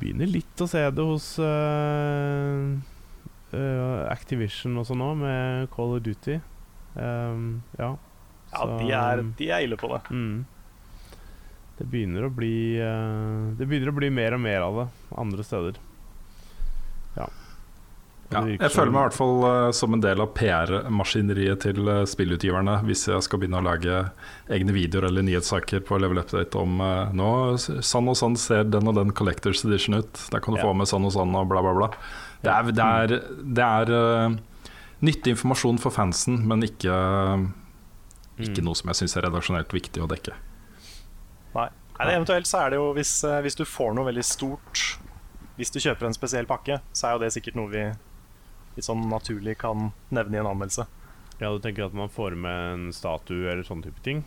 begynner 0.00 0.30
litt 0.30 0.62
å 0.62 0.68
se 0.70 0.82
det 0.90 1.06
hos 1.06 1.30
eh, 1.42 1.46
eh, 1.46 2.76
Activision 4.10 4.76
og 4.80 4.86
sånn 4.88 4.98
nå, 5.00 5.12
med 5.20 5.70
Call 5.74 5.96
of 5.96 6.02
Duty. 6.06 6.40
Um, 6.96 7.62
ja. 7.78 7.92
Ja, 8.52 8.60
Så, 8.62 8.76
de 8.80 8.92
er, 8.94 9.22
de 9.38 9.50
er 9.52 9.64
ille 9.66 9.76
på 9.78 9.90
det. 9.92 10.00
Mm. 10.10 10.44
Det 11.76 11.86
begynner 11.92 12.24
å 12.24 12.30
bli 12.32 12.78
uh, 12.80 13.52
Det 13.58 13.66
begynner 13.68 13.90
å 13.92 13.96
bli 13.98 14.08
mer 14.14 14.36
og 14.38 14.40
mer 14.40 14.62
av 14.64 14.78
det 14.80 14.86
andre 15.20 15.44
steder. 15.44 15.80
Ja. 17.18 17.26
Ja, 18.32 18.40
jeg 18.42 18.72
føler 18.74 18.90
meg 18.90 18.98
i 18.98 19.04
hvert 19.04 19.14
fall 19.14 19.44
uh, 19.46 19.70
som 19.76 19.94
en 19.94 20.00
del 20.02 20.18
av 20.24 20.32
PR-maskineriet 20.34 21.60
til 21.62 21.86
uh, 21.86 22.00
spillutgiverne 22.10 22.80
hvis 22.88 23.04
jeg 23.06 23.22
skal 23.22 23.38
begynne 23.38 23.60
å 23.60 23.66
lage 23.68 24.00
egne 24.50 24.74
videoer 24.74 25.06
eller 25.10 25.22
nyhetssaker 25.28 25.84
på 25.86 26.00
Level 26.02 26.18
Update 26.24 26.58
om 26.58 26.80
eh, 26.82 27.12
nå 27.14 27.28
sann 27.60 28.10
og 28.10 28.18
sånn 28.18 28.34
ser 28.40 28.66
den 28.66 28.90
og 28.90 28.96
den 28.98 29.12
Collectors 29.14 29.62
Edition 29.66 30.00
ut. 30.00 30.24
Der 30.32 30.42
kan 30.42 30.54
du 30.56 30.58
Ja. 30.60 30.66
få 30.66 30.74
med 30.74 30.90
sånn 30.90 31.06
og 31.06 31.14
sånn 31.14 31.34
og 31.38 31.46
bla, 31.52 31.62
bla, 31.62 31.74
bla. 31.76 31.88
Det 32.42 32.52
er, 32.52 32.70
det 32.76 32.84
er, 32.84 33.14
det 33.56 33.64
er 33.64 33.92
uh, 33.96 34.36
nyttig 35.06 35.32
informasjon 35.34 35.78
for 35.82 35.94
fansen, 35.94 36.42
men 36.48 36.62
ikke, 36.66 36.92
ikke 38.36 38.60
Mm. 38.60 38.64
noe 38.66 38.76
som 38.76 38.90
jeg 38.92 38.98
syns 39.00 39.16
er 39.16 39.24
redaksjonelt 39.24 39.72
viktig 39.72 40.02
å 40.04 40.08
dekke. 40.10 40.34
Nei. 41.54 41.68
Nei, 41.96 42.10
Eventuelt 42.12 42.44
så 42.46 42.58
er 42.66 42.70
det 42.74 42.76
jo 42.76 42.90
hvis, 42.92 43.12
uh, 43.24 43.38
hvis 43.40 43.56
du 43.56 43.64
får 43.64 43.94
noe 43.96 44.04
veldig 44.10 44.24
stort 44.28 44.98
Hvis 45.56 45.70
du 45.72 45.78
kjøper 45.80 46.04
en 46.04 46.12
spesiell 46.12 46.44
pakke, 46.44 46.82
så 46.92 47.06
er 47.08 47.12
jo 47.14 47.20
det 47.22 47.30
sikkert 47.32 47.56
noe 47.56 47.70
vi 47.72 47.84
litt 48.76 48.84
sånn 48.84 49.06
naturlig 49.08 49.54
kan 49.56 49.86
nevne 50.12 50.36
i 50.36 50.40
en 50.42 50.50
anmeldelse. 50.50 50.84
Ja, 51.40 51.48
du 51.48 51.56
tenker 51.64 51.86
at 51.86 51.94
man 51.96 52.10
får 52.12 52.36
med 52.36 52.74
en 52.74 52.92
statue 52.92 53.48
eller 53.48 53.64
sånn 53.64 53.80
type 53.80 54.02
ting? 54.04 54.20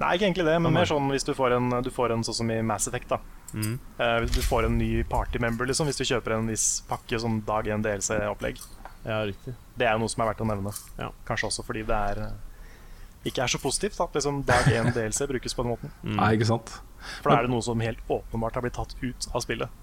Nei, 0.00 0.14
ikke 0.16 0.24
egentlig 0.30 0.46
det, 0.48 0.54
men 0.64 0.72
mer 0.72 0.88
sånn 0.88 1.10
hvis 1.12 1.26
du 1.28 1.34
får 1.36 1.52
en, 1.58 1.68
du 1.84 1.90
får 1.92 2.14
en 2.14 2.24
sånn 2.24 2.38
som 2.38 2.50
i 2.54 2.62
Mass 2.64 2.88
Effect. 2.88 3.12
da 3.12 3.20
Mm. 3.54 3.78
Uh, 3.98 4.20
du 4.30 4.42
får 4.42 4.68
en 4.68 4.78
ny 4.78 4.90
party 5.08 5.40
member 5.42 5.68
liksom, 5.68 5.88
hvis 5.90 5.98
du 6.00 6.04
kjøper 6.06 6.36
en 6.36 6.50
viss 6.50 6.82
pakke 6.88 7.18
som 7.20 7.40
dag 7.46 7.68
1 7.68 7.84
DLC-opplegg. 7.86 8.62
Ja, 9.04 9.22
riktig. 9.26 9.54
Det 9.80 9.88
er 9.88 9.98
noe 10.00 10.12
som 10.12 10.22
er 10.22 10.30
verdt 10.30 10.44
å 10.44 10.48
nevne. 10.48 10.72
Ja. 11.00 11.10
Kanskje 11.28 11.48
også 11.48 11.64
fordi 11.64 11.86
det 11.88 11.96
er 11.96 12.22
eh, 12.26 13.28
ikke 13.30 13.44
er 13.44 13.52
så 13.52 13.60
positivt 13.60 14.00
at 14.00 14.16
liksom 14.16 14.42
dag 14.48 14.68
1 14.68 14.92
DLC 14.96 15.28
brukes 15.30 15.56
på 15.56 15.64
den 15.64 15.72
måten. 15.74 15.94
Mm. 16.04 16.18
Nei, 16.20 16.34
ikke 16.36 16.50
sant? 16.52 16.74
For 17.22 17.32
da 17.32 17.40
er 17.40 17.48
det 17.48 17.54
noe 17.54 17.64
som 17.64 17.80
helt 17.80 18.02
åpenbart 18.12 18.58
har 18.58 18.66
blitt 18.66 18.76
tatt 18.76 18.96
ut 19.00 19.30
av 19.32 19.44
spillet. 19.46 19.80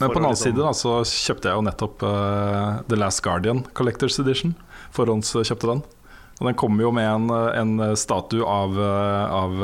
Men 0.00 0.08
på 0.08 0.14
den 0.14 0.24
annen 0.24 0.32
liksom- 0.32 0.54
side 0.54 0.64
da, 0.64 0.72
så 0.72 0.92
kjøpte 1.04 1.50
jeg 1.50 1.58
jo 1.58 1.64
nettopp 1.66 2.02
uh, 2.08 2.80
The 2.88 2.96
Last 2.96 3.20
Guardian 3.20 3.66
Collectors 3.76 4.16
Edition. 4.22 4.54
Forhåndskjøpte 4.96 5.68
den. 5.68 5.82
Og 6.40 6.46
den 6.48 6.56
kommer 6.56 6.86
jo 6.86 6.92
med 6.96 7.04
en, 7.04 7.28
en 7.28 7.96
statue 8.00 8.40
av, 8.48 8.78
av 8.80 9.58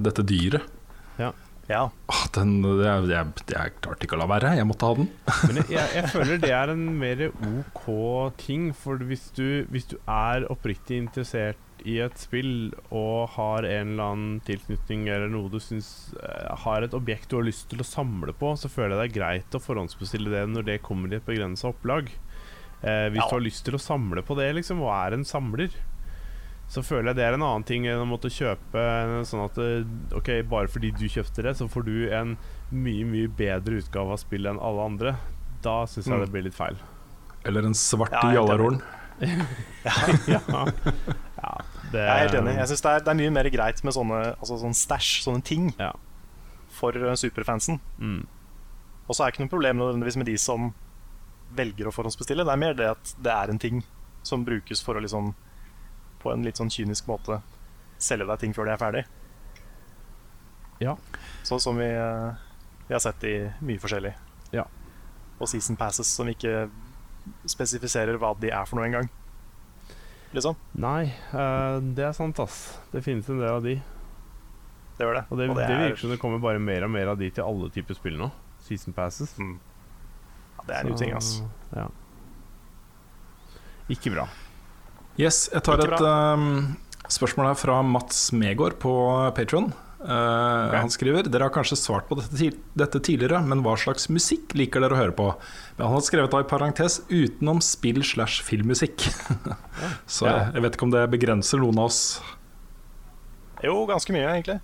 dette 0.00 0.24
dyret. 0.24 0.64
Ja, 1.70 1.84
Åh, 2.10 2.22
den, 2.34 2.56
det, 2.64 2.86
er, 2.90 3.04
jeg, 3.06 3.34
klarte 3.46 3.80
klart 3.84 4.02
ikke 4.04 4.16
å 4.16 4.20
la 4.24 4.26
være, 4.28 4.54
jeg 4.58 4.66
måtte 4.66 4.88
ha 4.88 4.96
den. 4.98 5.06
Men 5.46 5.60
jeg, 5.60 5.68
jeg, 5.76 5.90
jeg 5.94 6.08
føler 6.10 6.40
det 6.42 6.50
er 6.52 6.72
en 6.72 6.82
mer 6.98 7.22
OK 7.30 7.84
ting. 8.42 8.64
For 8.76 8.98
hvis 9.08 9.28
du, 9.36 9.44
hvis 9.72 9.86
du 9.92 9.94
er 10.10 10.46
oppriktig 10.52 10.98
interessert 11.04 11.60
i 11.86 11.96
et 12.02 12.18
spill 12.20 12.72
og 12.94 13.32
har 13.36 13.66
en 13.66 13.94
eller 13.94 14.10
annen 14.12 14.34
tilknytning 14.46 15.08
eller 15.10 15.30
noe 15.32 15.50
du 15.50 15.56
syns 15.62 16.12
eh, 16.18 16.50
har 16.66 16.84
et 16.86 16.92
objekt 16.94 17.30
du 17.32 17.38
har 17.40 17.46
lyst 17.48 17.68
til 17.72 17.82
å 17.82 17.86
samle 17.88 18.34
på, 18.38 18.52
så 18.58 18.70
føler 18.70 18.94
jeg 18.96 19.00
det 19.00 19.06
er 19.08 19.16
greit 19.20 19.56
å 19.58 19.62
forhåndsbestille 19.62 20.30
det 20.34 20.44
når 20.52 20.68
det 20.68 20.76
kommer 20.86 21.10
i 21.14 21.18
et 21.18 21.26
begrensa 21.26 21.70
opplag. 21.72 22.10
Eh, 22.82 23.08
hvis 23.14 23.22
Ja. 23.22 23.30
du 23.30 23.36
har 23.38 23.46
lyst 23.46 23.64
til 23.66 23.78
å 23.78 23.82
samle 23.82 24.22
på 24.26 24.34
det, 24.38 24.50
liksom, 24.58 24.82
og 24.82 24.92
er 24.94 25.14
en 25.18 25.26
samler, 25.26 25.74
så 26.72 26.80
føler 26.80 27.10
jeg 27.12 27.18
det 27.18 27.24
er 27.26 27.34
en 27.36 27.42
annen 27.44 27.64
ting 27.68 27.84
enn 27.90 28.00
å 28.00 28.06
måtte 28.08 28.30
kjøpe 28.32 28.82
sånn 29.28 29.42
at 29.44 29.58
eh, 29.60 29.84
Ok, 30.16 30.30
bare 30.48 30.70
fordi 30.72 30.88
du 30.96 31.04
kjøpte 31.12 31.44
det, 31.44 31.52
så 31.58 31.66
får 31.68 31.84
du 31.84 31.94
en 32.16 32.34
mye, 32.72 33.04
mye 33.04 33.28
bedre 33.28 33.82
utgave 33.82 34.14
av 34.16 34.20
spillet 34.22 34.54
enn 34.54 34.60
alle 34.62 34.86
andre. 34.88 35.12
Da 35.62 35.82
syns 35.86 36.06
jeg 36.08 36.14
Mm. 36.16 36.24
det 36.24 36.32
blir 36.32 36.46
litt 36.48 36.56
feil. 36.56 36.78
Eller 37.44 37.66
en 37.68 37.74
svart 37.76 38.14
Ja, 38.16 38.22
er 38.30 38.38
jallarhorn. 38.38 38.80
ja. 39.82 39.92
ja, 41.36 41.52
det 41.92 42.00
jeg 42.00 42.08
er 42.08 42.22
helt 42.22 42.36
enig. 42.40 42.54
Jeg 42.58 42.70
syns 42.72 42.82
det, 42.84 42.92
er- 42.94 43.04
det 43.04 43.12
er 43.12 43.18
mye 43.20 43.34
mer 43.34 43.48
greit 43.52 43.82
med 43.84 43.94
sånne 43.96 44.20
altså 44.38 44.58
sånn 44.62 44.74
stæsj, 44.76 45.10
sånne 45.26 45.44
ting, 45.44 45.72
Ja. 45.78 45.92
for 46.72 46.96
eh, 46.96 47.14
superfansen. 47.18 47.80
Mm. 48.00 48.24
Og 49.08 49.14
så 49.14 49.22
er 49.24 49.30
det 49.30 49.34
ikke 49.36 49.44
noe 49.44 49.52
problem 49.56 49.76
nødvendigvis 49.82 50.16
med 50.16 50.26
de 50.30 50.36
som 50.38 50.72
velger 51.54 51.86
å 51.90 51.92
forhåndsbestille. 51.92 52.44
Det 52.46 52.52
er 52.54 52.56
mer 52.64 52.74
det 52.74 52.88
at 52.94 53.14
det 53.20 53.32
er 53.32 53.50
en 53.52 53.58
ting 53.58 53.82
som 54.24 54.44
brukes 54.46 54.80
for 54.82 54.94
å 54.96 55.02
liksom 55.04 55.34
på 56.22 56.32
en 56.32 56.46
litt 56.46 56.60
sånn 56.60 56.70
kynisk 56.72 57.08
måte 57.10 57.40
selge 58.02 58.26
deg 58.28 58.40
ting 58.42 58.54
før 58.56 58.68
de 58.68 58.74
er 58.74 58.80
ferdig. 58.80 59.02
Ja. 60.82 60.96
Sånn 61.46 61.60
som 61.62 61.78
vi, 61.78 61.86
eh, 61.86 62.30
vi 62.88 62.94
har 62.94 63.02
sett 63.02 63.24
i 63.28 63.36
mye 63.62 63.82
forskjellig. 63.82 64.14
Ja. 64.54 64.66
Og 65.38 65.50
season 65.50 65.78
passes 65.78 66.10
som 66.10 66.28
ikke 66.30 66.68
spesifiserer 67.46 68.18
hva 68.18 68.32
de 68.38 68.50
er 68.50 68.66
for 68.66 68.78
noe 68.78 68.88
engang. 68.88 69.10
Liksom. 70.32 70.56
Nei, 70.80 71.12
uh, 71.34 71.76
det 71.92 72.06
er 72.08 72.14
sant, 72.16 72.38
ass. 72.40 72.78
Det 72.92 73.02
finnes 73.04 73.26
en 73.28 73.42
del 73.42 73.52
av 73.52 73.64
de. 73.64 73.74
Det 74.96 75.04
gjør 75.04 75.18
det. 75.18 75.24
Og 75.28 75.38
det, 75.38 75.48
Og 75.50 75.58
det, 75.58 75.66
det 75.68 75.80
virker 75.82 76.00
som 76.00 76.14
det 76.14 76.20
kommer 76.22 76.40
bare 76.40 76.62
mer 76.62 76.86
og 76.86 76.92
mer 76.94 77.12
av 77.12 77.18
de 77.20 77.28
til 77.30 77.44
alle 77.44 77.68
typer 77.74 77.98
spill 77.98 78.16
nå. 78.20 78.30
Season 78.64 78.96
passes. 78.96 79.34
Mm. 79.36 79.58
Ja, 80.56 80.64
det 80.68 80.76
er 80.78 80.86
en 80.86 80.88
Så, 80.88 80.96
uting, 80.96 81.12
ass. 81.18 81.30
Ja. 81.76 81.88
Ikke 83.92 84.14
bra. 84.14 84.26
Yes, 85.20 85.46
jeg 85.52 85.64
tar 85.66 85.82
et 85.84 86.00
um, 86.00 86.76
spørsmål 87.12 87.50
her 87.52 87.58
fra 87.60 87.80
Mats 87.84 88.30
Megård 88.32 88.78
på 88.82 88.92
Patron. 89.36 89.72
Han 90.02 90.90
skriver 90.90 91.28
Dere 91.30 91.46
har 91.46 91.52
kanskje 91.54 91.76
svart 91.78 92.08
på 92.08 92.16
dette, 92.18 92.48
dette 92.78 93.00
tidligere, 93.06 93.38
men 93.46 93.62
hva 93.62 93.76
slags 93.78 94.08
musikk 94.10 94.54
liker 94.58 94.82
dere 94.82 94.96
å 94.96 94.98
høre 94.98 95.14
på? 95.14 95.28
Men 95.76 95.86
han 95.86 95.94
har 95.94 96.02
skrevet 96.06 96.32
da 96.32 96.40
i 96.42 96.48
parentes 96.48 97.00
utenom 97.12 97.60
spill 97.62 98.02
slash 98.06 98.42
filmmusikk. 98.46 99.04
Så 100.16 100.26
Ja. 100.26 100.50
jeg, 100.54 100.64
vet 100.64 100.78
ikke 100.78 100.88
om 100.88 100.94
det 100.96 101.04
begrenser 101.12 101.62
noen 101.62 101.78
av 101.78 101.92
oss. 101.92 102.02
Jo, 103.62 103.76
ganske 103.86 104.14
mye, 104.16 104.26
egentlig. 104.26 104.58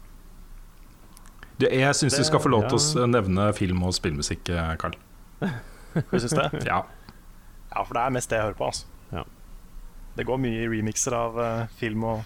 Du, 1.59 1.67
jeg 1.71 1.95
syns 1.95 2.19
du 2.19 2.25
skal 2.27 2.43
få 2.43 2.51
lov 2.51 2.67
til 2.71 2.79
ja. 2.79 3.05
å 3.05 3.11
nevne 3.11 3.53
film- 3.55 3.83
og 3.87 3.95
spillmusikk, 3.95 4.49
Karl. 4.49 4.79
Carl. 4.83 4.99
Du 5.99 6.19
syns 6.21 6.35
det? 6.37 6.51
Ja. 6.67 6.83
Ja, 7.73 7.83
for 7.85 7.95
det 7.97 8.03
er 8.03 8.13
mest 8.15 8.31
det 8.31 8.39
jeg 8.39 8.47
hører 8.49 8.59
på. 8.59 8.67
Altså. 8.69 8.98
Det 10.19 10.27
går 10.27 10.41
mye 10.43 10.65
i 10.65 10.69
remixer 10.73 11.15
av 11.15 11.39
uh, 11.39 11.67
film 11.79 12.03
og 12.11 12.25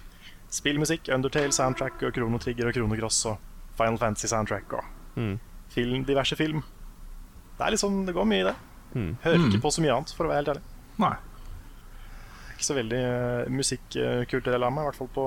spillmusikk. 0.52 1.10
Undertale 1.12 1.52
soundtrack 1.52 2.02
og 2.08 2.14
Krono 2.16 2.40
Trigger 2.40 2.70
og 2.70 2.76
Krono 2.76 2.96
Cross 2.98 3.18
og 3.30 3.38
Final 3.78 3.98
Fantasy 4.00 4.30
soundtrack 4.32 4.72
og 4.80 4.84
Mm. 5.12 5.34
film, 5.68 6.04
diverse 6.08 6.36
film. 6.40 6.62
Det 7.58 7.66
er 7.66 7.74
liksom, 7.74 8.06
det 8.08 8.14
går 8.16 8.24
mye 8.24 8.40
i 8.40 8.46
det. 8.48 8.54
Mm. 8.94 9.10
Hører 9.22 9.38
Mm. 9.38 9.48
ikke 9.50 9.60
på 9.60 9.72
så 9.76 9.82
mye 9.84 9.92
annet, 9.92 10.12
for 10.16 10.24
å 10.24 10.28
være 10.32 10.40
helt 10.40 10.48
ærlig. 10.54 10.62
Nei. 10.98 11.12
Ikke 12.54 12.64
så 12.64 12.76
veldig 12.78 13.00
uh, 13.04 13.50
musikkulturell 13.52 14.64
av 14.64 14.72
meg, 14.72 14.84
i 14.84 14.88
hvert 14.88 15.00
fall 15.02 15.10
på, 15.12 15.26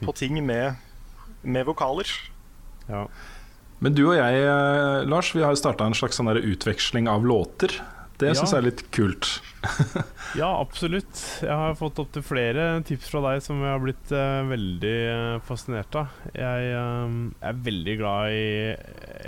på 0.08 0.14
ting 0.18 0.38
med, 0.46 0.74
med 1.42 1.66
vokaler. 1.70 2.10
Ja. 2.88 3.04
Men 3.78 3.94
du 3.94 4.08
og 4.08 4.16
jeg, 4.18 4.42
eh, 4.42 5.04
Lars, 5.06 5.30
vi 5.36 5.42
har 5.46 5.54
starta 5.54 5.86
en 5.86 5.94
slags 5.94 6.18
sånn 6.18 6.26
utveksling 6.34 7.06
av 7.06 7.22
låter. 7.22 7.76
Det 8.18 8.32
Ja. 8.32 8.42
jeg 8.42 8.54
er 8.58 8.64
litt 8.66 8.80
kult. 8.90 9.28
ja, 10.40 10.48
absolutt. 10.48 11.20
Jeg 11.42 11.54
har 11.54 11.76
fått 11.78 12.00
opptil 12.02 12.24
flere 12.26 12.82
tips 12.82 13.10
fra 13.12 13.22
deg 13.28 13.42
som 13.44 13.60
jeg 13.62 13.70
har 13.70 13.82
blitt 13.82 14.10
uh, 14.10 14.42
veldig 14.48 14.96
uh, 15.06 15.36
fascinert 15.46 15.94
av. 16.00 16.16
Jeg 16.34 16.72
uh, 16.74 17.14
er 17.46 17.62
veldig 17.68 17.94
glad 18.00 18.34
i 18.34 18.48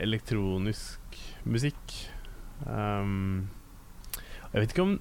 elektronisk 0.02 1.20
musikk. 1.46 1.94
Um, 2.66 3.46
jeg 4.50 4.58
vet 4.64 4.74
ikke 4.74 4.88
om 4.88 4.98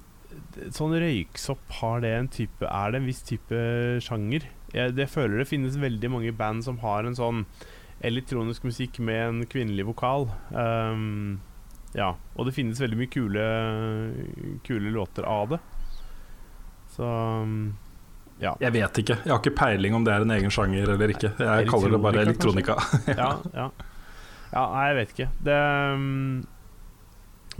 sånn 0.70 0.94
røyksopp 1.02 1.74
har 1.80 2.00
det 2.00 2.10
en 2.14 2.28
type 2.30 2.64
Er 2.64 2.92
det 2.92 3.00
en 3.00 3.08
viss 3.08 3.20
type 3.26 3.58
sjanger? 4.04 4.46
Jeg, 4.72 4.94
det 4.94 5.10
føler 5.10 5.42
det 5.42 5.50
finnes 5.50 5.76
veldig 5.82 6.10
mange 6.14 6.32
band 6.32 6.62
som 6.64 6.78
har 6.84 7.04
en 7.04 7.18
sånn 7.18 7.44
elektronisk 8.06 8.64
musikk 8.64 9.00
med 9.02 9.20
en 9.26 9.40
kvinnelig 9.50 9.84
vokal. 9.90 10.30
Um, 10.54 11.40
ja, 11.96 12.12
og 12.38 12.46
det 12.46 12.54
finnes 12.54 12.80
veldig 12.80 12.98
mye 13.00 13.10
kule, 13.10 13.44
kule 14.66 14.92
låter 14.94 15.26
av 15.26 15.56
det. 15.56 15.60
Så 16.94 17.06
um, 17.06 17.76
Ja. 18.40 18.54
Jeg 18.62 18.72
vet 18.72 19.02
ikke. 19.02 19.18
Jeg 19.20 19.32
har 19.34 19.40
ikke 19.42 19.58
peiling 19.58 19.94
om 19.98 20.04
det 20.06 20.14
er 20.14 20.24
en 20.24 20.32
egen 20.32 20.54
sjanger 20.54 20.94
eller 20.94 21.12
ikke. 21.12 21.34
Jeg 21.36 21.66
kaller 21.68 21.92
det 21.92 22.00
bare 22.00 22.22
Elektronika, 22.24 22.78
ja, 23.10 23.34
ja. 23.52 23.66
ja, 24.54 24.62
nei, 24.62 24.86
jeg 24.88 24.96
vet 25.00 25.14
ikke. 25.14 25.28
Det 25.44 25.60
um, 25.98 26.40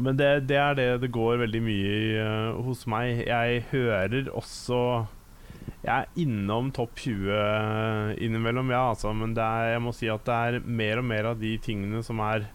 Men 0.00 0.16
det, 0.16 0.30
det 0.48 0.56
er 0.56 0.76
det 0.78 0.88
det 1.02 1.12
går 1.12 1.42
veldig 1.42 1.62
mye 1.66 1.96
i 1.98 2.12
uh, 2.16 2.60
hos 2.64 2.86
meg. 2.88 3.26
Jeg 3.26 3.64
hører 3.74 4.30
også 4.32 4.78
Jeg 5.82 5.92
er 5.98 6.22
innom 6.22 6.70
topp 6.72 6.96
20 7.02 8.16
innimellom, 8.22 8.70
ja, 8.72 8.86
altså, 8.94 9.12
men 9.12 9.34
er, 9.36 9.74
jeg 9.74 9.82
må 9.84 9.92
si 9.96 10.08
at 10.12 10.24
det 10.24 10.38
er 10.46 10.62
mer 10.64 11.02
og 11.02 11.10
mer 11.10 11.32
av 11.34 11.42
de 11.42 11.56
tingene 11.60 12.00
som 12.06 12.22
er 12.24 12.48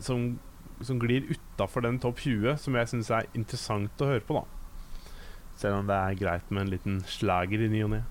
Som, 0.00 0.38
som 0.86 0.98
glir 1.02 1.26
utafor 1.30 1.84
den 1.84 1.98
topp 2.02 2.20
20, 2.24 2.56
som 2.58 2.76
jeg 2.78 2.88
syns 2.92 3.10
er 3.12 3.28
interessant 3.36 4.00
å 4.00 4.08
høre 4.10 4.24
på, 4.24 4.38
da. 4.40 4.44
Selv 5.60 5.80
om 5.82 5.86
det 5.90 5.96
er 5.96 6.18
greit 6.20 6.50
med 6.50 6.64
en 6.66 6.72
liten 6.72 7.00
slager 7.08 7.60
i 7.66 7.68
ny 7.68 7.82
og 7.84 7.90
ne. 7.96 8.02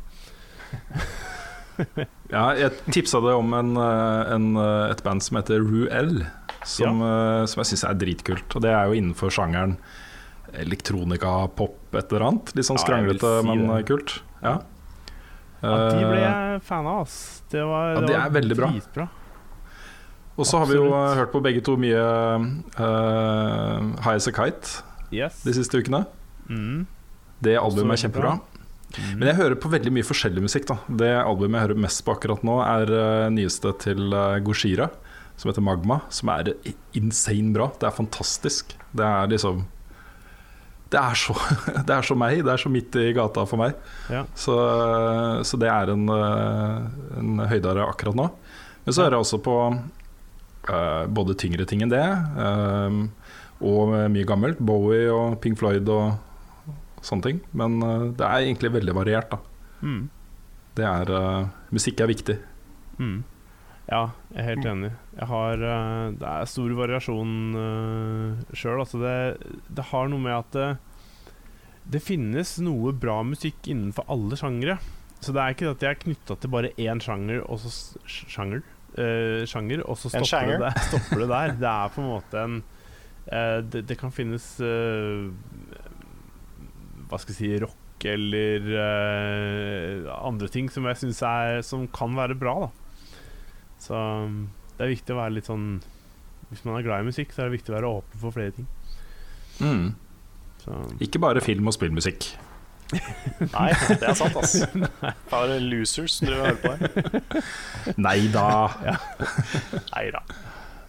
Ja, 2.30 2.50
jeg 2.60 2.74
tipsa 2.92 3.22
det 3.24 3.32
om 3.40 3.54
en, 3.56 3.72
eh, 3.80 4.32
en, 4.36 4.50
eh, 4.60 4.90
et 4.92 5.00
band 5.06 5.24
som 5.24 5.38
heter 5.40 5.64
Ruel, 5.64 6.26
som, 6.68 7.00
ja. 7.00 7.46
som 7.48 7.62
jeg 7.64 7.70
syns 7.72 7.86
er 7.88 7.96
dritkult. 8.02 8.56
Og 8.58 8.66
det 8.66 8.74
er 8.76 8.90
jo 8.92 8.98
innenfor 9.00 9.32
sjangeren 9.34 9.78
elektronika, 10.60 11.32
pop, 11.56 11.78
et 11.96 12.12
eller 12.12 12.26
annet. 12.28 12.52
Litt 12.58 12.68
sånn 12.68 12.78
Ja, 12.82 12.84
skranglete, 12.84 13.32
si 13.40 13.48
men 13.48 13.64
det. 13.64 13.78
eh, 13.78 13.86
kult. 13.88 14.18
Ja. 14.44 14.58
Ja, 15.64 15.72
de 15.92 16.04
ble 16.04 16.20
Eh, 16.20 16.28
jeg 16.28 16.62
fan 16.68 16.88
av, 16.88 17.02
ass. 17.08 17.18
Det 17.52 17.64
var, 17.64 17.94
Ja, 17.96 18.02
det 18.02 18.14
var 18.16 18.26
er 18.28 18.36
veldig 18.36 18.58
bra. 18.60 19.08
Og 20.40 20.48
så 20.48 20.62
har 20.62 20.70
vi 20.70 20.78
jo 20.78 20.88
eh, 20.96 21.18
hørt 21.20 21.34
på 21.34 21.42
begge 21.44 21.62
to 21.66 21.76
mye 21.80 22.00
uh, 22.80 23.90
High 24.06 24.16
As 24.16 24.30
A 24.30 24.36
Kite 24.36 24.86
Yes. 25.10 25.42
de 25.42 25.56
siste 25.58 25.80
ukene. 25.82 26.04
Mm. 26.48 26.86
Det 27.42 27.56
albumet 27.58 27.98
er 27.98 28.04
kjempebra. 28.06 28.36
Mm. 28.94 29.18
Men 29.20 29.28
jeg 29.32 29.38
hører 29.40 29.58
på 29.62 29.72
veldig 29.74 29.92
mye 29.94 30.06
forskjellig 30.06 30.44
musikk. 30.46 30.68
da 30.70 30.78
Det 31.02 31.10
albumet 31.18 31.58
jeg 31.58 31.66
hører 31.68 31.82
mest 31.88 32.04
på 32.06 32.14
akkurat 32.14 32.46
nå, 32.46 32.60
er 32.64 32.94
uh, 32.94 33.26
nyeste 33.34 33.74
til 33.84 34.14
uh, 34.14 34.38
Goshira, 34.46 34.88
som 35.40 35.52
heter 35.52 35.66
Magma. 35.66 36.00
Som 36.14 36.32
er 36.36 36.54
insane 36.98 37.52
bra. 37.58 37.72
Det 37.82 37.90
er 37.90 37.98
fantastisk. 38.00 38.78
Det 38.96 39.06
er 39.06 39.34
liksom 39.34 39.66
Det 40.94 41.02
er 41.02 41.20
så, 41.20 41.36
det 41.88 41.98
er 41.98 42.06
så 42.06 42.16
meg. 42.16 42.46
Det 42.46 42.54
er 42.56 42.64
så 42.64 42.72
midt 42.72 42.96
i 43.02 43.10
gata 43.18 43.44
for 43.50 43.66
meg. 43.66 43.76
Ja. 44.14 44.24
Så, 44.38 44.56
så 45.44 45.60
det 45.60 45.74
er 45.74 45.92
en, 45.98 46.08
en 46.10 47.48
høydare 47.50 47.90
akkurat 47.90 48.18
nå. 48.18 48.32
Men 48.86 48.96
så 48.96 49.04
hører 49.04 49.18
jeg 49.20 49.28
også 49.28 49.42
på 49.46 49.56
både 51.10 51.36
tyngre 51.40 51.66
ting 51.70 51.82
enn 51.86 51.92
det, 51.92 52.06
um, 52.38 53.00
og 53.60 53.94
mye 54.14 54.28
gammelt. 54.28 54.62
Bowie 54.64 55.10
og 55.12 55.40
Pink 55.44 55.60
Floyd 55.60 55.90
og 55.92 56.14
sånne 57.06 57.26
ting. 57.26 57.42
Men 57.56 57.80
uh, 57.84 58.08
det 58.16 58.26
er 58.26 58.46
egentlig 58.46 58.74
veldig 58.78 58.96
variert, 58.98 59.34
da. 59.34 59.40
Mm. 59.82 60.08
Det 60.78 60.88
er 60.88 61.12
uh, 61.14 61.50
Musikk 61.76 62.04
er 62.04 62.12
viktig. 62.12 62.38
Mm. 63.00 63.20
Ja, 63.90 64.04
jeg 64.30 64.44
er 64.44 64.48
helt 64.52 64.68
enig. 64.70 64.92
Jeg 65.18 65.28
har 65.32 65.64
eh, 65.66 66.12
Det 66.22 66.28
er 66.30 66.50
stor 66.52 66.74
variasjon 66.78 67.32
uh, 67.58 68.54
sjøl. 68.54 68.84
Altså 68.84 69.02
det, 69.02 69.16
det 69.74 69.88
har 69.90 70.12
noe 70.12 70.22
med 70.22 70.36
at 70.36 70.52
det, 70.54 70.68
det 71.96 72.04
finnes 72.06 72.54
noe 72.62 72.94
bra 72.94 73.24
musikk 73.26 73.66
innenfor 73.72 74.06
alle 74.14 74.38
sjangre. 74.38 74.78
Så 75.20 75.34
det 75.34 75.42
er 75.42 75.56
ikke 75.56 75.72
at 75.74 75.82
jeg 75.84 75.96
er 75.96 76.04
knytta 76.04 76.38
til 76.38 76.54
bare 76.54 76.70
én 76.80 77.02
sjanger, 77.04 77.42
og 77.50 77.60
så 77.64 77.98
sjanger, 78.08 78.62
eh, 78.98 79.46
sjanger 79.50 79.84
og 79.86 79.98
så 80.00 80.12
stopper 80.12 80.54
det, 80.54 80.60
der, 80.64 80.80
stopper 80.88 81.24
det 81.24 81.30
der. 81.32 81.54
Det 81.60 81.72
er 81.74 81.94
på 81.94 82.02
en 82.02 82.10
måte 82.10 82.44
en 82.44 82.58
uh, 82.62 83.60
det, 83.62 83.84
det 83.90 84.00
kan 84.00 84.14
finnes 84.14 84.46
eh, 84.64 85.30
Hva 87.10 87.20
skal 87.22 87.34
jeg 87.36 87.40
si 87.40 87.52
rock 87.64 88.06
eller 88.10 88.68
eh, 88.80 90.10
andre 90.16 90.48
ting 90.48 90.70
som 90.72 90.86
jeg 90.88 91.02
syns 91.02 91.18
er 91.28 91.58
Som 91.68 91.82
kan 91.92 92.14
være 92.16 92.38
bra, 92.40 92.54
da. 92.64 92.70
Så 93.84 93.96
um, 93.96 94.46
det 94.78 94.86
er 94.86 94.94
viktig 94.94 95.16
å 95.16 95.20
være 95.20 95.36
litt 95.36 95.50
sånn 95.50 95.82
Hvis 96.48 96.64
man 96.64 96.78
er 96.78 96.86
glad 96.86 97.04
i 97.04 97.10
musikk, 97.10 97.34
så 97.36 97.44
er 97.44 97.50
det 97.50 97.58
viktig 97.58 97.74
å 97.74 97.76
være 97.76 97.90
åpen 98.00 98.22
for 98.22 98.36
flere 98.36 98.56
ting. 98.56 98.70
Mm. 99.60 99.90
Så 100.64 100.78
Ikke 101.04 101.20
bare 101.22 101.44
film- 101.44 101.68
og 101.68 101.76
spillmusikk. 101.76 102.32
Nei, 102.90 103.70
det 104.00 104.08
er 104.10 104.16
sant, 104.18 104.38
ass. 104.40 104.56
Bare 105.34 105.60
losers 105.62 106.18
du 106.24 106.32
hører 106.32 106.58
på 106.58 106.72
her. 106.74 107.44
Nei 108.08 108.18
da! 108.34 108.48
Nei 109.94 110.08
da. 110.16 110.24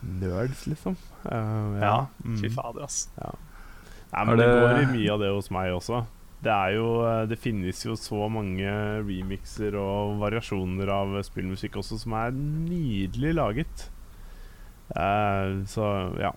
nerds, 0.01 0.65
liksom. 0.71 0.97
Uh, 1.27 1.77
Ja, 1.83 2.07
mm. 2.25 2.39
fy 2.41 2.49
fader, 2.55 2.87
ass. 2.89 3.03
Nei, 3.21 4.25
men 4.25 4.41
det... 4.41 4.49
det- 4.49 4.57
går 4.65 4.81
i 4.81 4.89
mye 4.95 5.13
av 5.13 5.21
det 5.23 5.31
hos 5.37 5.53
meg 5.55 5.75
også. 5.77 6.05
Det 6.41 6.49
er 6.49 6.71
jo 6.73 6.87
eh, 7.05 7.27
Det 7.29 7.37
finnes 7.37 7.83
jo 7.85 7.93
så 8.01 8.25
mange 8.33 8.65
remixer 9.05 9.75
og 9.77 10.15
variasjoner 10.23 10.89
av 10.89 11.19
spillmusikk 11.27 11.77
også 11.83 11.99
som 12.01 12.15
er 12.17 12.33
nydelig 12.33 13.35
laget. 13.37 13.83
Uh, 14.97 15.61
så 15.69 15.85
ja. 16.17 16.33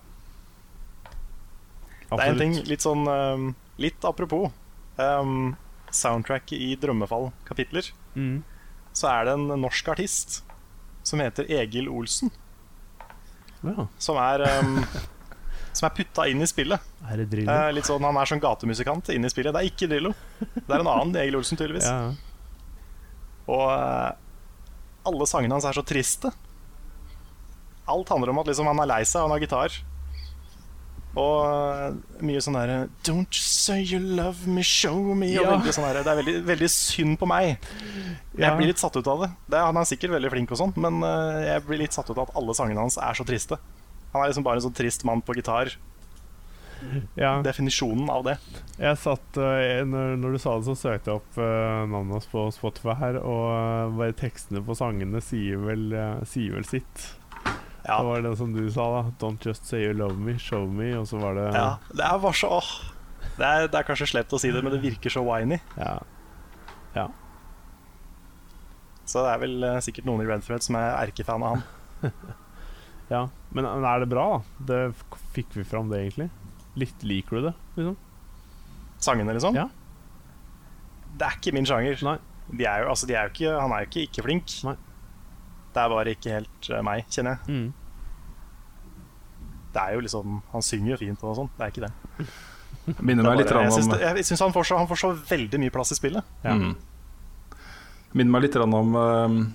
Det 2.12 2.20
er 2.20 2.34
en 2.34 2.38
ting 2.38 2.52
litt 2.68 2.84
sånn 2.84 3.08
um, 3.08 3.48
Litt 3.82 4.04
apropos 4.06 4.52
um, 4.98 5.54
soundtracket 5.94 6.58
i 6.58 6.74
Drømmefall-kapitler. 6.80 7.88
Mm. 8.14 8.42
Så 8.94 9.08
er 9.10 9.26
det 9.28 9.34
en 9.38 9.48
norsk 9.62 9.88
artist 9.94 10.42
som 11.04 11.20
heter 11.20 11.48
Egil 11.50 11.88
Olsen, 11.92 12.30
Ja. 13.64 13.86
som 13.98 14.16
er 14.20 14.44
um, 14.60 14.78
Som 15.74 15.88
er 15.88 15.94
putta 15.96 16.28
inn 16.30 16.38
i 16.38 16.46
spillet. 16.46 16.78
Er 17.10 17.18
det 17.18 17.24
Drillo? 17.32 17.50
Eh, 17.50 17.72
litt 17.74 17.88
sånn, 17.88 18.04
Han 18.06 18.14
er 18.20 18.28
sånn 18.30 18.38
gatemusikant 18.38 19.08
inn 19.10 19.26
i 19.26 19.30
spillet. 19.32 19.50
Det 19.56 19.58
er 19.58 19.70
ikke 19.72 19.88
Drillo. 19.90 20.12
Det 20.38 20.68
er 20.70 20.84
en 20.84 20.86
annen 20.92 21.16
Egil 21.18 21.34
Olsen, 21.40 21.58
tydeligvis. 21.58 21.88
ja. 21.90 22.12
Og 23.50 23.64
uh, 23.74 24.12
alle 25.10 25.26
sangene 25.26 25.56
hans 25.58 25.66
er 25.66 25.74
så 25.76 25.82
triste. 25.84 26.30
Alt 27.90 28.08
handler 28.14 28.30
om 28.30 28.38
at 28.40 28.46
liksom, 28.52 28.70
han 28.70 28.80
er 28.84 28.88
lei 28.92 29.00
seg, 29.02 29.18
og 29.20 29.26
han 29.26 29.34
har 29.34 29.42
gitar. 29.42 29.74
Og 31.16 31.44
eh, 31.46 31.94
mye 32.26 32.40
sånn 32.42 32.56
derre 32.58 32.88
Don't 33.06 33.34
say 33.38 33.80
you 33.82 34.00
love 34.02 34.48
me, 34.50 34.62
show 34.66 34.96
me 35.14 35.28
Ja. 35.34 35.44
veldig 35.52 35.74
sånn 35.76 35.86
der, 35.86 36.02
Det 36.02 36.10
er 36.10 36.22
veldig, 36.22 36.36
veldig 36.48 36.70
synd 36.74 37.18
på 37.20 37.28
meg. 37.30 37.58
Jeg 38.34 38.40
Ja. 38.48 38.56
blir 38.56 38.66
litt 38.66 38.78
satt 38.82 38.96
ut 38.96 39.06
av 39.06 39.20
det. 39.22 39.30
det 39.48 39.60
han 39.62 39.76
er 39.76 39.84
sikkert 39.86 40.10
veldig 40.10 40.30
flink, 40.32 40.50
og 40.50 40.58
sånn 40.58 40.72
men 40.76 41.02
eh, 41.06 41.44
jeg 41.54 41.66
blir 41.68 41.78
litt 41.78 41.92
satt 41.94 42.10
ut 42.10 42.18
av 42.18 42.28
at 42.28 42.36
alle 42.36 42.52
sangene 42.54 42.80
hans 42.82 42.98
er 42.98 43.14
så 43.14 43.24
triste. 43.24 43.58
Han 44.12 44.22
er 44.24 44.28
liksom 44.32 44.42
bare 44.44 44.56
en 44.56 44.66
sånn 44.66 44.74
trist 44.74 45.04
mann 45.04 45.22
på 45.22 45.34
gitar. 45.34 45.70
ja. 47.16 47.40
Definisjonen 47.42 48.10
av 48.10 48.24
det. 48.26 48.36
Jeg 48.78 48.98
satt 49.00 49.38
eh, 49.38 49.84
når, 49.86 50.16
når 50.20 50.32
du 50.34 50.38
sa 50.42 50.56
det, 50.58 50.66
så 50.66 50.74
søkte 50.76 51.12
jeg 51.12 51.20
opp 51.20 51.38
navnet 51.38 52.12
hans 52.18 52.26
på 52.26 52.42
Spotify 52.52 52.94
her, 52.98 53.16
og 53.22 53.94
bare 53.98 54.12
tekstene 54.18 54.60
på 54.66 54.76
sangene 54.76 55.22
sier 55.24 55.56
vel, 55.62 55.86
sier 56.28 56.52
vel 56.58 56.64
sitt. 56.68 57.06
Ja, 57.84 57.98
Det 58.00 58.08
var 58.08 58.22
det 58.24 58.36
som 58.40 58.52
du 58.54 58.70
sa, 58.72 58.84
da. 58.96 59.10
'Don't 59.20 59.44
just 59.44 59.66
say 59.66 59.82
you 59.84 59.92
love 59.92 60.16
me, 60.16 60.38
show 60.38 60.64
me', 60.68 60.94
og 60.98 61.06
så 61.08 61.20
var 61.20 61.34
det 61.34 61.50
ja 61.52 61.76
Det 61.92 62.04
er 62.04 62.18
bare 62.18 62.32
så 62.32 62.48
åh. 62.48 62.70
Det 63.36 63.44
er, 63.44 63.66
det 63.68 63.74
er 63.74 63.82
kanskje 63.82 64.06
slept 64.06 64.32
å 64.32 64.38
si 64.38 64.50
det, 64.54 64.62
men 64.62 64.72
det 64.72 64.80
virker 64.82 65.10
så 65.10 65.20
whiny. 65.24 65.58
ja. 65.76 65.98
ja. 66.94 67.08
Så 69.04 69.20
det 69.20 69.32
er 69.34 69.40
vel 69.42 69.64
uh, 69.64 69.80
sikkert 69.84 70.06
noen 70.08 70.22
i 70.24 70.28
Renfred 70.28 70.64
som 70.64 70.78
er 70.80 70.94
erkefan 71.02 71.42
av 71.44 71.56
han. 71.56 71.64
ja. 73.14 73.22
Men, 73.52 73.66
men 73.66 73.84
er 73.84 74.00
det 74.00 74.08
bra, 74.08 74.24
da? 74.38 74.64
Det 74.70 75.18
fikk 75.36 75.52
vi 75.58 75.64
fram 75.68 75.90
det, 75.92 76.00
egentlig? 76.06 76.30
Litt 76.80 77.04
liker 77.04 77.36
du 77.36 77.48
det, 77.50 77.54
liksom? 77.76 77.98
Sangene, 79.04 79.34
liksom. 79.36 79.58
Ja. 79.58 79.68
Det 81.18 81.28
er 81.28 81.36
ikke 81.36 81.52
min 81.54 81.68
sjanger. 81.68 82.00
Nei. 82.06 82.16
De 82.48 82.64
er 82.68 82.84
jo, 82.84 82.88
altså, 82.94 83.08
de 83.08 83.16
er 83.18 83.28
jo 83.28 83.34
ikke, 83.34 83.52
han 83.60 83.74
er 83.74 83.84
jo 83.84 83.90
ikke 83.90 84.06
ikke 84.08 84.24
flink. 84.24 84.56
Nei. 84.64 84.76
Det 85.74 85.82
er 85.82 85.90
bare 85.90 86.14
ikke 86.14 86.34
helt 86.38 86.68
eh, 86.70 86.82
meg, 86.86 87.04
kjenner 87.10 87.36
jeg. 87.36 87.54
Mm. 87.54 87.72
Det 89.74 89.82
er 89.82 89.96
jo 89.96 90.02
liksom 90.04 90.36
Han 90.52 90.62
synger 90.62 90.92
jo 90.94 90.98
fint 91.00 91.24
og 91.26 91.36
sånn, 91.40 91.48
det 91.58 91.66
er 91.66 91.72
ikke 91.74 91.86
det. 91.88 92.28
Minner 93.00 93.24
er 93.24 93.30
meg 93.30 93.40
litt 93.40 93.50
jeg 93.50 93.58
om 93.58 93.64
jeg 94.04 94.26
syns 94.28 94.42
han, 94.44 94.52
får 94.54 94.68
så- 94.68 94.78
han 94.78 94.88
får 94.90 95.00
så 95.00 95.10
veldig 95.30 95.60
mye 95.62 95.72
plass 95.72 95.90
i 95.94 95.96
spillet. 95.98 96.22
Ja. 96.44 96.52
Mm. 96.54 96.74
Minner 98.14 98.32
meg 98.36 98.44
litt 98.46 98.56
om 98.60 98.74
Kristian 98.94 99.54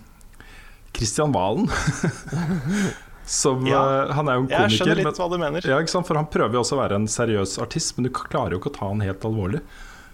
Christian 0.97 1.31
Valen. 1.31 1.69
Som, 3.29 3.61
Ja. 3.67 4.07
uh, 4.07 4.13
han 4.17 4.27
er 4.27 4.39
jo 4.39 4.41
en 4.41 4.47
komiker. 4.47 4.63
Jeg 4.65 4.79
skjønner 4.79 4.97
litt 4.97 5.05
men, 5.05 5.13
hva 5.13 5.27
du 5.29 5.37
mener. 5.37 5.61
ja, 5.69 5.77
ikke 5.77 5.91
sant? 5.93 6.07
for 6.09 6.17
han 6.17 6.25
prøver 6.33 6.57
jo 6.57 6.63
også 6.63 6.73
å 6.73 6.79
være 6.81 6.97
en 6.97 7.05
seriøs 7.05 7.59
artist, 7.61 7.93
men 7.95 8.07
du 8.07 8.09
klarer 8.09 8.55
jo 8.55 8.57
ikke 8.57 8.71
å 8.71 8.77
ta 8.79 8.87
han 8.89 9.03
helt 9.05 9.21
alvorlig. 9.29 9.61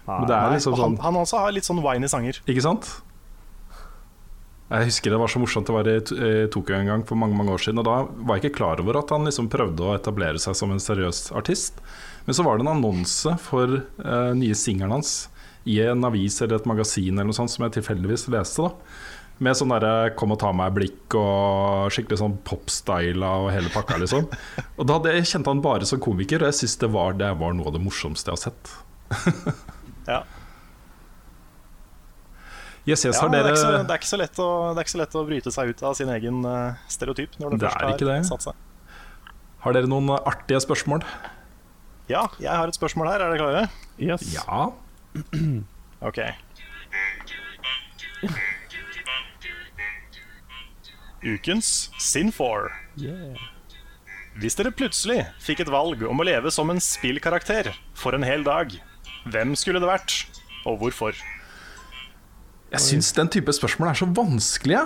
Men 0.06 0.26
det 0.28 0.36
er 0.36 0.50
Nei, 0.50 0.58
liksom 0.58 0.76
sånn, 0.76 0.98
han, 1.00 1.14
han 1.14 1.22
også 1.24 1.40
har 1.40 1.54
litt 1.56 1.64
sånn 1.66 1.80
whiny 1.82 2.06
sanger. 2.12 2.42
Ikke 2.44 2.62
sant? 2.62 2.90
Jeg 4.66 4.88
husker 4.88 5.12
det 5.14 5.18
var 5.20 5.30
så 5.30 5.38
morsomt. 5.38 5.68
Det 5.68 5.74
var 5.76 5.86
i 5.86 6.48
Tokyo 6.50 6.74
en 6.74 6.88
gang 6.90 7.02
for 7.06 7.18
mange 7.18 7.36
mange 7.38 7.54
år 7.54 7.62
siden. 7.62 7.78
Og 7.82 7.86
da 7.86 8.00
var 8.26 8.38
jeg 8.38 8.48
ikke 8.48 8.58
klar 8.58 8.82
over 8.82 8.98
at 8.98 9.12
han 9.14 9.28
liksom 9.28 9.50
prøvde 9.52 9.84
å 9.86 9.94
etablere 9.94 10.42
seg 10.42 10.56
som 10.58 10.72
en 10.74 10.82
seriøs 10.82 11.28
artist. 11.38 11.78
Men 12.26 12.34
så 12.34 12.42
var 12.42 12.58
det 12.58 12.66
en 12.66 12.72
annonse 12.74 13.36
for 13.44 13.78
uh, 13.78 14.32
nye 14.34 14.56
singelen 14.58 14.96
hans 14.96 15.28
i 15.66 15.78
en 15.82 16.02
avis 16.06 16.40
eller 16.42 16.58
et 16.58 16.66
magasin 16.66 17.14
eller 17.14 17.28
noe 17.28 17.36
sånt 17.36 17.52
som 17.52 17.66
jeg 17.66 17.76
tilfeldigvis 17.78 18.26
leste. 18.34 18.66
da 18.66 18.74
Med 19.38 19.58
sånn 19.58 19.70
derre 19.70 20.10
'kom 20.16 20.32
og 20.32 20.40
ta 20.40 20.50
meg'-blikk 20.50 21.14
og 21.14 21.92
skikkelig 21.94 22.18
sånn 22.18 22.38
popstyla 22.42 23.30
og 23.44 23.52
hele 23.52 23.70
pakka, 23.70 23.98
liksom. 24.02 24.26
Og 24.78 24.86
da 24.86 24.98
jeg 25.12 25.26
kjente 25.30 25.52
han 25.52 25.62
bare 25.62 25.86
som 25.86 26.00
komiker, 26.00 26.42
og 26.42 26.50
jeg 26.50 26.58
syns 26.62 26.78
det, 26.82 26.90
det 27.18 27.32
var 27.38 27.52
noe 27.54 27.66
av 27.66 27.74
det 27.74 27.84
morsomste 27.84 28.30
jeg 28.30 28.38
har 28.38 28.44
sett. 28.50 28.74
Ja. 30.06 30.22
Yes, 32.86 33.02
yes, 33.02 33.16
Ja, 33.16 33.22
har 33.24 33.32
det, 33.32 33.38
er 33.40 33.48
ikke 33.50 33.58
så, 33.58 33.70
det, 33.74 33.90
er 33.90 33.98
ikke 33.98 34.08
så 34.12 34.18
lett 34.20 34.38
å, 34.38 34.48
det 34.70 34.78
er 34.78 34.86
ikke 34.86 34.94
så 34.94 35.00
lett 35.00 35.14
å 35.18 35.22
bryte 35.26 35.52
seg 35.54 35.72
ut 35.72 35.80
av 35.88 35.96
sin 35.98 36.10
egen 36.14 36.44
eh, 36.46 36.84
stereotyp 36.92 37.34
når 37.42 37.56
du 37.56 37.56
Det 37.58 37.66
først 37.66 37.82
er 37.82 37.96
ikke 37.96 38.06
har 38.06 38.20
det. 38.20 38.28
satt 38.28 38.46
seg. 38.46 38.60
Har 39.64 39.74
dere 39.74 39.90
noen 39.90 40.12
artige 40.20 40.60
spørsmål? 40.62 41.02
Ja, 42.06 42.28
jeg 42.38 42.52
har 42.54 42.70
et 42.70 42.78
spørsmål 42.78 43.10
her. 43.10 43.24
Er 43.24 43.34
dere 43.34 43.42
klare? 43.42 43.64
Yes. 43.98 44.28
Ja. 44.36 44.70
Ok. 46.06 46.20
Ukens 51.26 51.90
Sin 51.98 52.30
4. 52.30 52.70
Yeah. 53.00 53.34
Hvis 54.36 54.54
dere 54.58 54.70
plutselig 54.76 55.22
fikk 55.42 55.64
et 55.64 55.70
valg 55.72 56.02
om 56.06 56.20
å 56.20 56.26
leve 56.28 56.52
som 56.54 56.68
en 56.70 56.80
spillkarakter 56.82 57.72
for 57.96 58.14
en 58.14 58.26
hel 58.26 58.44
dag, 58.46 58.74
hvem 59.32 59.56
skulle 59.58 59.80
det 59.82 59.88
vært, 59.88 60.18
og 60.68 60.78
hvorfor? 60.82 61.16
Jeg 62.72 62.82
syns 62.82 63.12
den 63.14 63.28
type 63.30 63.52
spørsmål 63.54 63.92
er 63.92 63.98
så 64.00 64.08
vanskelige. 64.10 64.82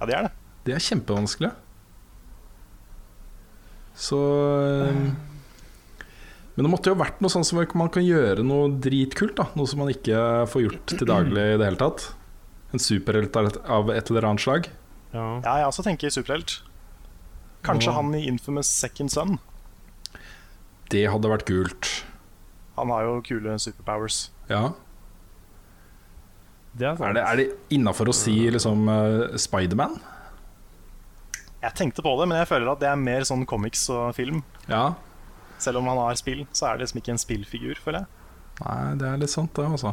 Ja, 0.00 0.06
det 0.08 0.14
er 0.16 0.26
det. 0.28 0.32
De 0.66 0.72
er 0.76 0.82
kjempevanskelige. 0.82 1.52
Så 3.98 4.16
eh, 4.16 4.96
Men 6.54 6.64
det 6.66 6.70
måtte 6.72 6.92
jo 6.92 6.98
vært 6.98 7.20
noe 7.22 7.32
sånn 7.32 7.44
som 7.44 7.60
man 7.78 7.90
kan 7.92 8.04
gjøre 8.06 8.44
noe 8.46 8.70
dritkult. 8.82 9.36
da 9.36 9.48
Noe 9.58 9.68
som 9.68 9.82
man 9.82 9.92
ikke 9.92 10.46
får 10.50 10.64
gjort 10.66 10.94
til 10.96 11.08
daglig 11.08 11.44
i 11.54 11.58
det 11.60 11.68
hele 11.68 11.80
tatt. 11.80 12.08
En 12.72 12.80
superhelt 12.80 13.36
av 13.36 13.90
et- 13.92 14.10
eller 14.10 14.24
annet 14.30 14.40
slag. 14.40 14.70
Ja. 15.12 15.40
Ja, 15.44 15.56
jeg 15.60 15.68
også 15.68 15.84
tenker 15.84 16.08
superhelt. 16.10 16.62
Kanskje 17.62 17.90
ja. 17.92 17.96
han 17.98 18.14
i 18.16 18.24
Infamous 18.26 18.66
Second 18.66 19.12
Son. 19.12 19.38
Det 20.90 21.04
hadde 21.08 21.28
vært 21.28 21.44
kult. 21.46 22.04
Han 22.76 22.88
har 22.88 23.04
jo 23.04 23.20
kule 23.20 23.58
superpowers. 23.60 24.30
Ja. 24.48 24.72
Det 26.72 26.88
er. 26.88 26.96
Er 27.04 27.16
det, 27.16 27.22
er 27.22 27.40
det 27.40 27.46
innafor 27.76 28.08
å 28.08 28.16
si 28.16 28.34
liksom 28.52 28.88
uh, 28.88 29.36
Spiderman? 29.40 29.98
Jeg 31.62 31.76
tenkte 31.78 32.02
på 32.02 32.14
det, 32.18 32.26
men 32.30 32.40
jeg 32.40 32.48
føler 32.50 32.72
at 32.72 32.80
det 32.82 32.88
er 32.90 32.98
mer 32.98 33.26
sånn 33.28 33.44
comics 33.46 33.84
og 33.92 34.16
film. 34.16 34.40
Ja. 34.66 34.94
Selv 35.62 35.78
om 35.78 35.90
han 35.92 36.00
har 36.00 36.16
spill, 36.18 36.42
så 36.50 36.70
er 36.70 36.78
det 36.78 36.86
liksom 36.86 37.02
ikke 37.02 37.12
en 37.14 37.20
spillfigur, 37.22 37.82
føler 37.84 38.02
jeg. 38.02 38.08
Nei, 38.62 38.78
det 38.98 39.06
er 39.08 39.20
litt 39.20 39.32
sant, 39.32 39.52
det, 39.54 39.66
altså. 39.68 39.92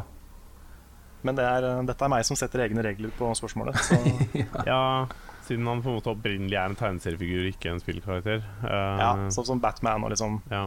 Men 1.26 1.36
det 1.36 1.44
er, 1.44 1.66
eh, 1.68 1.82
dette 1.86 2.06
er 2.06 2.10
meg 2.10 2.24
som 2.26 2.38
setter 2.38 2.64
egne 2.64 2.82
regler 2.84 3.12
på 3.14 3.28
spørsmålet. 3.38 3.78
Så 3.84 3.98
Ja, 4.70 5.06
siden 5.46 5.68
han 5.68 5.82
på 5.84 5.92
en 5.92 5.98
måte 6.00 6.10
opprinnelig 6.14 6.58
er 6.58 6.72
en 6.72 6.78
tegneseriefigur, 6.80 7.50
ikke 7.52 7.74
en 7.74 7.82
spillkarakter. 7.82 8.42
Uh, 8.64 8.72
ja, 8.72 9.12
Sånn 9.36 9.52
som 9.52 9.62
Batman 9.62 10.08
og 10.08 10.14
liksom 10.14 10.40
ja. 10.50 10.64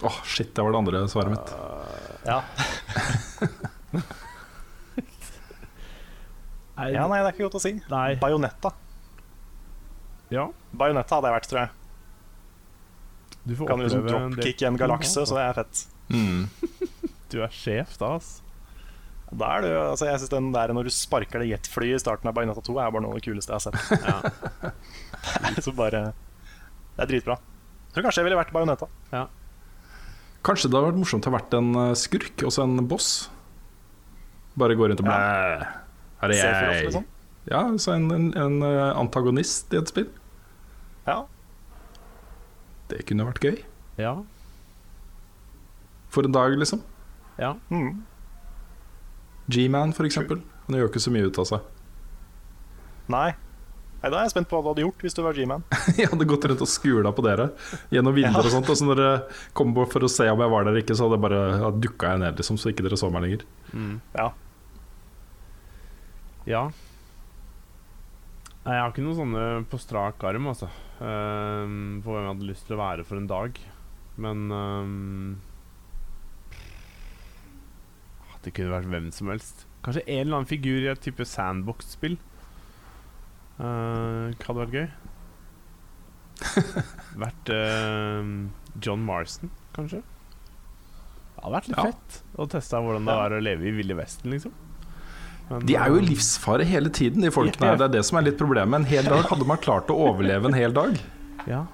Åh, 0.00 0.18
shit, 0.24 0.54
det 0.56 0.64
var 0.64 0.72
det 0.72 0.80
andre 0.80 1.04
svaret 1.12 1.36
mitt. 1.36 1.54
Ja, 2.24 2.40
Nei, 6.80 6.90
ja 6.96 7.04
nei, 7.10 7.18
det 7.20 7.28
er 7.30 7.34
ikke 7.36 7.46
godt 7.48 7.58
å 7.60 7.62
si. 7.62 7.74
nei. 7.90 8.08
Bajonetta. 8.20 8.72
Ja, 10.32 10.46
Bajonetta 10.78 11.18
hadde 11.18 11.30
jeg 11.30 11.36
vært, 11.36 11.48
tror 11.50 11.60
jeg. 11.60 11.70
du 13.50 13.54
får 13.58 13.68
Kan 13.72 13.82
liksom 13.82 14.04
dropkicke 14.06 14.68
en 14.68 14.78
galakse, 14.78 15.16
altså. 15.24 15.34
så 15.34 15.38
det 15.40 15.48
er 15.48 15.58
fett. 15.62 15.86
Mm. 16.10 16.46
Du 17.30 17.36
er 17.44 17.52
sjef 17.54 17.92
da, 18.00 18.16
ass. 18.18 18.40
Da 19.30 19.46
er 19.54 19.62
du, 19.62 19.68
altså 19.78 20.08
jeg 20.08 20.18
synes 20.18 20.32
den 20.32 20.48
der 20.50 20.72
Når 20.74 20.88
du 20.88 20.90
sparker 20.90 21.38
det 21.38 21.52
jetflyet 21.52 22.00
i 22.00 22.02
starten 22.02 22.26
av 22.26 22.34
Bajonetta 22.34 22.64
2, 22.66 22.74
er 22.82 22.90
bare 22.90 23.04
noe 23.04 23.12
av 23.14 23.20
det 23.20 23.26
kuleste 23.28 23.52
jeg 23.54 23.60
har 23.60 23.62
sett. 23.68 24.02
Ja. 24.02 24.72
Det 25.20 25.44
er 25.46 25.54
liksom 25.54 25.76
bare 25.78 26.00
Det 26.96 27.04
er 27.04 27.10
dritbra. 27.12 27.36
Jeg 27.38 27.94
tror 27.94 28.06
kanskje 28.08 28.22
jeg 28.24 28.26
ville 28.26 28.40
vært 28.40 28.50
Bajonetta. 28.56 28.88
Ja. 29.14 29.22
Kanskje 30.48 30.70
det 30.72 30.78
hadde 30.80 30.88
vært 30.90 30.98
morsomt 31.04 31.28
å 31.28 31.30
ha 31.30 31.36
vært 31.36 31.54
en 31.60 31.70
eh, 31.84 31.92
skurk, 32.00 32.42
også 32.48 32.64
en 32.66 32.82
boss. 32.90 33.10
Bare 34.58 34.74
gå 34.78 34.88
rundt 34.90 35.02
og 35.04 35.06
blæ. 35.06 35.14
Her 35.20 35.68
er 36.20 36.32
det 36.32 36.38
jeg. 36.38 36.84
liksom. 36.88 37.06
Ja, 37.50 37.62
så 37.80 37.94
en, 37.96 38.10
en, 38.12 38.26
en 38.36 38.62
eh, 38.66 38.90
antagonist 39.00 39.72
i 39.74 39.78
et 39.80 39.88
spill. 39.90 40.08
Ja. 41.06 41.22
Det 42.90 43.04
kunne 43.08 43.26
vært 43.30 43.42
gøy. 43.44 43.58
Ja. 44.00 44.14
For 46.10 46.26
en 46.26 46.34
dag, 46.34 46.56
liksom. 46.58 46.82
ja. 47.38 47.54
Mm. 47.70 48.02
G-Man, 49.50 49.92
for 49.96 50.06
eksempel. 50.06 50.42
Han 50.68 50.76
gjør 50.78 50.90
ikke 50.92 51.02
så 51.02 51.10
mye 51.10 51.26
ut 51.26 51.38
av 51.42 51.46
seg. 51.48 51.62
Nei. 53.10 53.30
Nei, 54.00 54.08
Da 54.12 54.20
er 54.20 54.28
jeg 54.28 54.32
spent 54.32 54.48
på 54.48 54.56
hva 54.56 54.62
du 54.62 54.68
hadde 54.70 54.84
gjort 54.84 55.02
hvis 55.04 55.16
du 55.16 55.22
var 55.24 55.34
G-man. 55.36 55.64
Jeg 55.98 56.08
hadde 56.12 56.26
gått 56.30 56.46
rundt 56.48 56.62
og 56.64 56.70
skula 56.70 57.10
på 57.12 57.24
dere 57.26 57.48
gjennom 57.92 58.14
vinduer 58.16 58.46
og 58.46 58.52
sånt. 58.54 58.70
Og 58.70 58.78
så 58.78 58.86
når 58.86 59.00
dere 59.00 59.16
kom 59.58 59.74
på 59.76 59.84
for 59.90 60.06
å 60.06 60.12
se 60.12 60.28
om 60.30 60.40
jeg 60.40 60.52
var 60.54 60.64
der 60.64 60.70
eller 60.70 60.84
ikke, 60.84 60.94
så 60.96 61.04
hadde 61.08 61.18
jeg 61.18 61.24
bare 61.26 61.40
ja, 61.64 61.72
dukka 61.84 62.12
jeg 62.14 62.22
ned, 62.22 62.38
liksom, 62.40 62.60
så 62.62 62.70
ikke 62.70 62.86
dere 62.86 63.00
så 63.00 63.10
meg 63.12 63.26
lenger. 63.26 63.42
Mm. 63.74 63.96
Ja. 64.14 64.28
Ja. 66.48 66.70
Jeg 68.60 68.76
har 68.76 68.90
ikke 68.92 69.02
noen 69.04 69.16
sånne 69.18 69.44
på 69.72 69.78
strak 69.80 70.22
arm, 70.28 70.46
altså. 70.52 70.68
Ehm, 71.00 72.00
på 72.04 72.12
hvem 72.12 72.26
jeg 72.26 72.32
hadde 72.34 72.48
lyst 72.50 72.66
til 72.68 72.76
å 72.76 72.80
være 72.82 73.06
for 73.08 73.20
en 73.20 73.28
dag. 73.30 73.56
Men 74.20 74.42
ehm, 74.52 75.30
ah, 78.26 78.36
Det 78.44 78.52
kunne 78.56 78.74
vært 78.74 78.90
hvem 78.92 79.08
som 79.16 79.32
helst. 79.32 79.64
Kanskje 79.84 80.04
en 80.06 80.20
eller 80.26 80.40
annen 80.40 80.50
figur 80.50 80.80
i 80.84 80.90
et 80.92 81.00
type 81.00 81.24
sandbox-spill. 81.24 82.18
Uh, 83.60 84.32
hadde 84.40 84.56
vært 84.56 84.76
gøy. 84.76 84.86
vært 87.24 87.50
ehm, 87.52 88.34
John 88.80 89.02
Marston, 89.04 89.50
kanskje. 89.76 90.00
Det 90.00 91.42
hadde 91.44 91.54
vært 91.56 91.68
litt 91.68 91.80
Ja. 91.80 91.90
fett 91.90 92.22
å 92.40 92.46
teste 92.48 92.80
hvordan 92.80 93.08
det 93.08 93.16
var 93.20 93.32
å 93.36 93.40
leve 93.40 93.68
i 93.68 93.74
Ville 93.76 93.96
Vesten, 93.96 94.32
liksom. 94.32 94.52
Men, 95.50 95.66
De 95.66 95.74
er 95.74 95.90
jo 95.90 95.98
i 95.98 96.02
ehm, 96.04 96.08
livsfare 96.12 96.64
hele 96.68 96.92
tiden, 96.94 97.24
de 97.26 97.32
folkene 97.34 97.72
her. 97.72 97.78
Det 97.80 97.88
er 97.88 97.94
det 97.98 98.04
som 98.06 98.20
er 98.20 98.28
litt 98.28 98.38
problemet. 98.38 98.80
En 98.82 98.86
hel 98.86 99.08
dag 99.10 99.26
hadde 99.26 99.48
man 99.48 99.58
klart 99.58 99.90
å 99.90 99.96
overleve 100.08 100.50
en 100.50 100.54
hel 100.56 100.74
dag. 100.76 100.94
Ja. 101.50 101.64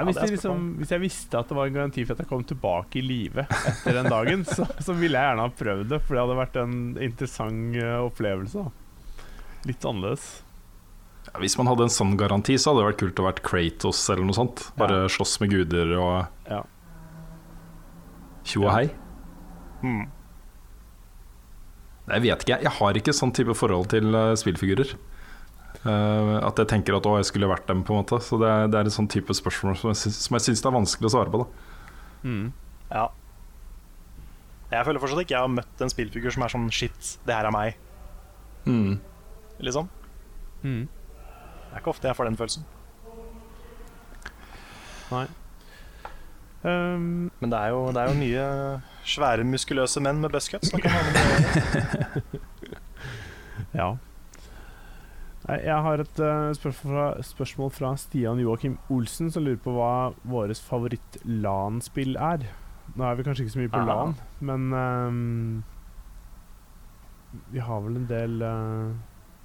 Ja, 0.00 0.04
hvis, 0.06 0.16
jeg 0.20 0.32
liksom, 0.36 0.60
hvis 0.80 0.92
jeg 0.94 1.02
visste 1.02 1.40
at 1.40 1.48
det 1.50 1.56
var 1.56 1.68
en 1.68 1.74
garanti 1.74 2.04
for 2.06 2.14
at 2.14 2.22
jeg 2.22 2.28
kom 2.30 2.44
tilbake 2.48 3.00
i 3.00 3.02
live 3.04 3.42
etter 3.44 3.96
den 3.98 4.06
dagen, 4.08 4.44
så, 4.48 4.64
så 4.80 4.94
ville 4.96 5.18
jeg 5.18 5.32
gjerne 5.32 5.44
ha 5.44 5.52
prøvd 5.58 5.90
det, 5.92 5.98
for 6.06 6.16
det 6.16 6.22
hadde 6.22 6.36
vært 6.38 6.60
en 6.62 6.76
interessant 7.08 7.80
eh, 7.80 7.96
opplevelse. 8.06 8.62
Litt 9.68 9.84
annerledes. 9.84 10.28
Ja, 11.26 11.34
hvis 11.42 11.56
man 11.60 11.68
hadde 11.68 11.84
en 11.88 11.92
sånn 11.92 12.14
garanti, 12.20 12.56
så 12.56 12.70
hadde 12.70 12.80
det 12.84 12.88
vært 12.92 13.02
kult 13.02 13.20
å 13.20 13.26
vært 13.26 13.42
Kratos 13.44 14.00
eller 14.12 14.28
noe 14.30 14.38
sånt. 14.38 14.62
Bare 14.80 15.02
slåss 15.12 15.36
med 15.42 15.52
guder 15.52 15.92
og 15.98 16.48
Ja. 16.48 16.62
tjo 18.46 18.64
og 18.64 18.72
hei. 18.72 18.86
Mm. 19.84 20.06
Jeg 22.10 22.22
vet 22.24 22.44
ikke, 22.44 22.58
jeg 22.64 22.74
har 22.80 22.98
ikke 22.98 23.14
sånn 23.14 23.32
type 23.36 23.54
forhold 23.54 23.90
til 23.92 24.14
eh, 24.16 24.34
spillfigurer. 24.40 24.94
Uh, 25.80 26.36
at 26.44 26.58
jeg 26.60 26.68
tenker 26.68 26.96
at 26.98 27.06
å, 27.08 27.14
jeg 27.20 27.28
skulle 27.30 27.48
vært 27.48 27.68
dem, 27.70 27.84
på 27.86 27.94
en 27.94 28.02
måte. 28.02 28.18
Så 28.24 28.36
det 28.40 28.48
er, 28.50 28.66
det 28.68 28.80
er 28.80 28.88
en 28.90 28.96
sånn 28.98 29.08
type 29.08 29.32
spørsmål 29.36 29.78
som 29.80 29.92
jeg, 29.92 30.00
syns, 30.02 30.18
som 30.26 30.36
jeg 30.36 30.44
syns 30.48 30.60
det 30.64 30.68
er 30.68 30.76
vanskelig 30.76 31.08
å 31.08 31.14
svare 31.16 31.32
på. 31.32 31.44
da 31.44 31.68
Mm. 32.20 32.50
ja. 32.90 33.06
Jeg 34.70 34.84
føler 34.84 35.00
fortsatt 35.00 35.22
ikke 35.22 35.32
jeg 35.32 35.40
har 35.46 35.48
møtt 35.54 35.80
en 35.80 35.90
spillfigur 35.90 36.34
som 36.34 36.42
er 36.44 36.52
sånn 36.52 36.66
shit, 36.74 37.14
det 37.24 37.32
her 37.32 37.48
er 37.48 37.54
meg. 37.54 37.78
Liksom. 39.64 39.88
Mm. 40.62 40.84
Det 40.84 41.72
er 41.72 41.80
ikke 41.80 41.94
ofte 41.94 42.10
jeg 42.10 42.18
får 42.18 42.28
den 42.28 42.36
følelsen. 42.36 42.66
Nei. 45.10 45.24
Um, 46.60 47.30
Men 47.40 47.50
det 47.54 47.58
er 47.58 47.72
jo, 47.72 47.80
det 47.96 48.02
er 48.02 48.12
jo 48.12 48.18
mye 48.20 48.44
svære, 49.04 49.44
muskuløse 49.44 50.00
menn 50.04 50.20
med 50.20 50.30
buzzcuts. 50.34 50.72
ja. 53.80 53.96
Jeg 55.50 55.82
har 55.82 56.02
et 56.02 56.20
eh, 56.20 56.54
spørsmål, 56.54 56.92
fra, 56.92 57.22
spørsmål 57.22 57.70
fra 57.74 57.96
Stian 57.96 58.38
Joakim 58.38 58.78
Olsen, 58.90 59.30
som 59.32 59.44
lurer 59.44 59.58
på 59.64 59.72
hva 59.74 60.12
vårt 60.22 60.60
favoritt-LAN-spill 60.68 62.16
er. 62.20 62.44
Nå 62.94 63.06
er 63.06 63.14
vi 63.16 63.24
kanskje 63.26 63.46
ikke 63.46 63.54
så 63.54 63.62
mye 63.62 63.72
på 63.72 63.80
Aha. 63.80 63.86
LAN, 63.88 64.14
men 64.40 64.72
um, 64.74 65.64
vi 67.54 67.62
har 67.62 67.80
vel 67.84 67.96
en 68.00 68.08
del 68.10 68.42
uh, 68.42 68.90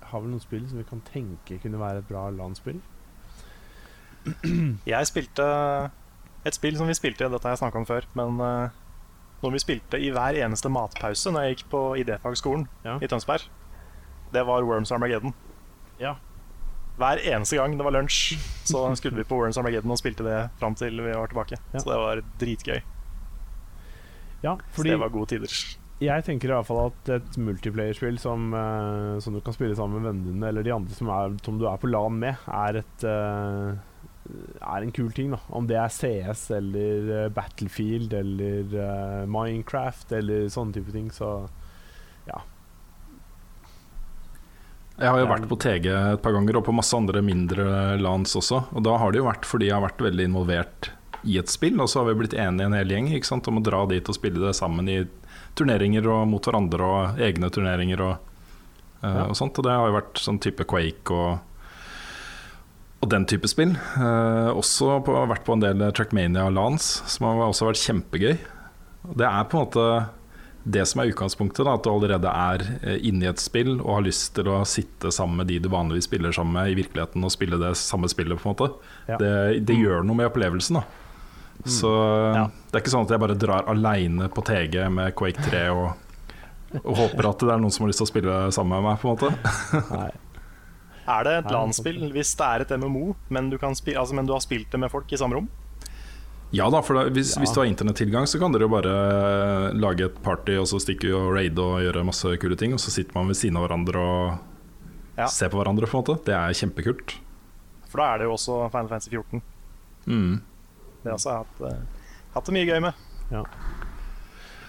Har 0.10 0.24
vel 0.24 0.32
noen 0.32 0.42
spill 0.42 0.66
som 0.70 0.80
vi 0.82 0.88
kan 0.90 1.04
tenke 1.06 1.60
kunne 1.62 1.80
være 1.80 2.02
et 2.02 2.10
bra 2.10 2.28
LAN-spill. 2.34 2.82
Jeg 4.86 5.08
spilte 5.08 5.46
et 6.46 6.58
spill 6.58 6.78
som 6.78 6.90
vi 6.90 6.98
spilte, 6.98 7.30
dette 7.30 7.46
har 7.48 7.56
jeg 7.56 7.64
snakka 7.64 7.82
om 7.82 7.88
før, 7.90 8.06
men 8.18 8.42
uh, 8.42 8.85
noe 9.44 9.52
vi 9.56 9.60
spilte 9.62 10.00
i 10.02 10.12
hver 10.16 10.38
eneste 10.46 10.70
matpause 10.72 11.32
når 11.34 11.44
jeg 11.48 11.56
gikk 11.58 11.66
på 11.74 11.82
idéfagskolen 12.02 12.68
Ja. 12.86 12.98
i 13.02 13.08
Tønsberg, 13.12 13.44
det 14.34 14.46
var 14.48 14.64
Worms 14.66 14.92
Armageddon. 14.92 15.34
Ja. 16.00 16.16
Hver 16.98 17.20
eneste 17.28 17.58
gang 17.60 17.76
det 17.78 17.84
var 17.86 17.92
lunsj, 17.92 18.38
så 18.72 18.88
skulle 18.96 19.18
vi 19.20 19.24
på 19.28 19.36
Worms 19.38 19.58
Armageddon 19.60 19.92
og 19.92 20.00
spilte 20.00 20.24
det 20.26 20.50
fram 20.60 20.76
til 20.80 20.96
vi 21.02 21.12
var 21.14 21.28
tilbake. 21.32 21.60
Ja. 21.74 21.80
Så 21.80 21.90
det 21.92 21.98
var 22.02 22.22
dritgøy. 22.42 22.82
Ja, 24.44 24.58
Så 24.76 24.84
det 24.84 24.98
var 25.00 25.10
gode 25.10 25.26
tider. 25.32 25.50
jeg 26.00 26.24
tenker 26.28 26.52
i 26.52 26.54
hvert 26.54 26.68
fall 26.68 26.92
at 26.92 27.10
et 27.16 27.38
multiplayerspill 27.40 28.18
som, 28.20 28.52
eh, 28.54 29.20
som 29.24 29.34
du 29.34 29.40
kan 29.42 29.54
spille 29.56 29.76
sammen 29.76 30.02
med 30.02 30.10
vennene 30.12 30.34
dine, 30.34 30.48
eller 30.52 30.64
de 30.64 30.74
andre 30.76 30.94
som, 30.94 31.08
er, 31.10 31.38
som 31.44 31.58
du 31.58 31.66
er 31.66 31.78
på 31.82 31.88
LAN 31.90 32.20
med, 32.20 32.36
er 32.48 32.82
et 32.82 33.06
eh, 33.08 33.78
er 34.62 34.82
en 34.82 34.92
kul 34.96 35.12
ting. 35.14 35.32
da 35.32 35.40
Om 35.50 35.68
det 35.70 35.78
er 35.78 35.94
CS 35.94 36.48
eller 36.58 37.12
eh, 37.26 37.30
Battlefield 37.34 38.14
eller 38.14 38.74
uh, 38.74 39.24
Minecraft 39.30 40.12
eller 40.18 40.50
sånne 40.50 40.74
type 40.80 40.92
ting, 40.96 41.12
så 41.14 41.48
ja. 42.26 42.42
Jeg 44.96 45.12
har 45.12 45.20
jo 45.20 45.28
vært 45.28 45.48
på 45.52 45.58
TG 45.60 45.90
et 45.92 46.22
par 46.24 46.34
ganger, 46.38 46.58
og 46.58 46.66
på 46.66 46.74
masse 46.76 46.96
andre 46.96 47.22
mindre 47.26 47.98
lands 48.00 48.36
også. 48.40 48.62
Og 48.74 48.86
da 48.88 48.96
har 49.02 49.12
det 49.12 49.20
jo 49.20 49.28
vært 49.28 49.48
fordi 49.48 49.68
jeg 49.68 49.76
har 49.76 49.84
vært 49.84 50.06
veldig 50.06 50.30
involvert 50.30 50.90
i 51.26 51.40
et 51.42 51.52
spill, 51.52 51.80
og 51.82 51.90
så 51.92 52.02
har 52.02 52.12
vi 52.12 52.20
blitt 52.22 52.38
enige 52.38 52.70
en 52.70 52.78
hel 52.78 52.94
gjeng 52.94 53.10
sant, 53.26 53.48
om 53.50 53.60
å 53.60 53.66
dra 53.66 53.84
dit 53.90 54.08
og 54.08 54.16
spille 54.16 54.40
det 54.40 54.54
sammen 54.56 54.88
i 54.90 55.02
turneringer 55.58 56.08
og 56.12 56.28
mot 56.30 56.48
hverandre 56.48 56.88
og 56.88 57.20
egne 57.24 57.50
turneringer 57.52 58.06
og, 58.08 58.32
uh, 59.04 59.10
Ja. 59.10 59.26
og 59.28 59.36
sånt. 59.36 59.58
Og 59.60 59.68
det 59.68 59.76
har 59.76 59.90
jo 59.90 59.98
vært 60.00 60.22
sånn 60.22 60.40
type 60.40 60.64
Quake 60.64 61.12
og, 61.12 61.40
og 63.06 63.12
den 63.14 63.28
type 63.30 63.50
spill. 63.52 63.76
Uh, 63.96 64.50
også 64.58 65.00
på, 65.06 65.14
vært 65.30 65.46
på 65.46 65.56
en 65.56 65.64
del 65.64 65.86
Trackmania-lands, 65.96 66.90
som 67.14 67.30
har 67.30 67.46
også 67.46 67.70
vært 67.70 67.84
kjempegøy. 67.84 68.38
Det 69.16 69.28
er 69.30 69.50
på 69.52 69.60
en 69.60 69.68
måte 69.68 69.88
det 70.66 70.82
som 70.90 71.04
er 71.04 71.12
utgangspunktet, 71.12 71.62
da, 71.68 71.76
at 71.78 71.86
du 71.86 71.92
allerede 71.92 72.26
er 72.26 72.64
eh, 72.82 72.96
inne 73.06 73.28
i 73.28 73.30
et 73.30 73.42
spill 73.42 73.76
og 73.76 74.00
har 74.00 74.06
lyst 74.08 74.32
til 74.34 74.48
å 74.50 74.64
sitte 74.66 75.12
sammen 75.14 75.38
med 75.38 75.52
de 75.52 75.60
du 75.62 75.68
vanligvis 75.70 76.08
spiller 76.10 76.34
sammen 76.34 76.58
med 76.58 76.72
i 76.72 76.78
virkeligheten, 76.80 77.22
og 77.22 77.34
spille 77.34 77.60
det 77.62 77.76
samme 77.78 78.10
spillet, 78.10 78.42
på 78.42 78.50
en 78.50 78.56
måte. 78.56 78.72
Ja. 79.06 79.20
Det, 79.22 79.34
det 79.70 79.78
gjør 79.78 80.02
noe 80.02 80.18
med 80.18 80.32
opplevelsen, 80.32 80.80
da. 80.82 80.86
Så 81.70 81.92
Ja. 82.34 82.48
det 82.50 82.80
er 82.80 82.82
ikke 82.82 82.96
sånn 82.96 83.06
at 83.06 83.14
jeg 83.14 83.22
bare 83.22 83.38
drar 83.38 83.70
aleine 83.70 84.26
på 84.34 84.42
TG 84.50 84.82
med 84.92 85.14
Quake 85.18 85.46
3 85.46 85.62
og, 85.72 85.94
og 86.82 86.98
håper 86.98 87.30
at 87.30 87.46
det 87.46 87.54
er 87.54 87.62
noen 87.62 87.72
som 87.78 87.86
har 87.86 87.94
lyst 87.94 88.02
til 88.02 88.10
å 88.10 88.14
spille 88.16 88.42
sammen 88.58 88.76
med 88.82 88.90
meg, 88.90 89.00
på 89.06 89.14
en 89.14 89.14
måte. 89.14 89.86
Nei. 89.94 90.10
Er 91.08 91.24
det 91.28 91.34
et 91.46 91.52
LAN-spill 91.54 92.00
hvis 92.16 92.32
det 92.40 92.46
er 92.48 92.62
et 92.66 92.72
MMO, 92.82 93.14
men 93.30 93.50
du, 93.52 93.58
kan 93.62 93.76
spi 93.78 93.94
altså, 93.94 94.16
men 94.18 94.26
du 94.26 94.34
har 94.34 94.42
spilt 94.42 94.72
det 94.72 94.80
med 94.82 94.90
folk 94.90 95.12
i 95.14 95.18
samme 95.22 95.36
rom? 95.38 95.50
Ja 96.56 96.70
da, 96.72 96.80
for 96.86 96.96
da, 96.98 97.10
hvis, 97.10 97.36
Ja. 97.36 97.42
hvis 97.44 97.52
du 97.54 97.60
har 97.60 97.68
internettilgang, 97.68 98.26
så 98.30 98.40
kan 98.40 98.52
dere 98.54 98.62
jo 98.66 98.70
bare 98.72 99.74
lage 99.74 100.06
et 100.06 100.18
party, 100.24 100.56
og 100.62 100.66
så 100.70 100.80
stikke 100.80 101.12
og 101.14 101.34
raide 101.36 101.60
og 101.62 101.82
gjøre 101.84 102.06
masse 102.06 102.38
kule 102.42 102.56
ting, 102.56 102.74
og 102.74 102.80
så 102.80 102.90
sitter 102.94 103.14
man 103.18 103.28
ved 103.28 103.36
siden 103.36 103.58
av 103.58 103.68
hverandre 103.68 103.98
og 103.98 104.40
Ja. 105.18 105.28
ser 105.28 105.50
på 105.50 105.58
hverandre, 105.62 105.86
på 105.88 105.98
en 105.98 106.04
måte. 106.04 106.26
Det 106.26 106.34
er 106.34 106.54
kjempekult. 106.54 107.18
For 107.90 107.98
da 108.02 108.14
er 108.14 108.18
det 108.20 108.26
jo 108.28 108.34
også 108.34 108.72
Final 108.72 108.88
Fantasy 108.90 109.10
14. 109.10 109.42
Mm. 110.08 110.42
Det 111.04 111.12
har 111.12 111.18
jeg 111.18 111.38
hatt, 111.46 111.62
eh, 111.72 111.80
hatt 112.34 112.46
det 112.46 112.54
mye 112.54 112.66
gøy 112.66 112.82
med. 112.82 112.94
Ja, 113.32 113.44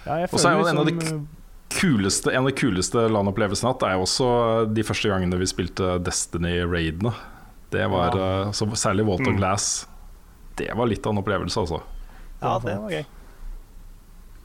jeg 0.05 0.29
Og 0.31 0.39
så 0.39 0.47
er 0.47 0.53
føler 0.55 0.61
jo 0.61 0.67
en 0.67 0.77
av 0.77 0.85
de 0.85 0.91
liksom, 0.93 1.27
Kuleste, 1.69 2.31
en 2.31 2.45
av 2.45 2.51
de 2.51 2.55
kuleste 2.57 2.97
har 2.97 3.09
hatt, 3.73 3.83
er 3.83 3.93
jo 3.97 4.05
også 4.05 4.73
de 4.73 4.83
første 4.87 5.09
gangene 5.11 5.37
vi 5.37 5.45
spilte 5.49 5.97
Destiny-raidene. 6.03 7.11
Det 7.69 7.83
var 7.91 8.15
Ja. 8.15 8.47
eh, 8.47 8.51
Særlig 8.51 9.05
Walt 9.05 9.21
of 9.21 9.33
Mm. 9.33 9.37
Glass. 9.37 9.87
Det 10.55 10.71
var 10.75 10.87
litt 10.87 11.05
av 11.05 11.11
en 11.13 11.21
opplevelse, 11.23 11.57
altså. 11.59 11.81
Ja, 12.41 12.57
det 12.59 12.77
var 12.79 12.89
gøy. 12.89 13.05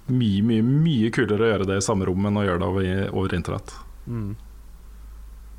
Mye, 0.08 0.42
mye, 0.42 0.62
mye 0.62 1.10
kulere 1.10 1.38
å 1.46 1.50
gjøre 1.52 1.66
det 1.66 1.76
i 1.76 1.80
samme 1.86 2.04
rom 2.04 2.26
enn 2.26 2.36
å 2.36 2.44
gjøre 2.44 2.58
det 2.58 2.66
over, 2.68 3.16
over 3.16 3.28
internett. 3.34 3.72
mm. 4.08 4.36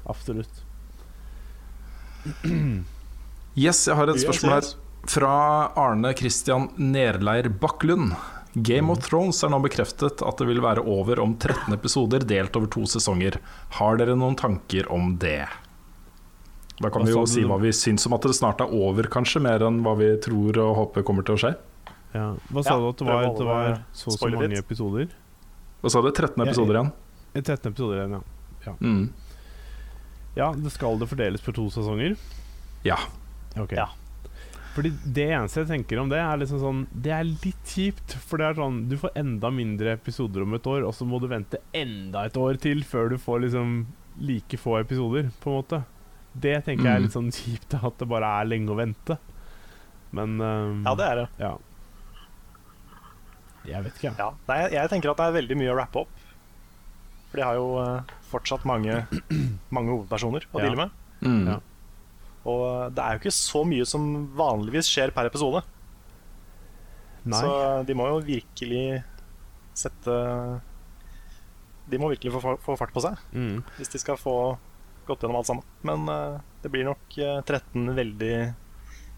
Absolutt. 0.05 0.61
Yes, 3.55 3.85
jeg 3.87 3.95
har 3.95 4.09
et 4.09 4.19
spørsmål 4.21 4.55
her 4.57 4.67
fra 5.11 5.33
Arne 5.79 6.13
Christian 6.17 6.69
Nerleir 6.77 7.49
Bakklund. 7.49 8.15
Game 8.53 8.91
of 8.93 9.01
Thrones 9.01 9.39
er 9.43 9.49
nå 9.49 9.57
bekreftet 9.63 10.21
at 10.21 10.37
det 10.37 10.45
vil 10.45 10.61
være 10.61 10.83
over 10.85 11.19
om 11.23 11.33
13 11.41 11.73
episoder 11.73 12.21
delt 12.29 12.55
over 12.59 12.69
to 12.69 12.83
sesonger. 12.85 13.39
Har 13.79 13.97
dere 13.97 14.13
noen 14.19 14.35
tanker 14.37 14.85
om 14.93 15.15
det? 15.17 15.47
Da 16.77 16.89
kan 16.89 17.01
Hva 17.01 17.07
vi 17.07 17.15
jo 17.15 17.23
si 17.29 17.41
hva 17.47 17.57
vi 17.61 17.71
syns 17.73 18.05
om 18.09 18.13
at 18.17 18.25
det 18.27 18.35
snart 18.37 18.61
er 18.61 18.69
over, 18.73 19.07
kanskje, 19.09 19.41
mer 19.41 19.65
enn 19.65 19.81
hva 19.85 19.95
vi 19.97 20.11
tror 20.21 20.57
og 20.61 20.75
håper 20.81 21.05
kommer 21.07 21.25
til 21.25 21.37
å 21.37 21.41
skje. 21.41 21.53
Ja. 22.13 22.27
Hva 22.53 22.63
sa 22.65 22.75
Ja, 22.75 22.79
du 22.81 22.87
at 22.91 23.01
det 23.01 23.07
var, 23.09 23.25
det 23.25 23.47
var 23.47 23.81
så 23.93 24.11
og 24.11 24.19
så 24.19 24.29
mange 24.29 24.59
episoder? 24.61 25.09
Hva 25.81 25.89
sa 25.89 26.01
du? 26.01 26.09
det 26.11 26.15
13 26.21 26.37
Ja, 26.37 26.45
episoder 26.45 26.77
igjen. 26.79 26.93
13 27.41 27.71
episoder 27.73 27.97
igjen, 28.03 28.21
ja. 28.67 28.73
Mm. 28.79 29.09
Ja, 30.37 30.51
det 30.53 30.71
skal 30.73 30.97
det 31.01 31.09
fordeles 31.09 31.41
på 31.41 31.53
to 31.53 31.65
sesonger? 31.73 32.15
Ja. 32.85 32.97
Ok. 33.57 33.73
Ja. 33.77 33.89
Fordi 34.73 34.89
det 35.13 35.27
eneste 35.29 35.61
jeg 35.61 35.67
tenker 35.69 35.99
om 36.01 36.09
det, 36.09 36.17
er 36.17 36.37
liksom 36.41 36.57
sånn 36.61 36.79
Det 37.05 37.11
er 37.13 37.23
litt 37.27 37.65
kjipt. 37.69 38.15
For 38.25 38.41
det 38.41 38.47
er 38.47 38.55
sånn 38.57 38.79
Du 38.89 38.95
får 38.97 39.11
enda 39.21 39.51
mindre 39.53 39.91
episoder 39.93 40.41
om 40.41 40.53
et 40.57 40.65
år, 40.65 40.81
og 40.87 40.95
så 40.97 41.05
må 41.05 41.19
du 41.21 41.27
vente 41.29 41.59
enda 41.77 42.23
et 42.25 42.37
år 42.41 42.57
til 42.57 42.81
før 42.83 43.09
du 43.13 43.17
får 43.21 43.43
liksom 43.45 43.75
like 44.19 44.57
få 44.61 44.79
episoder, 44.81 45.29
på 45.41 45.49
en 45.51 45.59
måte. 45.59 45.83
Det 46.33 46.55
tenker 46.65 46.85
jeg 46.85 46.95
er 46.95 46.99
Mm. 46.99 47.05
litt 47.05 47.13
sånn 47.17 47.31
kjipt, 47.33 47.73
at 47.83 47.97
det 47.97 48.07
bare 48.09 48.25
er 48.41 48.45
lenge 48.49 48.69
å 48.73 48.77
vente. 48.77 49.17
Men 50.11 50.39
um, 50.41 50.83
Ja, 50.85 50.93
det 50.95 51.05
er 51.11 51.15
det. 51.21 51.27
ja. 51.39 51.53
Jeg 53.65 53.83
vet 53.85 53.93
ikke, 53.95 54.09
jeg. 54.11 54.17
Ja. 54.19 54.31
Nei, 54.49 54.57
jeg, 54.65 54.73
jeg 54.75 54.89
tenker 54.91 55.11
at 55.13 55.17
det 55.21 55.25
er 55.29 55.35
veldig 55.37 55.57
mye 55.61 55.71
å 55.71 55.77
rappe 55.79 56.01
opp. 56.03 56.23
For 57.31 57.39
de 57.39 57.45
har 57.47 57.55
jo 57.55 57.67
uh, 57.79 58.01
fortsatt 58.29 58.65
mange, 58.67 58.97
mange 59.73 59.93
hovedpersoner 59.93 60.45
å 60.51 60.59
Ja. 60.59 60.65
deale 60.65 60.81
med. 60.81 60.97
Mm. 61.23 61.45
Ja. 61.47 61.59
Og 62.49 62.91
det 62.91 62.99
er 63.03 63.15
jo 63.15 63.21
ikke 63.23 63.35
så 63.35 63.61
mye 63.67 63.85
som 63.87 64.07
vanligvis 64.35 64.89
skjer 64.91 65.13
per 65.15 65.29
episode. 65.29 65.61
Nei. 67.23 67.39
Så 67.39 67.51
de 67.87 67.95
må 67.95 68.09
jo 68.11 68.17
virkelig 68.27 69.03
sette 69.79 70.15
De 71.87 71.99
må 71.99 72.09
virkelig 72.11 72.33
få, 72.35 72.57
få 72.63 72.75
fart 72.79 72.91
på 72.95 73.01
seg 73.03 73.15
Mm. 73.31 73.63
hvis 73.77 73.91
de 73.93 73.99
skal 74.01 74.19
få 74.19 74.57
gått 75.07 75.23
gjennom 75.23 75.39
alt 75.39 75.47
sammen. 75.49 75.63
Men 75.83 76.03
uh, 76.11 76.41
det 76.63 76.71
blir 76.71 76.85
nok 76.87 77.17
eh, 77.19 77.39
13 77.43 77.89
veldig 77.95 78.35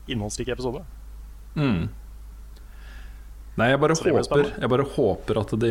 innholdsrike 0.09 0.53
episoder. 0.55 0.81
Mm. 1.55 1.89
Nei, 3.55 3.67
jeg 3.69 3.79
bare, 3.79 3.93
håper, 3.95 4.49
jeg 4.59 4.69
bare 4.73 4.87
håper 4.95 5.39
at 5.39 5.53
de 5.61 5.69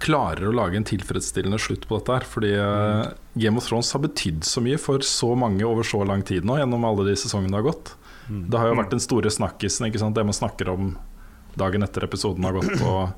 klarer 0.00 0.48
å 0.48 0.54
lage 0.56 0.78
en 0.80 0.86
tilfredsstillende 0.88 1.58
slutt 1.60 1.86
på 1.88 1.98
dette 1.98 2.14
her. 2.16 2.26
Fordi 2.26 2.52
eh, 2.56 3.10
Game 3.40 3.60
of 3.60 3.66
Thrones 3.68 3.92
har 3.92 4.00
betydd 4.04 4.44
så 4.48 4.62
mye 4.64 4.78
for 4.80 5.04
så 5.06 5.34
mange 5.38 5.64
over 5.68 5.84
så 5.86 6.00
lang 6.08 6.22
tid 6.26 6.46
nå, 6.48 6.56
gjennom 6.60 6.84
alle 6.88 7.04
de 7.10 7.16
sesongene 7.20 7.52
det 7.52 7.60
har 7.60 7.68
gått. 7.70 7.94
Mm. 8.30 8.44
Det 8.50 8.58
har 8.62 8.68
jo 8.70 8.74
Mm. 8.76 8.80
vært 8.84 8.90
den 8.96 9.00
store 9.04 9.30
snakkisen, 9.30 9.86
ikke 9.90 9.98
sant? 10.00 10.14
det 10.14 10.24
man 10.24 10.36
snakker 10.36 10.68
om 10.72 10.96
dagen 11.58 11.82
etter 11.82 12.04
episoden 12.06 12.44
har 12.44 12.52
gått. 12.56 12.80
Og 12.80 13.12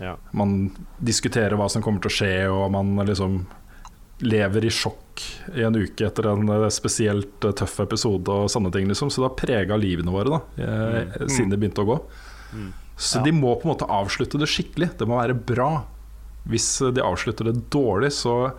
Ja. 0.00 0.16
man 0.32 0.70
diskuterer 1.02 1.54
hva 1.58 1.68
som 1.70 1.82
kommer 1.82 2.00
til 2.00 2.10
å 2.10 2.16
skje, 2.16 2.50
og 2.50 2.70
man 2.72 2.96
liksom 3.06 3.46
lever 4.22 4.64
i 4.64 4.70
sjokk 4.70 5.20
i 5.56 5.62
en 5.66 5.74
uke 5.74 6.06
etter 6.06 6.26
en 6.30 6.48
eh, 6.48 6.68
spesielt 6.70 7.44
eh, 7.44 7.52
tøff 7.52 7.80
episode 7.80 8.28
og 8.30 8.48
sånne 8.48 8.72
ting. 8.72 8.86
Liksom. 8.88 9.10
Så 9.10 9.20
det 9.22 9.28
har 9.28 9.36
prega 9.46 9.76
livene 9.78 10.10
våre 10.14 10.30
da, 10.30 10.40
Mm. 10.56 11.28
siden 11.28 11.50
det 11.50 11.58
begynte 11.60 11.82
å 11.82 11.86
gå. 11.90 12.00
Mm. 12.54 12.72
Så 12.96 13.22
de 13.24 13.32
må 13.32 13.56
på 13.60 13.66
en 13.66 13.74
måte 13.76 13.88
avslutte 13.90 14.38
det 14.38 14.46
skikkelig. 14.48 14.96
Det 14.98 15.06
må 15.08 15.18
være 15.18 15.34
bra. 15.34 15.84
Hvis 16.48 16.66
de 16.94 17.02
avslutter 17.04 17.44
det 17.52 17.70
dårlig, 17.70 18.10
så 18.12 18.52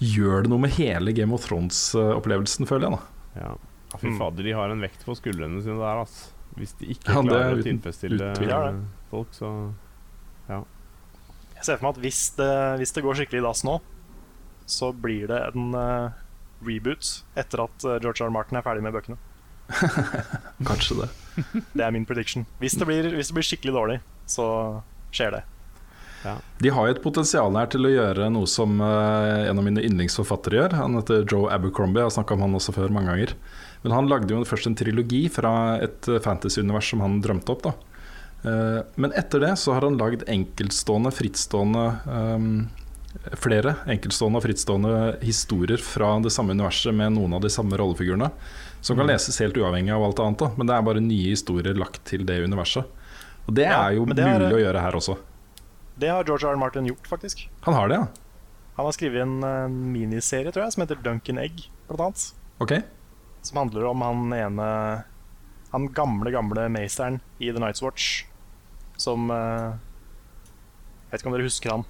gjør 0.00 0.42
det 0.44 0.50
noe 0.50 0.62
med 0.64 0.72
hele 0.78 1.12
Game 1.14 1.32
of 1.36 1.44
Thrones-opplevelsen, 1.46 2.66
føler 2.66 2.88
jeg. 2.90 2.98
da 3.34 3.40
Ja. 3.44 3.54
Ja, 3.94 3.98
Fy 4.00 4.08
Mm. 4.08 4.18
fader, 4.18 4.42
de 4.42 4.52
har 4.52 4.70
en 4.70 4.80
vekt 4.80 5.04
på 5.06 5.14
skuldrene 5.14 5.62
sine 5.62 5.78
der, 5.78 6.00
altså. 6.02 6.30
Hvis 6.56 6.72
de 6.78 6.86
ikke 6.94 7.12
Ja, 7.14 7.22
det 7.22 7.30
er 7.30 7.34
klarer 7.34 7.54
å 7.54 7.58
uten- 7.60 7.80
tilfredsstille 7.80 8.18
uten 8.18 8.34
tvil. 8.34 8.48
Ja, 8.48 8.72
folk, 9.10 9.28
så 9.32 9.50
Jeg 10.48 11.64
ser 11.64 11.76
for 11.78 11.86
meg 11.86 11.96
at 11.96 12.02
hvis 12.02 12.20
det, 12.36 12.50
hvis 12.80 12.92
det 12.92 13.02
går 13.04 13.14
skikkelig 13.14 13.38
i 13.40 13.46
dass 13.46 13.62
nå, 13.64 13.80
så 14.66 14.92
blir 14.92 15.26
det 15.28 15.54
en 15.54 15.74
uh, 15.74 16.10
reboot 16.64 17.22
etter 17.36 17.62
at 17.64 17.84
eh, 17.84 17.98
George 18.00 18.20
R. 18.20 18.26
R. 18.28 18.30
Martin 18.34 18.58
er 18.58 18.62
ferdig 18.66 18.82
med 18.82 18.92
bøkene. 18.92 19.16
Kanskje 20.68 20.98
det. 21.02 21.08
Det 21.74 21.84
er 21.86 21.90
min 21.94 22.04
prediction. 22.04 22.44
Hvis 22.60 22.76
det 22.78 22.86
blir, 22.88 23.08
hvis 23.16 23.28
det 23.30 23.36
blir 23.38 23.46
skikkelig 23.48 23.74
dårlig, 23.76 23.96
så 24.28 24.46
skjer 25.12 25.38
det. 25.38 25.42
De 26.60 26.70
har 26.72 26.86
jo 26.88 26.94
et 26.94 27.02
potensial 27.04 27.54
her 27.56 27.66
til 27.72 27.84
å 27.86 27.92
gjøre 27.92 28.30
noe 28.32 28.46
som 28.46 28.80
uh, 28.80 29.44
en 29.50 29.58
av 29.58 29.64
mine 29.64 29.82
yndlingsforfattere 29.84 30.56
gjør. 30.60 30.76
Han 30.80 30.94
heter 30.98 31.24
Joe 31.30 31.50
Abercrombie, 31.52 32.00
jeg 32.00 32.08
har 32.10 32.16
snakka 32.18 32.34
om 32.34 32.44
han 32.46 32.54
også 32.54 32.72
før 32.76 32.88
mange 32.94 33.12
ganger. 33.12 33.34
Men 33.84 33.92
han 33.92 34.08
lagde 34.08 34.30
jo 34.32 34.44
først 34.48 34.66
en 34.70 34.74
trilogi 34.78 35.28
fra 35.28 35.78
et 35.84 36.08
eh, 36.08 36.20
fantasy-univers 36.24 36.88
som 36.94 37.00
han 37.04 37.20
drømte 37.24 37.52
opp. 37.52 37.62
da 37.70 37.74
Uh, 38.44 38.82
Men 39.00 39.10
etter 39.16 39.40
det 39.40 39.54
så 39.56 39.72
har 39.72 39.80
han 39.86 39.94
lagd 39.96 40.26
enkeltstående, 40.28 41.08
frittstående 41.16 41.84
um, 42.04 42.68
Flere 43.40 43.72
enkeltstående 43.88 44.36
og 44.36 44.44
frittstående 44.44 44.98
historier 45.24 45.80
fra 45.80 46.10
det 46.20 46.28
samme 46.34 46.52
universet 46.52 46.92
med 46.92 47.14
noen 47.16 47.32
av 47.38 47.40
de 47.40 47.48
samme 47.48 47.72
rollefigurene. 47.80 48.28
Som 48.84 48.98
kan 48.98 49.06
Mm. 49.06 49.12
leses 49.14 49.38
helt 49.40 49.56
uavhengig 49.56 49.94
av 49.96 50.04
alt 50.04 50.20
annet, 50.20 50.38
da. 50.44 50.50
men 50.58 50.66
det 50.66 50.74
er 50.76 50.82
bare 50.82 51.00
nye 51.00 51.30
historier 51.32 51.72
lagt 51.74 52.04
til 52.04 52.26
det 52.28 52.36
universet. 52.44 52.84
Og 53.48 53.54
det 53.54 53.64
Ja, 53.64 53.88
er 53.88 53.94
jo 53.96 54.04
det 54.04 54.16
mulig 54.18 54.50
er- 54.50 54.52
å 54.58 54.60
gjøre 54.60 54.80
her 54.82 54.92
også. 54.92 55.16
Det 55.96 56.08
har 56.10 56.24
George 56.26 56.48
R. 56.48 56.52
R. 56.52 56.56
Martin 56.58 56.86
gjort, 56.88 57.06
faktisk. 57.06 57.44
Han 57.66 57.74
har 57.74 57.88
det, 57.88 57.94
ja? 57.94 58.06
Han 58.76 58.86
har 58.88 58.92
skrevet 58.96 59.22
en 59.22 59.36
eh, 59.46 59.68
miniserie 59.70 60.50
tror 60.50 60.64
jeg, 60.64 60.72
som 60.74 60.82
heter 60.82 60.98
Duncan 61.04 61.38
Egg, 61.38 61.68
blant 61.86 62.00
annet. 62.08 62.24
Ok. 62.64 62.72
Som 63.44 63.60
handler 63.60 63.84
om 63.90 64.00
han 64.02 64.32
ene 64.32 64.66
Han 65.74 65.88
gamle, 65.92 66.30
gamle 66.32 66.68
meisteren 66.72 67.20
i 67.38 67.50
The 67.52 67.60
Night's 67.62 67.82
Watch. 67.82 68.24
Som 68.96 69.26
Jeg 69.30 69.74
Vet 71.10 71.20
ikke 71.22 71.30
om 71.30 71.34
dere 71.36 71.46
husker 71.46 71.70
han, 71.74 71.84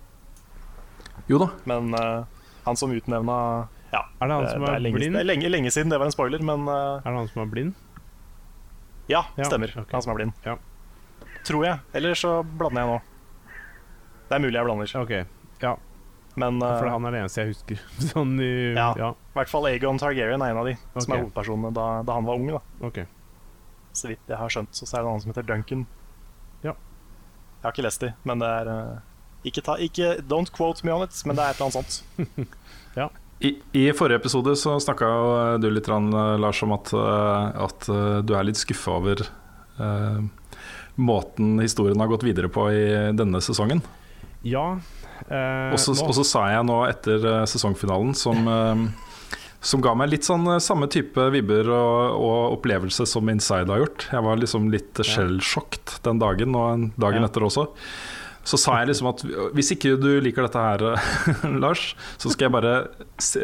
Jo 1.30 1.38
da. 1.40 1.48
men 1.68 1.94
eh, 1.96 2.24
han 2.66 2.76
som 2.76 2.92
utnevna 2.92 3.36
Ja, 3.92 4.02
Er 4.20 4.28
det 4.28 4.34
han 4.40 4.48
som 4.50 4.64
er 4.66 4.74
er 4.76 4.82
lenge, 4.84 4.98
blind? 4.98 5.14
det 5.16 5.20
er 5.22 5.28
lenge, 5.30 5.48
lenge 5.52 5.70
siden, 5.72 5.92
det 5.92 5.98
var 6.00 6.08
en 6.10 6.12
spoiler, 6.16 6.42
men 6.44 6.66
eh, 6.68 7.00
Er 7.00 7.08
det 7.08 7.16
han 7.22 7.28
som 7.32 7.42
er 7.46 7.50
blind? 7.52 7.74
ja, 9.08 9.22
Ja, 9.36 9.44
stemmer. 9.48 9.72
ok. 9.80 9.90
Han 9.92 10.02
som 10.02 10.12
er 10.12 10.16
blind. 10.20 10.32
Ja. 10.44 10.56
Tror 11.44 11.64
jeg. 11.66 11.78
Eller 11.92 12.14
så 12.16 12.38
blander 12.42 12.80
jeg 12.84 12.88
nå. 12.88 13.00
Det 14.34 14.40
er 14.40 14.42
mulig 14.42 14.58
jeg 14.58 14.66
blander. 14.66 14.94
Okay. 15.04 15.26
ja. 15.62 15.76
Men 16.34 16.58
For 16.58 16.88
eh, 16.88 16.90
han 16.90 17.04
er 17.06 17.14
det 17.14 17.18
eneste 17.22 17.44
jeg 17.44 17.52
husker. 17.52 17.82
Sånn 18.10 18.32
i 18.42 18.50
Ja. 18.74 18.88
ja. 18.98 19.12
i 19.14 19.36
hvert 19.38 19.52
fall 19.52 19.68
Aegon 19.70 20.00
Targaryen 20.02 20.42
er 20.42 20.50
en 20.50 20.62
av 20.64 20.66
de 20.66 20.74
som 20.96 21.14
er 21.14 21.22
hovedpersonene 21.22 21.70
da, 21.76 21.86
da 22.02 22.16
han 22.18 22.26
var 22.26 22.40
ung. 22.42 22.48
da 22.56 22.88
Okay. 22.90 23.06
Så 23.94 24.10
vidt 24.10 24.26
jeg 24.26 24.40
har 24.40 24.50
skjønt, 24.50 24.74
så 24.74 24.88
er 24.88 24.96
det 24.96 25.04
en 25.04 25.10
annen 25.12 25.22
som 25.22 25.30
heter 25.30 25.46
Duncan. 25.46 25.86
Ja. 26.66 26.74
Jeg 26.74 27.68
har 27.68 27.76
ikke 27.76 27.86
lest 27.86 28.02
de, 28.02 28.10
men 28.26 28.42
det 28.42 28.50
er 28.50 28.72
uh, 28.72 29.46
ikke, 29.46 29.62
ta, 29.62 29.78
ikke 29.78 30.16
Don't 30.26 30.50
quote 30.50 30.82
me 30.82 30.90
on 30.90 31.06
it, 31.06 31.14
men 31.22 31.38
det 31.38 31.44
er 31.44 31.54
et 31.54 31.62
eller 31.62 31.70
annet 31.70 31.94
sånt. 31.94 33.20
I, 33.44 33.58
I 33.72 33.92
forrige 33.92 34.16
episode 34.16 34.56
så 34.56 34.78
snakka 34.80 35.06
du 35.60 35.66
litt, 35.70 35.88
eh, 35.88 36.36
Lars, 36.40 36.62
om 36.62 36.72
at, 36.72 36.92
eh, 36.96 37.64
at 37.66 37.88
eh, 37.92 38.18
du 38.24 38.32
er 38.38 38.46
litt 38.46 38.60
skuffa 38.60 38.94
over 39.00 39.20
eh, 39.20 40.20
måten 40.94 41.58
historien 41.60 42.00
har 42.00 42.08
gått 42.08 42.24
videre 42.24 42.48
på 42.48 42.68
i 42.72 42.84
denne 43.12 43.42
sesongen. 43.44 43.82
Ja. 44.44 44.66
Eh, 45.28 45.72
Og 45.72 45.78
så 45.80 46.24
sa 46.26 46.46
jeg 46.52 46.66
nå 46.68 46.78
etter 46.88 47.24
eh, 47.24 47.44
sesongfinalen, 47.48 48.14
som, 48.18 48.48
eh, 48.56 48.82
som 49.64 49.80
ga 49.84 49.94
meg 49.96 50.10
litt 50.12 50.26
sånn 50.28 50.44
eh, 50.52 50.60
samme 50.62 50.88
type 50.92 51.28
vibber 51.32 51.70
og, 51.72 52.18
og 52.20 52.58
opplevelse 52.58 53.06
som 53.08 53.30
Inside 53.32 53.72
har 53.72 53.80
gjort. 53.86 54.08
Jeg 54.12 54.26
var 54.26 54.36
liksom 54.42 54.68
litt 54.74 55.00
shell-sjokt 55.00 55.98
den 56.04 56.20
dagen, 56.20 56.54
og 56.58 56.90
dagen 57.00 57.24
Ja. 57.24 57.30
etter 57.30 57.46
også. 57.48 57.68
Så 58.44 58.58
sa 58.60 58.74
jeg 58.82 58.90
liksom 58.90 59.06
at 59.08 59.22
hvis 59.56 59.70
ikke 59.72 59.94
du 59.96 60.10
liker 60.20 60.44
dette 60.44 60.60
her, 60.60 60.82
Lars, 61.64 61.94
så 62.20 62.28
skal 62.28 62.50
jeg 62.50 62.52
bare 62.58 62.74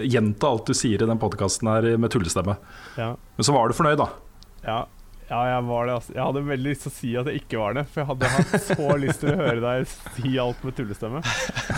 gjenta 0.05 0.51
alt 0.51 0.69
du 0.69 0.75
sier 0.77 1.01
i 1.01 1.09
den 1.09 1.17
podkasten 1.23 1.71
her 1.73 1.87
med 1.97 2.13
tullestemme. 2.13 2.59
ja. 3.01 3.15
Men 3.39 3.47
så 3.49 3.55
var 3.57 3.71
du 3.73 3.79
fornøyd, 3.79 3.97
da. 4.03 4.11
Ja, 4.67 4.83
ja, 5.31 5.41
jeg 5.47 5.67
var 5.69 5.87
det. 5.87 5.95
Altså. 5.95 6.15
Jeg 6.17 6.25
hadde 6.27 6.43
veldig 6.49 6.73
lyst 6.73 6.83
til 6.85 6.91
å 6.91 6.95
si 6.97 7.11
at 7.21 7.29
jeg 7.31 7.43
ikke 7.45 7.61
var 7.61 7.77
det, 7.79 7.85
for 7.91 8.03
jeg 8.03 8.09
hadde 8.09 8.31
hatt 8.35 8.55
så 8.67 8.89
lyst 9.05 9.23
til 9.23 9.31
å 9.31 9.37
høre 9.39 9.61
deg 9.63 9.93
si 10.17 10.33
alt 10.43 10.65
med 10.67 10.77
tullestemme. 10.79 11.23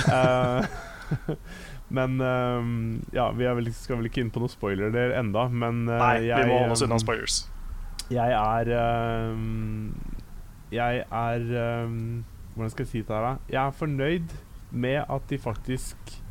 Uh, 0.08 1.34
men 1.98 2.16
uh, 2.24 2.70
ja, 3.12 3.28
vi 3.36 3.50
vel, 3.60 3.68
skal 3.76 4.00
vel 4.00 4.08
ikke 4.08 4.24
inn 4.24 4.32
på 4.32 4.40
noen 4.40 4.52
spoiler 4.52 4.94
der 4.94 5.12
enda, 5.20 5.48
men 5.52 5.84
uh, 5.90 5.98
Nei, 6.00 6.14
jeg, 6.30 6.40
vi 6.40 6.48
må 6.48 6.62
holde 6.62 6.78
oss 6.78 6.86
unna 6.86 7.00
spoilers. 7.02 7.42
Jeg 8.12 8.34
er 8.36 8.68
Jeg 10.72 11.04
er 11.06 11.44
Hvordan 12.52 12.72
skal 12.72 12.84
jeg 12.84 12.90
si 12.90 13.00
det 13.04 13.14
her, 13.14 13.24
da? 13.24 13.52
Jeg 13.52 13.60
er 13.62 13.76
fornøyd 13.76 14.34
med 14.72 14.98
at 15.04 15.28
de 15.28 15.38
faktisk 15.40 16.21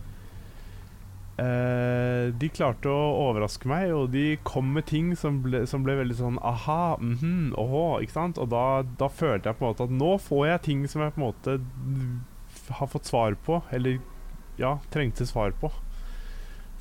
eh, 1.39 2.31
De 2.41 2.49
klarte 2.51 2.91
å 2.91 3.29
overraske 3.29 3.69
meg, 3.69 3.93
og 3.95 4.09
de 4.15 4.35
kom 4.47 4.73
med 4.75 4.87
ting 4.89 5.13
som 5.19 5.41
ble, 5.45 5.63
som 5.69 5.85
ble 5.85 5.95
veldig 6.01 6.17
sånn 6.17 6.41
aha, 6.43 6.97
mhm, 6.99 7.53
åhå, 7.59 7.85
ikke 8.03 8.17
sant? 8.17 8.41
Og 8.41 8.51
da, 8.51 8.81
da 8.99 9.11
følte 9.11 9.51
jeg 9.51 9.59
på 9.59 9.65
en 9.65 9.71
måte 9.71 9.87
at 9.87 9.95
nå 10.01 10.15
får 10.21 10.47
jeg 10.47 10.65
ting 10.67 10.83
som 10.91 11.05
jeg 11.05 11.15
på 11.15 11.21
en 11.21 11.27
måte 11.29 11.57
har 12.81 12.91
fått 12.91 13.09
svar 13.09 13.37
på, 13.45 13.61
eller 13.71 13.99
ja, 14.59 14.75
trengte 14.93 15.25
svar 15.25 15.55
på. 15.61 15.71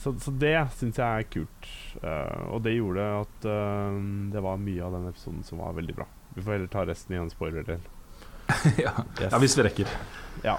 Så, 0.01 0.15
så 0.21 0.33
det 0.33 0.57
syns 0.79 0.97
jeg 0.97 1.05
er 1.05 1.27
kult. 1.29 1.67
Uh, 2.01 2.55
og 2.55 2.63
det 2.65 2.73
gjorde 2.79 3.05
at 3.19 3.45
uh, 3.45 3.99
det 4.33 4.41
var 4.45 4.61
mye 4.63 4.85
av 4.87 4.97
den 4.97 5.11
episoden 5.11 5.43
som 5.45 5.61
var 5.61 5.77
veldig 5.77 5.97
bra. 5.99 6.07
Vi 6.35 6.45
får 6.45 6.57
heller 6.57 6.71
ta 6.73 6.87
resten 6.89 7.17
i 7.17 7.21
en 7.21 7.33
spoiler-del. 7.33 7.83
ja. 8.85 8.95
Yes. 9.21 9.29
ja, 9.29 9.41
hvis 9.43 9.59
vi 9.59 9.67
rekker. 9.67 9.93
Ja. 10.47 10.57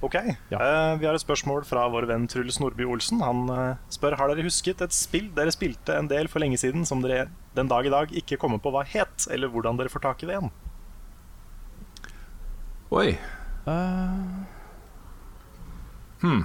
Ok, 0.00 0.14
Ja. 0.48 0.58
Uh, 0.58 0.98
Vi 1.00 1.06
har 1.06 1.14
et 1.14 1.20
spørsmål 1.20 1.66
fra 1.68 1.84
vår 1.92 2.06
venn 2.08 2.26
Truls 2.28 2.56
Nordby 2.60 2.86
Olsen. 2.88 3.20
Han 3.20 3.50
uh, 3.52 3.76
spør 3.92 4.16
har 4.16 4.32
dere 4.32 4.46
husket 4.46 4.80
et 4.80 4.96
spill 4.96 5.28
dere 5.36 5.52
spilte 5.52 5.92
en 5.92 6.08
del 6.08 6.30
for 6.32 6.40
lenge 6.40 6.56
siden 6.60 6.86
som 6.88 7.02
dere 7.04 7.28
den 7.56 7.68
dag 7.68 7.84
i 7.84 7.92
dag 7.92 8.14
ikke 8.16 8.38
kommer 8.40 8.62
på 8.62 8.72
hva 8.72 8.84
het, 8.86 9.26
eller 9.30 9.52
hvordan 9.52 9.76
dere 9.76 9.92
får 9.92 10.04
tak 10.06 10.22
i 10.22 10.30
det 10.30 10.38
igjen. 10.38 10.50
Oi. 12.90 13.10
Uh... 13.68 14.48
Hmm. 16.20 16.42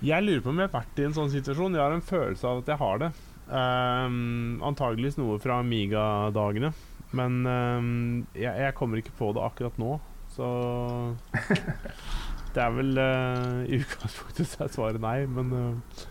jeg 0.00 0.24
lurer 0.24 0.40
på 0.40 0.48
om 0.48 0.60
jeg 0.60 0.68
har 0.70 0.72
vært 0.72 1.00
i 1.00 1.08
en 1.08 1.16
sånn 1.16 1.32
situasjon. 1.32 1.74
Jeg 1.76 1.84
har 1.84 1.96
en 1.96 2.04
følelse 2.04 2.46
av 2.48 2.60
at 2.62 2.70
jeg 2.72 2.80
har 2.80 3.00
det. 3.00 3.10
Um, 3.50 4.60
antageligvis 4.64 5.18
noe 5.18 5.40
fra 5.42 5.58
Amiga-dagene. 5.64 6.72
Men 7.16 7.40
um, 7.48 7.90
jeg, 8.36 8.52
jeg 8.60 8.76
kommer 8.78 9.00
ikke 9.00 9.16
på 9.18 9.32
det 9.34 9.42
akkurat 9.42 9.80
nå, 9.80 9.96
så 10.36 10.48
Det 12.54 12.62
er 12.64 12.72
vel 12.74 12.96
uh, 12.98 13.60
i 13.70 13.78
utgangspunktet 13.78 14.48
så 14.50 14.64
er 14.64 14.72
svaret 14.74 15.02
nei, 15.02 15.20
men 15.30 15.52
uh, 15.54 16.06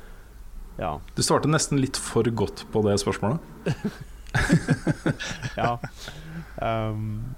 ja. 0.79 0.93
Du 1.15 1.23
svarte 1.25 1.51
nesten 1.51 1.81
litt 1.81 1.99
for 1.99 2.23
godt 2.23 2.63
på 2.71 2.83
det 2.85 2.95
spørsmålet. 3.01 3.43
ja. 5.59 5.73
Um, 6.63 7.35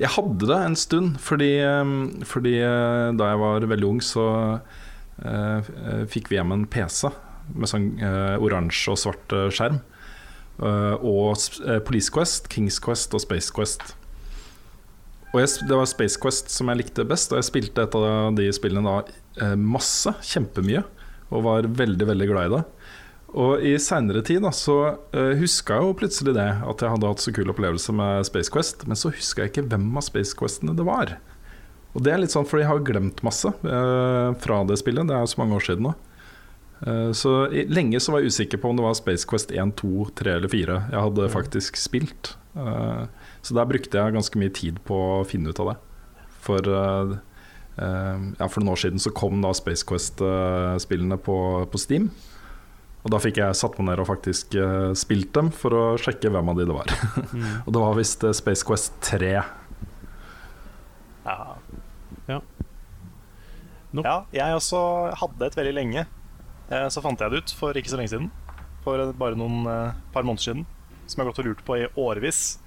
Jeg 0.00 0.10
hadde 0.16 0.48
det 0.50 0.58
en 0.58 0.74
stund, 0.74 1.20
fordi, 1.22 1.52
eh, 1.62 1.92
fordi 2.26 2.56
da 2.58 3.28
jeg 3.30 3.38
var 3.44 3.68
veldig 3.70 3.86
ung, 3.86 4.00
så 4.02 4.24
eh, 5.22 5.70
fikk 6.10 6.32
vi 6.32 6.40
hjem 6.40 6.56
en 6.56 6.66
PC 6.66 7.12
med 7.54 7.70
sånn 7.70 7.88
oransje 8.42 8.96
og 8.96 8.98
svart 8.98 9.34
skjerm. 9.54 9.78
Og 10.58 11.38
Police 11.86 12.10
Quest, 12.10 12.50
Kings 12.50 12.80
Quest 12.82 13.14
og 13.14 13.22
Space 13.22 13.54
Quest. 13.54 13.92
Og 15.32 15.40
jeg, 15.40 15.64
det 15.68 15.76
var 15.78 15.88
Space 15.88 16.20
Quest 16.20 16.52
som 16.52 16.68
jeg 16.68 16.82
likte 16.82 17.06
best, 17.08 17.32
og 17.32 17.40
jeg 17.40 17.48
spilte 17.48 17.86
et 17.86 17.96
av 17.96 18.34
de 18.36 18.50
spillene 18.52 18.84
da 18.84 18.98
eh, 19.40 19.56
masse, 19.56 20.12
kjempemye, 20.28 20.84
og 21.32 21.46
var 21.46 21.68
veldig, 21.80 22.08
veldig 22.10 22.28
glad 22.28 22.50
i 22.50 22.54
det. 22.58 22.62
Og 23.32 23.64
i 23.64 23.72
seinere 23.80 24.20
tid 24.26 24.42
da, 24.44 24.50
så 24.52 24.74
uh, 24.92 25.32
huska 25.40 25.78
jeg 25.78 25.86
jo 25.86 25.96
plutselig 25.96 26.34
det, 26.36 26.48
at 26.68 26.82
jeg 26.84 26.92
hadde 26.92 27.08
hatt 27.08 27.22
så 27.22 27.32
kul 27.32 27.48
opplevelse 27.48 27.94
med 27.96 28.26
Space 28.28 28.52
Quest, 28.52 28.84
men 28.84 28.98
så 28.98 29.12
huska 29.14 29.46
jeg 29.46 29.54
ikke 29.54 29.64
hvem 29.72 29.86
av 29.96 30.04
Space 30.04 30.36
Questene 30.36 30.76
det 30.76 30.84
var. 30.84 31.14
Og 31.96 32.04
det 32.04 32.12
er 32.12 32.20
litt 32.20 32.34
sånn 32.34 32.44
fordi 32.48 32.66
jeg 32.66 32.72
har 32.74 32.84
glemt 32.84 33.24
masse 33.24 33.48
uh, 33.48 34.36
fra 34.42 34.60
det 34.68 34.76
spillet, 34.80 35.08
det 35.08 35.16
er 35.16 35.24
jo 35.24 35.32
så 35.32 35.40
mange 35.40 35.56
år 35.56 35.64
siden 35.64 35.88
nå. 35.88 35.94
Uh, 36.84 37.08
så 37.16 37.34
i, 37.48 37.64
lenge 37.72 38.02
så 38.04 38.12
var 38.12 38.20
jeg 38.20 38.34
usikker 38.36 38.60
på 38.60 38.68
om 38.68 38.76
det 38.76 38.84
var 38.84 39.00
Space 39.00 39.24
Quest 39.28 39.56
1, 39.56 39.78
2, 39.80 40.10
3 40.20 40.36
eller 40.36 40.52
4 40.52 40.78
jeg 40.92 41.06
hadde 41.08 41.32
faktisk 41.32 41.80
spilt. 41.80 42.34
Eh, 42.52 43.04
så 43.42 43.56
der 43.58 43.66
brukte 43.66 43.98
jeg 43.98 44.14
ganske 44.14 44.38
mye 44.38 44.52
tid 44.54 44.78
på 44.86 44.96
å 45.18 45.22
finne 45.26 45.50
ut 45.50 45.60
av 45.62 45.72
det. 45.72 45.78
For 46.42 46.66
eh, 46.66 47.14
eh, 47.82 48.28
ja, 48.38 48.46
for 48.46 48.62
noen 48.62 48.74
år 48.76 48.82
siden 48.84 49.02
så 49.02 49.10
kom 49.14 49.42
da 49.42 49.50
Space 49.56 49.86
Quest-spillene 49.88 51.18
på, 51.22 51.36
på 51.66 51.80
Steam. 51.80 52.10
Og 53.02 53.10
da 53.10 53.18
fikk 53.18 53.40
jeg 53.42 53.58
satt 53.58 53.74
meg 53.80 53.88
ned 53.88 53.98
og 54.04 54.06
faktisk 54.06 54.54
uh, 54.54 54.92
spilt 54.94 55.32
dem 55.34 55.48
for 55.50 55.74
å 55.74 55.86
sjekke 55.98 56.30
hvem 56.30 56.52
av 56.52 56.60
de 56.60 56.68
det 56.68 56.76
var. 56.76 56.92
mm. 57.32 57.48
og 57.66 57.72
det 57.74 57.80
var 57.82 57.96
visst 57.98 58.22
Space 58.38 58.62
Quest 58.62 58.94
3. 59.08 59.32
Ja. 61.26 62.38
Nok. 63.92 64.06
ja, 64.06 64.14
jeg 64.32 64.54
også 64.56 64.78
hadde 65.18 65.50
et 65.50 65.58
veldig 65.58 65.74
lenge. 65.74 66.06
Så 66.94 67.02
fant 67.04 67.20
jeg 67.20 67.34
det 67.34 67.42
ut 67.42 67.50
for 67.58 67.76
ikke 67.76 67.90
så 67.90 67.98
lenge 67.98 68.14
siden. 68.14 68.30
For 68.86 69.10
bare 69.18 69.36
noen 69.36 69.66
par 70.14 70.22
måneder 70.22 70.46
siden. 70.46 70.62
Som 71.04 71.18
jeg 71.18 71.26
har 71.26 71.32
gått 71.32 71.42
og 71.42 71.50
lurt 71.50 71.66
på 71.66 71.76
i 71.82 71.90
årevis. 72.00 72.61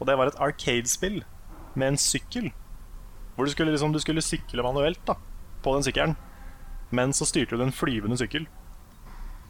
Og 0.00 0.08
det 0.08 0.16
var 0.16 0.30
et 0.30 0.40
Arcade-spill 0.40 1.20
med 1.78 1.92
en 1.92 2.00
sykkel. 2.00 2.50
Hvor 3.36 3.46
du 3.46 3.52
skulle, 3.52 3.72
liksom, 3.72 3.92
du 3.92 4.00
skulle 4.02 4.24
sykle 4.24 4.64
manuelt 4.64 5.00
da 5.06 5.16
på 5.64 5.74
den 5.76 5.84
sykkelen. 5.84 6.16
Men 6.90 7.12
så 7.14 7.28
styrte 7.28 7.56
du 7.56 7.62
en 7.62 7.74
flyvende 7.74 8.18
sykkel 8.18 8.48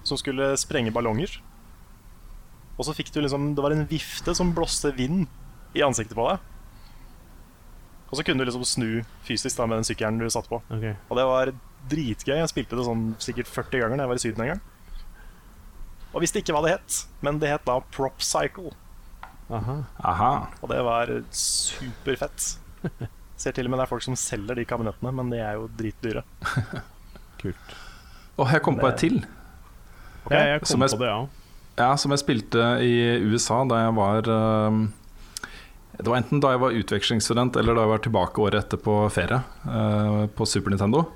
som 0.05 0.19
skulle 0.19 0.53
sprenge 0.61 0.93
ballonger. 0.93 1.39
Og 2.81 2.87
så 2.89 2.95
fikk 2.97 3.13
du 3.13 3.21
liksom 3.21 3.55
Det 3.55 3.63
var 3.63 3.75
en 3.75 3.89
vifte 3.89 4.35
som 4.35 4.55
blåste 4.57 4.93
vind 4.97 5.29
i 5.77 5.85
ansiktet 5.85 6.17
på 6.19 6.27
deg. 6.29 6.47
Og 8.11 8.19
så 8.19 8.25
kunne 8.27 8.43
du 8.43 8.49
liksom 8.49 8.67
snu 8.67 9.05
fysisk 9.23 9.57
da 9.57 9.69
med 9.71 9.81
den 9.81 9.87
sykkelen 9.87 10.19
du 10.19 10.27
satt 10.33 10.49
på. 10.51 10.59
Okay. 10.67 10.97
Og 11.09 11.19
det 11.19 11.27
var 11.31 11.53
dritgøy. 11.91 12.41
Jeg 12.41 12.51
spilte 12.51 12.79
det 12.79 12.87
sånn 12.89 13.13
sikkert 13.23 13.51
40 13.51 13.85
ganger 13.85 14.01
da 14.01 14.07
jeg 14.07 14.11
var 14.11 14.19
i 14.19 14.25
Syden 14.25 14.45
en 14.45 14.53
gang. 14.55 14.63
Og 16.11 16.25
visste 16.25 16.43
ikke 16.43 16.57
hva 16.57 16.65
det 16.65 16.73
het, 16.75 16.97
men 17.23 17.39
det 17.39 17.53
het 17.53 17.69
da 17.69 17.79
Prop 17.95 18.19
Cycle. 18.25 18.73
Aha. 19.51 19.77
Aha. 20.07 20.33
Og 20.63 20.71
det 20.71 20.81
var 20.87 21.13
superfett. 21.35 22.53
Ser 23.41 23.57
til 23.57 23.67
og 23.67 23.73
med 23.73 23.81
det 23.81 23.87
er 23.87 23.91
folk 23.91 24.05
som 24.05 24.17
selger 24.19 24.59
de 24.59 24.67
kabinettene, 24.69 25.13
men 25.17 25.31
de 25.33 25.41
er 25.41 25.57
jo 25.57 25.69
dritdyre. 25.79 26.23
Kult. 27.41 27.77
Og 28.41 28.51
jeg 28.53 28.65
kom 28.65 28.77
på 28.81 28.89
et 28.91 29.01
til. 29.01 29.21
Okay. 30.27 30.37
Ja, 30.37 30.55
jeg 30.55 30.69
som 30.69 30.85
jeg 30.85 30.93
på 30.93 31.03
det, 31.03 31.11
ja. 31.11 31.21
Ja, 31.81 31.91
som 31.97 32.13
jeg 32.13 32.21
spilte 32.21 32.65
i 32.85 32.93
USA 33.25 33.63
da 33.69 33.79
jeg 33.87 33.95
var 33.97 34.27
eh, 34.29 34.75
Det 35.97 36.09
var 36.11 36.19
enten 36.19 36.43
da 36.43 36.51
jeg 36.53 36.61
var 36.61 36.77
utvekslingsstudent 36.77 37.57
eller 37.57 37.77
da 37.77 37.87
jeg 37.87 37.93
var 37.95 38.03
tilbake 38.05 38.43
året 38.45 38.67
etter 38.67 38.81
på 38.81 38.97
ferie 39.13 39.41
uh, 39.65 40.27
på 40.37 40.49
Super 40.49 40.75
Nintendo. 40.75 41.07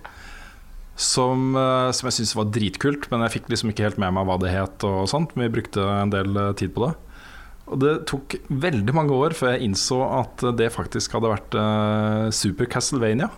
Som, 0.96 1.52
uh, 1.58 1.90
som 1.92 2.08
jeg 2.08 2.18
syntes 2.18 2.36
var 2.38 2.50
dritkult, 2.54 3.08
men 3.10 3.24
jeg 3.26 3.38
fikk 3.38 3.48
liksom 3.52 3.72
ikke 3.72 3.88
helt 3.88 4.00
med 4.00 4.14
meg 4.16 4.28
hva 4.28 4.38
det 4.40 4.52
het. 4.54 4.84
og 4.86 5.08
sånt 5.10 5.34
Men 5.34 5.48
vi 5.48 5.56
brukte 5.58 5.84
en 5.84 6.12
del 6.12 6.36
eh, 6.36 6.52
tid 6.60 6.74
på 6.76 6.84
det. 6.86 6.92
Og 7.64 7.80
det 7.80 7.92
tok 8.10 8.36
veldig 8.48 8.94
mange 8.96 9.16
år 9.16 9.34
før 9.36 9.54
jeg 9.54 9.70
innså 9.70 10.02
at 10.04 10.44
det 10.58 10.72
faktisk 10.74 11.16
hadde 11.16 11.32
vært 11.32 11.56
uh, 11.56 12.28
Super 12.34 12.68
Castlevania. 12.70 13.30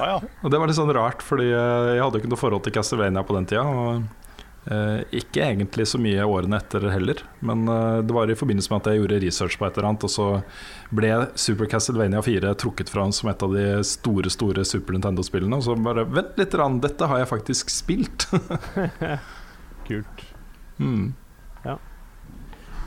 Ah, 0.00 0.16
ja. 0.16 0.16
Og 0.42 0.50
det 0.50 0.58
var 0.58 0.70
litt 0.70 0.78
sånn 0.78 0.90
rart, 0.94 1.22
fordi 1.22 1.50
eh, 1.50 1.90
jeg 1.96 2.02
hadde 2.02 2.18
jo 2.18 2.22
ikke 2.22 2.32
noe 2.32 2.40
forhold 2.40 2.64
til 2.64 2.74
Castlevania 2.74 3.22
på 3.26 3.36
den 3.36 3.46
tida. 3.50 3.62
Og 3.62 4.70
uh, 4.70 5.02
ikke 5.14 5.44
egentlig 5.44 5.86
så 5.90 6.00
mye 6.02 6.26
årene 6.26 6.58
etter 6.58 6.88
heller, 6.90 7.22
men 7.46 7.62
uh, 7.70 8.00
det 8.06 8.16
var 8.16 8.30
i 8.30 8.38
forbindelse 8.38 8.72
med 8.72 8.82
at 8.82 8.90
jeg 8.90 9.02
gjorde 9.02 9.20
research 9.26 9.58
på 9.60 9.68
et 9.68 9.78
eller 9.78 9.90
annet, 9.90 10.06
og 10.08 10.14
så 10.14 10.28
ble 10.94 11.12
Super 11.38 11.70
Castlevania 11.70 12.22
4 12.26 12.54
trukket 12.62 12.90
fram 12.90 13.14
som 13.14 13.30
et 13.30 13.46
av 13.46 13.54
de 13.54 13.68
store 13.86 14.32
store 14.34 14.66
Super 14.66 14.98
Nintendo-spillene. 14.98 15.60
Og 15.60 15.68
så 15.68 15.78
bare 15.78 16.06
Vent 16.10 16.40
litt, 16.40 16.58
dette 16.86 17.12
har 17.12 17.22
jeg 17.22 17.32
faktisk 17.36 17.72
spilt! 17.74 18.28
Kult. 19.90 20.26
mm. 20.82 21.10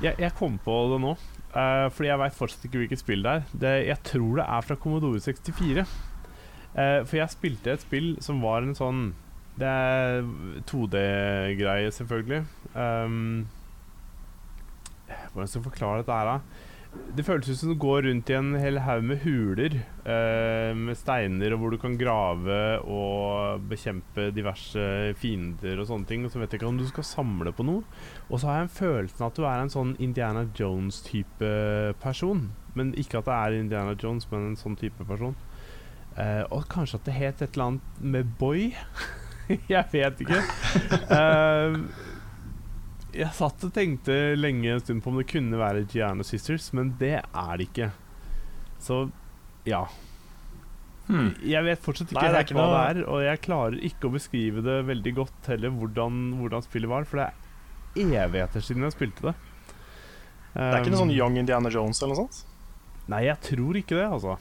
Jeg, 0.04 0.18
jeg 0.20 0.36
kom 0.36 0.58
på 0.60 0.74
det 0.92 1.00
nå, 1.04 1.14
uh, 1.56 1.88
fordi 1.94 2.10
jeg 2.10 2.20
veit 2.20 2.36
fortsatt 2.36 2.66
ikke 2.68 2.82
hvilket 2.82 3.02
spill 3.04 3.24
det 3.24 3.36
er. 3.38 3.46
Det, 3.64 3.74
jeg 3.88 4.00
tror 4.10 4.42
det 4.42 4.48
er 4.58 4.66
fra 4.68 4.80
Commodore 4.84 5.22
64. 5.24 5.86
Uh, 6.74 7.00
for 7.06 7.20
jeg 7.20 7.32
spilte 7.32 7.76
et 7.76 7.86
spill 7.86 8.16
som 8.26 8.42
var 8.42 8.66
en 8.66 8.74
sånn 8.74 9.02
Det 9.62 9.70
er 9.70 10.24
2D-greie, 10.66 11.92
selvfølgelig. 11.94 12.42
Um, 12.74 13.44
hvordan 15.34 15.50
skal 15.50 15.60
jeg 15.60 15.68
forklare 15.68 16.02
dette 16.02 16.18
her, 16.18 16.32
da? 16.32 16.72
Det 17.14 17.26
føles 17.26 17.50
ut 17.50 17.58
som 17.60 17.70
du 17.70 17.78
går 17.78 18.08
rundt 18.08 18.30
i 18.30 18.36
en 18.38 18.56
hel 18.58 18.80
haug 18.82 19.04
med 19.06 19.22
huler 19.22 19.76
eh, 19.80 20.72
med 20.78 20.98
steiner, 20.98 21.54
og 21.54 21.62
hvor 21.62 21.74
du 21.74 21.78
kan 21.82 21.98
grave 21.98 22.58
og 22.82 23.66
bekjempe 23.70 24.32
diverse 24.34 25.14
fiender 25.22 25.82
og 25.82 25.90
sånne 25.90 26.10
ting. 26.10 26.26
Og 26.26 26.34
så 26.34 26.42
vet 26.42 26.54
jeg 26.54 26.62
ikke 26.62 26.70
om 26.72 26.80
du 26.82 26.88
skal 26.90 27.06
samle 27.06 27.54
på 27.54 27.66
noe. 27.66 27.86
Og 28.30 28.42
så 28.42 28.50
har 28.50 28.62
jeg 28.62 28.68
en 28.68 28.78
følelsen 28.78 29.28
at 29.28 29.38
du 29.38 29.46
er 29.46 29.62
en 29.62 29.74
sånn 29.74 29.96
Indiana 30.02 30.48
Jones-type 30.58 31.52
person. 32.02 32.48
Men 32.78 32.96
ikke 32.98 33.22
at 33.22 33.30
det 33.30 33.38
er 33.38 33.60
Indiana 33.60 33.94
Jones, 33.94 34.26
men 34.32 34.52
en 34.52 34.60
sånn 34.60 34.78
type 34.82 35.06
person. 35.10 35.38
Eh, 36.18 36.42
og 36.54 36.66
kanskje 36.70 37.00
at 37.00 37.08
det 37.10 37.18
het 37.18 37.42
et 37.42 37.54
eller 37.54 37.74
annet 37.74 38.02
med 38.02 38.34
Boy. 38.42 38.72
jeg 39.74 39.86
vet 39.94 40.26
ikke. 40.26 40.42
Eh, 41.14 41.78
jeg 43.14 43.34
satt 43.38 43.64
og 43.68 43.74
tenkte 43.76 44.16
lenge 44.38 44.72
en 44.74 44.82
stund 44.84 45.04
på 45.04 45.12
om 45.12 45.20
det 45.22 45.28
kunne 45.30 45.60
være 45.60 45.86
Giano 45.92 46.26
Sisters, 46.28 46.72
men 46.74 46.94
det 47.00 47.20
er 47.22 47.54
det 47.60 47.68
ikke. 47.70 47.92
Så 48.84 49.04
ja. 49.70 49.84
Hmm. 51.08 51.34
Jeg 51.44 51.64
vet 51.68 51.82
fortsatt 51.84 52.12
ikke 52.14 52.22
Nei, 52.22 52.32
det 52.32 52.44
ikke 52.48 52.56
hva 52.58 52.66
noe- 52.68 52.76
det 52.80 52.84
er, 53.04 53.10
og 53.12 53.24
jeg 53.26 53.42
klarer 53.44 53.80
ikke 53.90 54.08
å 54.08 54.14
beskrive 54.14 54.64
det 54.64 54.78
veldig 54.88 55.14
godt 55.18 55.50
heller, 55.52 55.74
hvordan, 55.76 56.22
hvordan 56.40 56.64
spillet 56.64 56.90
var, 56.90 57.04
for 57.10 57.20
det 57.20 57.28
er 57.30 58.16
evigheter 58.24 58.64
siden 58.64 58.88
jeg 58.88 58.96
spilte 58.96 59.28
det. 59.30 59.36
Det 60.54 60.64
er 60.70 60.80
ikke 60.82 60.94
noe 60.94 61.02
sånn 61.04 61.12
Um, 61.14 61.18
Young 61.18 61.38
Indiana 61.42 61.70
Jones 61.74 62.02
eller 62.02 62.14
noe 62.16 62.24
sånt? 62.28 62.44
Nei, 63.12 63.24
jeg 63.26 63.40
tror 63.42 63.76
ikke 63.80 63.98
det, 64.00 64.06
altså. 64.08 64.38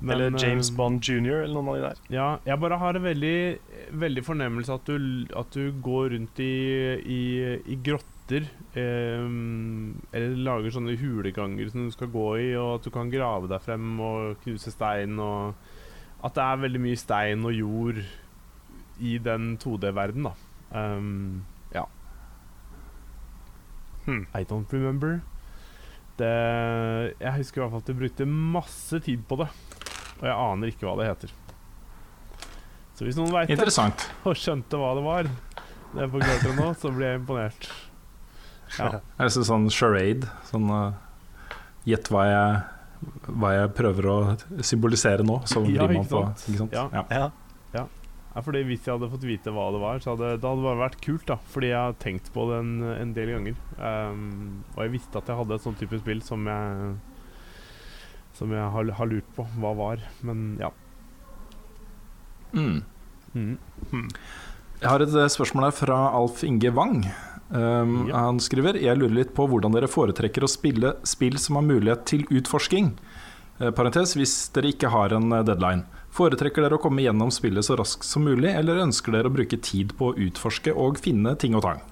Men, 0.00 0.14
eller 0.14 0.36
James 0.38 0.70
eh, 0.70 0.76
Bond 0.76 1.02
jr. 1.02 1.42
eller 1.42 1.54
noen 1.56 1.68
av 1.72 1.76
de 1.78 1.86
der. 1.88 2.02
Ja, 2.14 2.26
jeg 2.46 2.60
bare 2.62 2.78
har 2.78 2.94
en 2.94 3.02
veldig, 3.02 3.38
veldig 3.98 4.22
fornemmelse 4.26 4.76
at 4.78 4.86
du, 4.86 5.26
at 5.36 5.56
du 5.56 5.72
går 5.82 6.12
rundt 6.14 6.38
i, 6.44 6.52
i, 7.02 7.22
i 7.66 7.78
grotter. 7.82 8.46
eh, 8.78 9.24
eller 10.14 10.36
lager 10.44 10.74
sånne 10.76 10.94
huleganger 11.00 11.72
som 11.72 11.88
du 11.88 11.94
skal 11.94 12.12
gå 12.12 12.28
i, 12.44 12.48
og 12.60 12.76
at 12.76 12.86
du 12.86 12.92
kan 12.94 13.10
grave 13.10 13.50
deg 13.50 13.64
frem 13.64 13.98
og 14.04 14.38
knuse 14.44 14.70
stein. 14.74 15.18
Og 15.18 15.54
at 16.22 16.34
det 16.36 16.44
er 16.44 16.62
veldig 16.66 16.82
mye 16.82 16.98
stein 16.98 17.46
og 17.46 17.54
jord 17.56 18.02
i 18.98 19.18
den 19.22 19.56
2D-verden, 19.62 20.26
da. 20.26 20.34
Um, 20.74 21.44
ja. 21.74 21.84
Hmm. 24.04 24.26
I 24.34 24.44
don't 24.44 24.72
remember. 24.72 25.20
Det, 26.18 26.30
jeg 27.20 27.34
husker 27.36 27.60
i 27.60 27.62
hvert 27.62 27.70
fall 27.76 27.82
at 27.84 27.90
du 27.90 27.98
brukte 28.00 28.26
masse 28.26 28.98
tid 29.06 29.22
på 29.28 29.38
det. 29.38 29.48
Og 30.18 30.24
jeg 30.26 30.34
aner 30.34 30.72
ikke 30.72 30.88
hva 30.88 30.96
det 31.00 31.10
heter. 31.10 31.34
Så 32.98 33.06
hvis 33.06 33.18
noen 33.18 33.30
veit 33.30 33.52
det, 33.52 34.08
og 34.26 34.38
skjønte 34.38 34.80
hva 34.80 34.94
det 34.98 35.04
var, 35.04 35.28
det 35.92 36.00
er 36.02 36.10
på 36.10 36.22
klart 36.22 36.48
nå, 36.56 36.72
så 36.80 36.90
blir 36.94 37.12
jeg 37.12 37.20
imponert. 37.22 37.68
Ja. 38.76 38.98
Det 39.16 39.28
er 39.28 39.30
sånn 39.48 39.70
charade. 39.72 40.28
Sånn 40.50 40.66
uh, 40.68 40.90
Gjett 41.88 42.10
hva 42.12 42.26
jeg 42.28 42.50
hva 43.28 43.52
jeg 43.54 43.74
prøver 43.78 44.08
å 44.10 44.16
symbolisere 44.66 45.26
nå. 45.26 45.40
Så 45.46 45.62
Ja, 45.70 45.86
man 45.86 46.08
på 46.08 46.24
ikke 46.26 46.64
sant? 46.64 46.74
Ja. 46.74 46.88
Ja. 46.92 47.04
Ja. 47.74 47.84
Ja, 48.34 48.42
fordi 48.44 48.62
Hvis 48.68 48.84
jeg 48.86 48.94
hadde 48.94 49.10
fått 49.10 49.24
vite 49.26 49.50
hva 49.50 49.68
det 49.74 49.80
var, 49.82 49.98
så 49.98 50.12
hadde 50.12 50.36
det 50.36 50.46
hadde 50.46 50.62
bare 50.62 50.78
vært 50.78 51.00
kult. 51.02 51.26
da 51.26 51.38
Fordi 51.50 51.72
jeg 51.72 51.78
har 51.78 51.96
tenkt 51.98 52.32
på 52.34 52.44
det 52.50 52.58
en, 52.62 52.74
en 52.94 53.14
del 53.16 53.32
ganger. 53.34 53.56
Um, 53.78 54.64
og 54.76 54.84
jeg 54.84 54.92
visste 54.98 55.18
at 55.18 55.30
jeg 55.30 55.38
hadde 55.40 55.56
et 55.56 55.64
sånt 55.64 55.80
type 55.80 55.98
spill 55.98 56.22
som 56.22 56.46
jeg 56.46 56.92
Som 58.38 58.54
jeg 58.54 58.68
har, 58.74 58.92
har 58.98 59.10
lurt 59.10 59.32
på 59.36 59.46
hva 59.58 59.74
var. 59.74 60.04
Men 60.22 60.52
ja. 60.62 60.70
Mm. 62.54 62.84
Mm. 63.34 63.56
Jeg 64.78 64.88
har 64.88 65.02
et 65.02 65.14
eh, 65.14 65.30
spørsmål 65.32 65.68
her 65.68 65.74
fra 65.74 65.98
Alf 66.16 66.44
Inge 66.46 66.70
Wang. 66.74 67.02
Um, 67.48 68.06
Ja. 68.10 68.26
Han 68.26 68.38
skriver 68.44 68.76
Jeg 68.76 68.98
lurer 69.00 69.14
litt 69.22 69.30
på 69.34 69.46
hvordan 69.48 69.72
dere 69.72 69.88
foretrekker 69.88 70.44
å 70.44 70.50
spille 70.52 70.92
spill 71.08 71.38
som 71.40 71.56
har 71.56 71.64
mulighet 71.64 72.04
til 72.06 72.26
utforsking. 72.28 72.92
Parenthes, 73.58 73.74
parentes 73.74 74.12
hvis 74.14 74.34
dere 74.54 74.70
ikke 74.70 74.90
har 74.92 75.14
en 75.16 75.32
eh, 75.32 75.42
deadline. 75.42 75.82
Foretrekker 76.14 76.62
dere 76.62 76.78
å 76.78 76.82
komme 76.82 77.02
gjennom 77.02 77.30
spillet 77.34 77.66
så 77.66 77.76
raskt 77.78 78.06
som 78.06 78.22
mulig, 78.26 78.52
eller 78.54 78.84
ønsker 78.84 79.12
dere 79.14 79.30
å 79.30 79.34
bruke 79.34 79.58
tid 79.58 79.96
på 79.98 80.12
å 80.12 80.16
utforske 80.28 80.72
og 80.72 81.00
finne 81.02 81.34
ting 81.38 81.56
og 81.58 81.64
tang? 81.66 81.82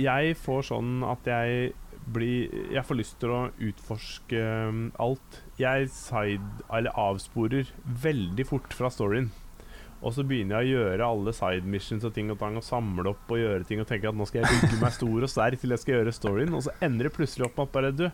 Jeg 0.00 0.36
får 0.40 0.66
sånn 0.70 1.04
at 1.04 1.28
jeg 1.28 1.74
blir 2.12 2.70
Jeg 2.72 2.84
får 2.86 2.98
lyst 3.00 3.16
til 3.22 3.32
å 3.34 3.40
utforske 3.68 4.42
um, 4.68 4.84
alt. 5.02 5.40
Jeg 5.60 5.90
side, 5.92 6.44
eller 6.72 6.94
avsporer 6.98 7.72
veldig 7.84 8.46
fort 8.48 8.76
fra 8.76 8.90
storyen. 8.92 9.32
Og 10.04 10.12
så 10.12 10.22
begynner 10.28 10.60
jeg 10.60 10.76
å 10.76 10.80
gjøre 10.82 11.08
alle 11.08 11.32
side 11.34 11.66
missions 11.72 12.04
og 12.04 12.12
ting 12.14 12.28
og 12.30 12.38
tang 12.40 12.58
og 12.58 12.64
samle 12.66 13.10
opp 13.14 13.32
og 13.32 13.40
gjøre 13.40 13.64
ting 13.66 13.80
og 13.80 13.88
tenke 13.88 14.10
at 14.10 14.16
nå 14.16 14.26
skal 14.28 14.44
jeg 14.44 14.60
bygge 14.60 14.80
meg 14.82 14.94
stor 14.94 15.24
og 15.24 15.32
sterk 15.32 15.62
til 15.62 15.72
jeg 15.72 15.82
skal 15.82 15.98
gjøre 15.98 16.14
storyen, 16.14 16.54
og 16.54 16.66
så 16.66 16.74
ender 16.84 17.08
det 17.08 17.14
plutselig 17.16 17.48
opp 17.48 17.56
med 17.56 17.68
at 17.68 17.76
bare 17.78 17.94
du 17.96 18.06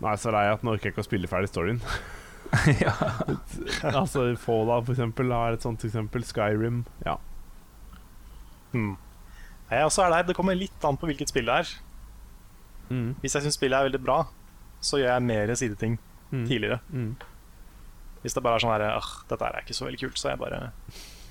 Nå 0.00 0.08
er 0.08 0.14
jeg 0.14 0.22
så 0.22 0.32
lei 0.32 0.46
at 0.48 0.62
nå 0.64 0.72
orker 0.72 0.88
jeg 0.88 0.94
ikke 0.94 1.02
å 1.02 1.04
spille 1.04 1.28
ferdig 1.28 1.50
storyen. 1.50 1.80
ja. 2.84 2.94
altså 4.00 4.30
Fallout 4.40 4.86
for 4.86 4.94
eksempel 4.94 5.34
har 5.34 5.52
et 5.52 5.66
sånt 5.66 5.84
eksempel. 5.84 6.24
Skyrim. 6.24 6.86
Ja. 7.04 7.18
Hmm. 8.72 8.94
Jeg 9.68 9.84
også 9.84 10.06
er 10.06 10.14
der. 10.14 10.30
Det 10.30 10.36
kommer 10.38 10.56
litt 10.56 10.88
an 10.88 10.96
på 10.96 11.10
hvilket 11.10 11.28
spill 11.28 11.50
det 11.50 11.58
er. 11.62 11.74
Mm. 12.90 13.14
Hvis 13.22 13.34
jeg 13.36 13.42
syns 13.46 13.54
spillet 13.58 13.78
er 13.78 13.88
veldig 13.90 14.02
bra, 14.04 14.18
så 14.82 14.98
gjør 14.98 15.12
jeg 15.14 15.22
mer 15.22 15.54
sideting 15.54 15.98
Mm. 16.32 16.44
tidligere. 16.46 16.80
Mm. 16.92 17.16
Hvis 18.22 18.34
det 18.34 18.42
bare 18.42 18.54
er 18.54 18.60
sånn 18.62 18.70
her 18.74 18.84
«Åh, 18.98 19.08
dette 19.28 19.42
er 19.48 19.60
ikke 19.64 19.74
så 19.74 19.86
veldig 19.88 19.98
kult, 20.00 20.18
så 20.20 20.28
jeg 20.30 20.38
bare 20.38 20.72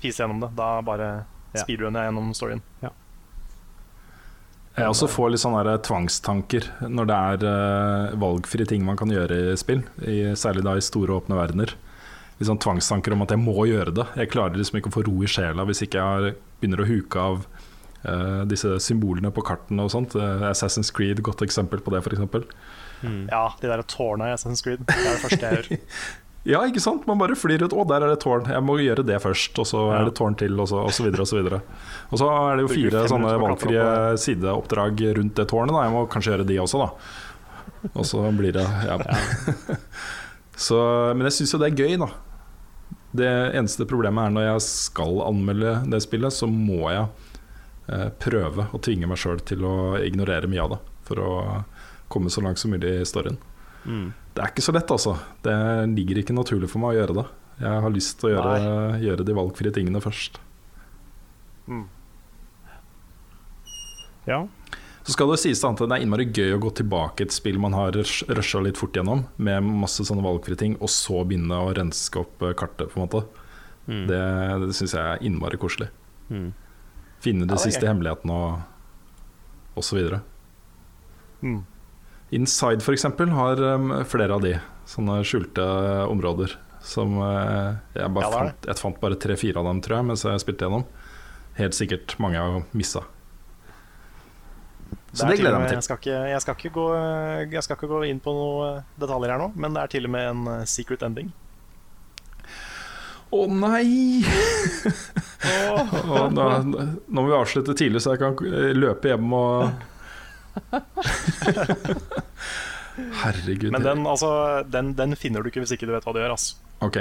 fiser 0.02 0.24
gjennom 0.26 0.40
det. 0.42 0.50
Da 0.56 0.80
bare 0.82 1.24
Ja. 1.54 1.62
speedrunner 1.64 2.02
jeg 2.04 2.12
gjennom 2.12 2.34
storyen. 2.34 2.62
Jeg 4.78 4.86
også 4.86 5.08
får 5.10 5.30
litt 5.34 5.42
sånne 5.42 5.64
der 5.66 5.80
tvangstanker 5.84 6.66
når 6.88 7.08
det 7.10 7.16
er 7.16 7.44
uh, 7.44 8.16
valgfrie 8.22 8.66
ting 8.70 8.84
man 8.86 8.96
kan 8.96 9.10
gjøre 9.12 9.52
i 9.52 9.56
spill, 9.60 9.82
i, 10.06 10.30
særlig 10.38 10.62
da 10.64 10.76
i 10.78 10.84
store, 10.84 11.16
åpne 11.20 11.36
verdener. 11.36 11.74
Litt 12.38 12.48
sånn 12.48 12.60
tvangstanker 12.62 13.12
om 13.12 13.22
at 13.26 13.34
jeg 13.34 13.42
må 13.42 13.56
gjøre 13.68 13.92
det. 13.92 14.06
Jeg 14.16 14.30
klarer 14.30 14.56
liksom 14.56 14.78
ikke 14.80 14.92
å 14.92 14.94
få 14.94 15.04
ro 15.08 15.16
i 15.26 15.28
sjela 15.28 15.66
hvis 15.68 15.82
ikke 15.84 15.98
jeg 15.98 16.06
har, 16.06 16.36
begynner 16.62 16.84
å 16.84 16.88
huke 16.88 17.16
av 17.20 17.46
disse 18.48 18.78
symbolene 18.80 19.30
på 19.34 19.42
kartene 19.44 19.84
og 19.84 19.90
sånt. 19.92 20.14
Eh, 20.16 20.46
Assassin's 20.50 20.92
Creed, 20.94 21.20
godt 21.26 21.42
eksempel 21.44 21.82
på 21.84 21.92
det, 21.92 22.00
f.eks. 22.04 22.22
Mm. 23.02 23.28
Ja, 23.30 23.46
de 23.60 23.68
der 23.68 23.82
tårna 23.88 24.30
i 24.30 24.34
Assassin's 24.34 24.64
Creed. 24.64 24.82
Det 24.88 24.96
er 24.96 25.14
det 25.14 25.22
første 25.26 25.46
jeg 25.46 25.62
gjør. 25.62 25.86
Ja, 26.48 26.62
ikke 26.64 26.80
sant? 26.80 27.02
Man 27.04 27.18
bare 27.20 27.34
flyr 27.36 27.60
ut. 27.66 27.74
Å, 27.76 27.82
der 27.84 28.00
er 28.00 28.14
det 28.14 28.22
tårn. 28.22 28.46
Jeg 28.48 28.64
må 28.64 28.78
gjøre 28.80 29.02
det 29.04 29.18
først. 29.20 29.58
Og 29.60 29.66
så 29.68 29.82
Ja. 29.90 29.98
er 29.98 30.06
det 30.08 30.14
tårn 30.16 30.32
til, 30.40 30.54
og 30.56 30.70
så, 30.70 30.78
og 30.88 30.94
så 30.96 31.04
videre 31.04 31.20
og 31.20 31.28
så 31.28 31.36
videre. 31.36 31.58
Og 32.08 32.16
så 32.16 32.28
er 32.32 32.56
det 32.56 32.62
jo 32.64 32.70
fire 32.72 33.02
sånne 33.12 33.34
valgfrie 33.42 33.82
sideoppdrag 34.16 35.02
rundt 35.18 35.34
det 35.36 35.46
tårnet. 35.52 35.74
Da. 35.76 35.82
Jeg 35.84 35.92
må 35.92 36.06
kanskje 36.08 36.32
gjøre 36.32 36.46
de 36.48 36.56
også, 36.64 36.80
da. 36.80 37.90
Og 37.92 38.08
så 38.08 38.24
blir 38.38 38.56
det 38.56 38.64
ja. 38.64 38.96
så, 40.66 40.80
Men 41.12 41.28
jeg 41.28 41.36
syns 41.42 41.52
jo 41.54 41.60
det 41.60 41.70
er 41.74 41.76
gøy, 41.84 41.98
da. 42.00 42.08
Det 43.20 43.30
eneste 43.60 43.84
problemet 43.90 44.24
er 44.30 44.34
når 44.34 44.48
jeg 44.54 44.64
skal 44.70 45.20
anmelde 45.26 45.74
det 45.92 46.00
spillet, 46.04 46.32
så 46.32 46.48
må 46.48 46.88
jeg 46.88 47.04
eh, 47.04 47.29
prøve 48.22 48.68
å 48.70 48.80
tvinge 48.82 49.08
meg 49.10 49.18
sjøl 49.20 49.40
til 49.46 49.64
å 49.66 49.76
ignorere 50.00 50.50
mye 50.50 50.64
av 50.64 50.74
det. 50.74 50.80
For 51.08 51.22
å 51.22 51.30
komme 52.10 52.30
så 52.30 52.42
langt 52.44 52.60
som 52.62 52.72
mulig 52.74 53.00
i 53.00 53.06
storyen. 53.08 53.38
Mm. 53.86 54.10
Det 54.34 54.42
er 54.44 54.52
ikke 54.52 54.64
så 54.64 54.74
lett, 54.74 54.90
altså. 54.92 55.16
Det 55.42 55.54
ligger 55.94 56.20
ikke 56.20 56.36
naturlig 56.36 56.70
for 56.70 56.82
meg 56.82 56.94
å 56.94 56.98
gjøre 57.00 57.16
det. 57.20 57.26
Jeg 57.60 57.82
har 57.84 57.92
lyst 57.92 58.18
til 58.20 58.30
å 58.30 58.34
gjøre, 58.36 59.00
gjøre 59.02 59.26
de 59.26 59.36
valgfrie 59.36 59.74
tingene 59.74 60.00
først. 60.02 60.38
Mm. 61.68 61.84
Ja. 64.28 64.40
Så 65.02 65.14
skal 65.14 65.30
det 65.32 65.40
sies 65.42 65.62
at 65.64 65.80
det 65.80 65.88
er 65.96 66.04
innmari 66.04 66.26
gøy 66.28 66.54
å 66.54 66.60
gå 66.62 66.70
tilbake 66.78 67.24
et 67.24 67.34
spill 67.34 67.58
man 67.62 67.74
har 67.74 67.94
rush- 67.96 68.24
rusha 68.28 68.60
litt 68.62 68.78
fort 68.78 68.94
gjennom, 68.96 69.24
med 69.40 69.64
masse 69.66 70.04
sånne 70.06 70.24
valgfrie 70.24 70.58
ting, 70.60 70.76
og 70.78 70.92
så 70.92 71.22
begynne 71.26 71.56
å 71.56 71.72
renske 71.76 72.20
opp 72.20 72.44
eh, 72.46 72.54
kartet, 72.58 72.92
på 72.92 73.00
en 73.00 73.06
måte. 73.06 73.22
Mm. 73.88 74.04
Det, 74.10 74.20
det 74.66 74.76
syns 74.76 74.94
jeg 74.94 75.02
er 75.02 75.24
innmari 75.26 75.58
koselig. 75.60 75.88
Mm. 76.30 76.50
Finne 77.20 77.46
de 77.48 77.56
Ja, 77.56 77.60
siste 77.60 77.86
hemmelighetene 77.88 78.32
og, 78.32 78.62
og 79.76 79.84
så 79.84 79.98
videre. 79.98 80.22
Mm. 81.44 81.60
Inside 82.36 82.80
f.eks. 82.84 83.04
har 83.36 83.62
um, 83.74 83.92
flere 84.08 84.36
av 84.36 84.44
de 84.44 84.54
sånne 84.88 85.20
skjulte 85.26 85.64
områder. 86.08 86.56
Som 86.80 87.18
uh, 87.20 87.76
jeg, 87.92 88.06
Ja, 88.08 88.28
fant, 88.32 88.68
jeg 88.70 88.80
fant 88.80 89.00
bare 89.02 89.18
tre-fire 89.20 89.60
av 89.60 89.66
dem, 89.68 89.82
tror 89.84 89.98
jeg, 90.00 90.08
mens 90.12 90.24
jeg 90.24 90.40
spilte 90.44 90.64
gjennom. 90.68 90.86
Helt 91.58 91.76
sikkert 91.76 92.14
mange 92.22 92.38
jeg 92.38 92.54
har 92.54 92.68
missa. 92.72 93.02
Så 95.10 95.26
det, 95.26 95.34
det 95.34 95.40
gleder 95.42 95.56
jeg 95.58 95.60
meg 95.60 95.66
meg 95.66 95.72
Jeg 95.74 95.80
til. 95.80 95.86
skal, 95.88 95.98
ikke, 96.00 96.18
jeg, 96.30 96.40
skal 96.44 96.72
gå, 96.78 96.86
jeg 97.50 97.62
skal 97.66 97.76
ikke 97.76 97.88
gå 97.90 98.00
inn 98.06 98.20
på 98.22 98.32
noen 98.34 98.84
detaljer 99.02 99.32
her 99.34 99.42
nå, 99.42 99.48
men 99.58 99.74
det 99.74 99.82
er 99.82 99.92
til 99.92 100.06
og 100.06 100.12
med 100.14 100.28
en 100.30 100.44
eh, 100.54 100.66
secret 100.70 101.02
ending. 101.02 101.32
Å 103.30 103.44
nei! 103.46 104.24
Og 106.10 106.34
da, 106.34 106.46
nå 106.66 106.86
må 107.14 107.26
vi 107.28 107.36
avslutte 107.36 107.76
tidlig, 107.78 108.02
så 108.04 108.16
jeg 108.16 108.20
kan 108.24 108.34
eh, 108.50 108.72
løpe 108.76 109.12
hjem 109.12 109.30
og 109.38 109.70
Herregud. 113.22 113.70
Men 113.72 113.82
den, 113.86 114.02
altså, 114.06 114.30
den, 114.68 114.92
den 114.98 115.14
finner 115.16 115.42
du 115.42 115.48
ikke 115.50 115.62
hvis 115.62 115.72
ikke 115.76 115.86
du 115.88 115.94
vet 115.94 116.04
hva 116.06 116.12
du 116.16 116.20
gjør. 116.20 116.34
Altså. 116.34 116.58
Ok. 116.84 116.98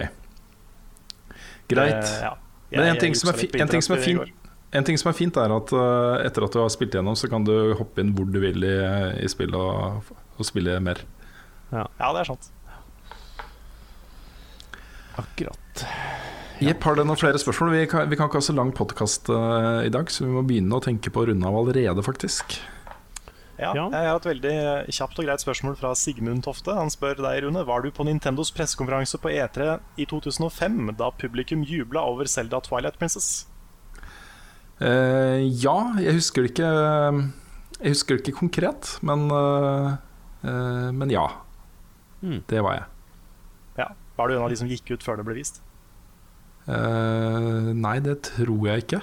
Greit. 1.70 2.04
Eh, 2.06 2.22
ja. 2.28 2.34
Men 2.72 2.80
en 2.86 2.94
Jeg- 2.94 3.00
ting 3.02 3.14
jeg 3.18 3.22
som 3.24 3.30
er 3.34 3.40
fi- 3.42 3.50
en 3.60 3.68
ting 3.74 3.82
som 3.86 3.96
er 3.98 4.04
fint- 4.06 4.36
En 4.72 4.84
ting 4.86 4.98
som 5.02 5.10
er 5.10 5.16
fint, 5.18 5.36
er 5.42 5.50
at 5.50 5.72
uh, 5.74 6.22
etter 6.22 6.44
at 6.46 6.54
du 6.54 6.60
har 6.62 6.70
spilt 6.70 6.94
gjennom, 6.94 7.16
så 7.18 7.26
kan 7.28 7.42
du 7.44 7.74
hoppe 7.74 8.04
inn 8.04 8.12
hvor 8.14 8.28
du 8.30 8.38
vil 8.40 8.62
i, 8.64 8.76
i 9.26 9.28
spillet 9.28 9.56
og, 9.58 10.12
og 10.38 10.46
spille 10.46 10.76
mer. 10.80 11.02
Ja, 11.74 11.88
det 12.14 12.20
er 12.22 12.30
sant. 12.30 12.52
Akkurat. 15.18 15.58
Jepp, 16.60 16.84
har 16.84 16.98
dere 16.98 17.08
noen 17.08 17.20
flere 17.20 17.40
spørsmål? 17.40 17.72
Vi 17.78 17.86
kan, 17.92 18.10
vi 18.12 18.18
kan 18.20 18.28
ikke 18.28 18.42
ha 18.42 18.48
så 18.50 18.56
lang 18.56 18.74
podkast 18.76 19.32
i 19.32 19.92
dag, 19.94 20.12
så 20.12 20.26
vi 20.26 20.34
må 20.34 20.44
begynne 20.44 20.76
å 20.76 20.84
tenke 20.84 21.12
på 21.14 21.24
å 21.24 21.30
runde 21.30 21.48
av 21.48 21.56
allerede, 21.56 22.04
faktisk. 22.04 22.58
Ja. 23.60 23.74
Jeg 23.76 24.08
har 24.08 24.16
et 24.16 24.28
veldig 24.28 24.54
kjapt 24.96 25.20
og 25.20 25.26
greit 25.28 25.44
spørsmål 25.44 25.76
fra 25.80 25.92
Sigmund 25.98 26.46
Tofte. 26.46 26.72
Han 26.78 26.92
spør 26.92 27.18
deg, 27.20 27.42
Rune, 27.44 27.66
var 27.68 27.84
du 27.84 27.90
på 27.92 28.06
Nintendos 28.08 28.54
pressekonferanse 28.56 29.20
på 29.20 29.34
E3 29.36 29.74
i 30.00 30.08
2005 30.08 30.94
da 31.00 31.10
publikum 31.12 31.66
jubla 31.68 32.06
over 32.08 32.30
Zelda 32.32 32.62
Twilight 32.64 32.96
Princess? 33.02 33.50
Uh, 34.80 35.44
ja, 35.44 35.76
jeg 36.00 36.16
husker 36.16 36.46
det 36.46 36.54
ikke 36.54 36.70
Jeg 36.72 37.92
husker 37.92 38.16
det 38.16 38.24
ikke 38.24 38.38
konkret, 38.38 38.94
men, 39.04 39.26
uh, 39.28 39.98
eh, 40.48 40.88
men 40.96 41.12
ja. 41.12 41.26
Mm. 42.24 42.40
Det 42.48 42.64
var 42.64 42.78
jeg. 42.78 42.86
Ja. 43.80 43.90
Var 44.16 44.28
du 44.28 44.38
en 44.38 44.46
av 44.46 44.52
de 44.52 44.60
som 44.60 44.72
gikk 44.72 44.96
ut 44.96 45.04
før 45.04 45.20
det 45.20 45.28
ble 45.28 45.36
vist? 45.36 45.60
Eh, 46.70 47.70
nei, 47.74 47.98
det 48.06 48.20
tror 48.30 48.68
jeg 48.70 48.86
ikke. 48.86 49.02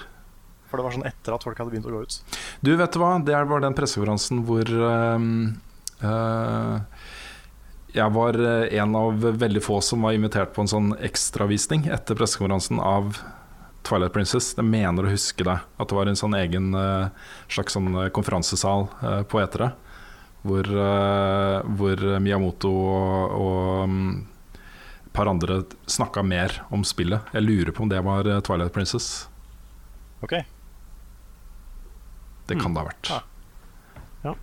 For 0.67 0.79
det 0.79 0.87
var 0.87 0.95
sånn 0.95 1.07
etter 1.07 1.35
at 1.35 1.45
folk 1.47 1.59
hadde 1.59 1.73
begynt 1.73 1.87
å 1.87 1.95
gå 1.95 2.03
ut. 2.03 2.19
Du, 2.63 2.73
vet 2.79 2.93
du 2.93 2.99
hva? 3.01 3.15
Det 3.23 3.39
var 3.51 3.63
den 3.63 3.75
pressekonferansen 3.75 4.43
hvor 4.47 4.67
uh, 4.67 5.15
uh, 6.03 6.75
Jeg 7.95 8.15
var 8.17 8.39
en 8.43 8.99
av 8.99 9.25
veldig 9.43 9.63
få 9.63 9.79
som 9.83 10.03
var 10.03 10.17
invitert 10.17 10.53
på 10.55 10.63
en 10.63 10.71
sånn 10.71 10.93
ekstravisning 11.07 11.87
etter 11.91 12.19
pressekonferansen 12.19 12.83
av 12.83 13.21
Twilight 13.87 14.15
Princess. 14.15 14.51
Jeg 14.57 14.67
mener 14.67 15.07
å 15.07 15.13
huske 15.13 15.47
det. 15.47 15.59
At 15.79 15.87
det 15.87 15.95
var 15.95 16.11
en 16.11 16.19
sånn 16.19 16.35
egen 16.35 16.73
slags 17.47 17.77
sånn 17.77 17.93
konferansesal 18.11 18.89
på 19.31 19.39
Etere. 19.39 19.69
Hvor, 20.43 20.67
hvor 21.79 22.03
Miyamoto 22.19 22.73
og, 22.75 23.37
og 23.39 23.87
mm, 23.87 24.11
par 25.17 25.27
andre 25.31 25.61
snakka 25.89 26.21
mer 26.23 26.59
om 26.73 26.83
spillet. 26.87 27.21
Jeg 27.33 27.43
lurer 27.47 27.73
på 27.75 27.83
om 27.85 27.89
det 27.91 27.99
var 28.05 28.27
eh, 28.29 28.39
Twilight 28.45 28.73
Princess. 28.75 29.07
Ok, 30.23 30.33
Det 32.47 32.55
kan 32.61 32.71
Mm. 32.71 32.77
det 32.77 32.79
ha 32.79 32.87
vært. 32.87 33.07
Ja. 34.23 34.33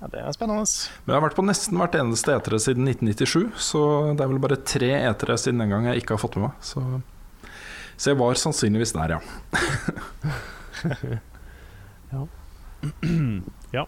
ja, 0.00 0.06
Det 0.12 0.20
er 0.22 0.32
spennende. 0.32 0.64
Men 1.04 1.12
jeg 1.14 1.20
har 1.20 1.26
vært 1.28 1.36
på 1.36 1.44
nesten 1.44 1.76
hvert 1.80 1.98
eneste 2.00 2.32
etere 2.36 2.58
siden 2.60 2.88
1997, 2.88 3.52
så 3.60 3.80
det 4.16 4.24
er 4.24 4.30
vel 4.32 4.40
bare 4.40 4.56
tre 4.64 4.90
etere 5.10 5.36
siden 5.40 5.60
den 5.60 5.70
gang 5.74 5.84
jeg 5.90 6.00
ikke 6.02 6.16
har 6.16 6.22
fått 6.24 6.36
med 6.40 6.48
meg. 6.48 6.56
Så, 6.64 6.80
så 7.96 8.04
jeg 8.12 8.18
var 8.20 8.34
sannsynligvis 8.40 8.92
der, 8.96 9.08
ja. 9.16 9.20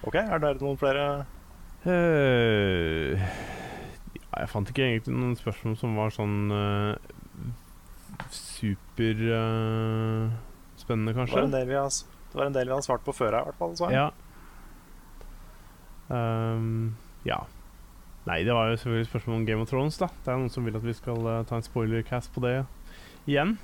Ok, 0.00 0.14
Er 0.16 0.38
det 0.40 0.54
noen 0.62 0.78
flere 0.80 1.26
Eh, 1.88 3.16
ja, 3.16 4.36
jeg 4.42 4.48
fant 4.52 4.68
ikke 4.68 4.84
egentlig 4.84 5.14
noen 5.16 5.32
spørsmål 5.38 5.78
som 5.80 5.94
var 5.96 6.10
sånn 6.12 6.52
uh, 6.52 6.92
superspennende, 8.28 10.36
Det 10.76 10.84
var 10.90 11.16
kanskje. 11.22 11.44
en 11.46 11.54
del 11.54 11.64
vi 11.70 11.78
har, 11.78 11.88
det 11.88 12.36
var 12.36 12.44
en 12.50 12.56
del 12.58 12.68
vi 12.68 12.74
har 12.76 12.84
svart 12.84 13.00
på 13.06 13.14
før 13.16 13.32
her, 13.38 13.40
i 13.40 13.44
hvert 13.48 13.60
fall. 13.62 13.72
Så. 13.80 13.86
Ja. 13.94 14.10
Um, 16.10 16.98
ja. 17.24 17.40
Nei, 18.28 18.42
det 18.44 18.52
var 18.52 18.68
jo 18.68 18.76
selvfølgelig 18.76 19.08
spørsmål 19.08 19.40
om 19.40 19.46
Game 19.48 19.62
of 19.64 19.70
Thrones, 19.72 19.96
da. 19.96 20.08
Det 20.20 20.28
er 20.28 20.36
noen 20.42 20.52
som 20.52 20.60
vil 20.68 20.76
at 20.76 20.84
vi 20.84 20.92
skal 20.96 21.16
uh, 21.24 21.40
ta 21.48 21.56
en 21.56 21.64
spoilercast 21.64 22.28
på 22.34 22.40
det 22.44 22.58
igjen. 23.24 23.56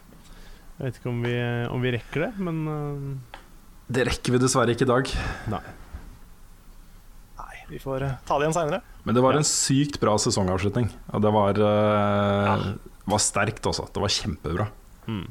Jeg 0.78 0.84
vet 0.86 0.96
ikke 1.00 1.12
om 1.12 1.20
vi, 1.24 1.36
om 1.72 1.80
vi 1.84 1.92
rekker 1.96 2.20
det, 2.26 2.32
men 2.40 2.56
uh, 2.64 3.40
Det 3.92 4.06
rekker 4.08 4.32
vi 4.34 4.38
dessverre 4.40 4.72
ikke 4.72 4.88
i 4.88 4.92
dag. 4.94 5.04
Nei, 5.52 5.60
vi 7.68 7.78
får 7.82 8.02
eh, 8.06 8.12
ta 8.26 8.38
det 8.38 8.46
igjen 8.46 8.54
seinere. 8.54 8.80
Men 9.04 9.14
det 9.14 9.22
var 9.22 9.34
en 9.38 9.46
sykt 9.46 9.98
bra 10.02 10.16
sesongavslutning. 10.18 10.88
Og 11.14 11.22
det 11.22 11.32
var, 11.34 11.58
eh, 11.58 12.46
Ja. 12.46 12.74
var 13.06 13.18
sterkt 13.18 13.62
også. 13.66 13.86
Det 13.92 14.00
var 14.02 14.08
kjempebra. 14.08 14.68
Mm. 15.06 15.26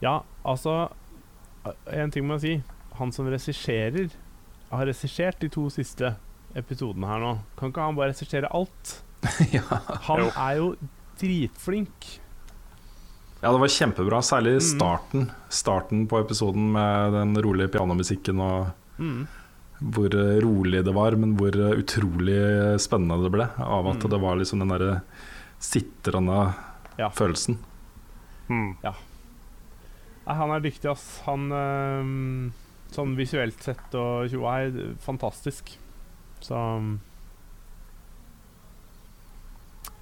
Ja, 0.00 0.22
altså 0.44 0.90
En 1.90 2.10
ting 2.14 2.26
må 2.28 2.36
jeg 2.38 2.40
si. 2.40 2.62
Han 2.98 3.10
som 3.12 3.26
regisserer, 3.26 4.10
har 4.70 4.86
regissert 4.86 5.40
de 5.40 5.48
to 5.52 5.64
siste 5.72 6.12
episodene 6.56 7.06
her 7.10 7.18
nå. 7.18 7.32
Kan 7.58 7.72
ikke 7.72 7.82
han 7.82 7.96
bare 7.98 8.12
regissere 8.12 8.48
alt? 8.54 8.92
ja. 9.56 9.62
Han 10.06 10.20
Jo. 10.22 10.28
er 10.36 10.54
jo 10.60 10.68
dritflink. 11.18 12.06
ja, 13.42 13.50
det 13.52 13.60
var 13.60 13.68
kjempebra. 13.68 14.20
Særlig 14.24 14.54
Mm. 14.60 14.68
starten. 14.78 15.26
Starten 15.50 16.06
på 16.08 16.20
episoden 16.22 16.70
med 16.72 17.12
den 17.12 17.34
rolige 17.42 17.68
pianomusikken 17.74 18.40
og 18.40 18.72
Mm. 18.98 19.26
Hvor 19.80 20.14
eh, 20.14 20.40
rolig 20.40 20.84
det 20.84 20.94
var, 20.96 21.12
men 21.20 21.34
hvor 21.36 21.52
eh, 21.54 21.76
utrolig 21.82 22.38
spennende 22.80 23.22
det 23.26 23.32
ble. 23.34 23.48
Av 23.58 23.86
at 23.92 23.98
Mm. 24.02 24.10
det 24.10 24.20
var 24.22 24.36
liksom 24.40 24.58
den 24.64 24.68
derre 24.72 25.00
sitrende 25.60 26.54
Ja. 26.98 27.10
følelsen. 27.10 27.58
Ja 28.82 28.94
Nei, 30.26 30.34
han 30.34 30.50
er 30.50 30.60
dyktig, 30.60 30.90
ass. 30.90 31.20
Han 31.26 31.50
øh, 31.52 32.52
Sånn 32.94 33.16
visuelt 33.18 33.60
sett 33.62 33.94
og 33.94 34.28
tjoa 34.30 34.52
er 34.64 34.94
fantastisk. 35.02 35.76
Så 36.40 36.56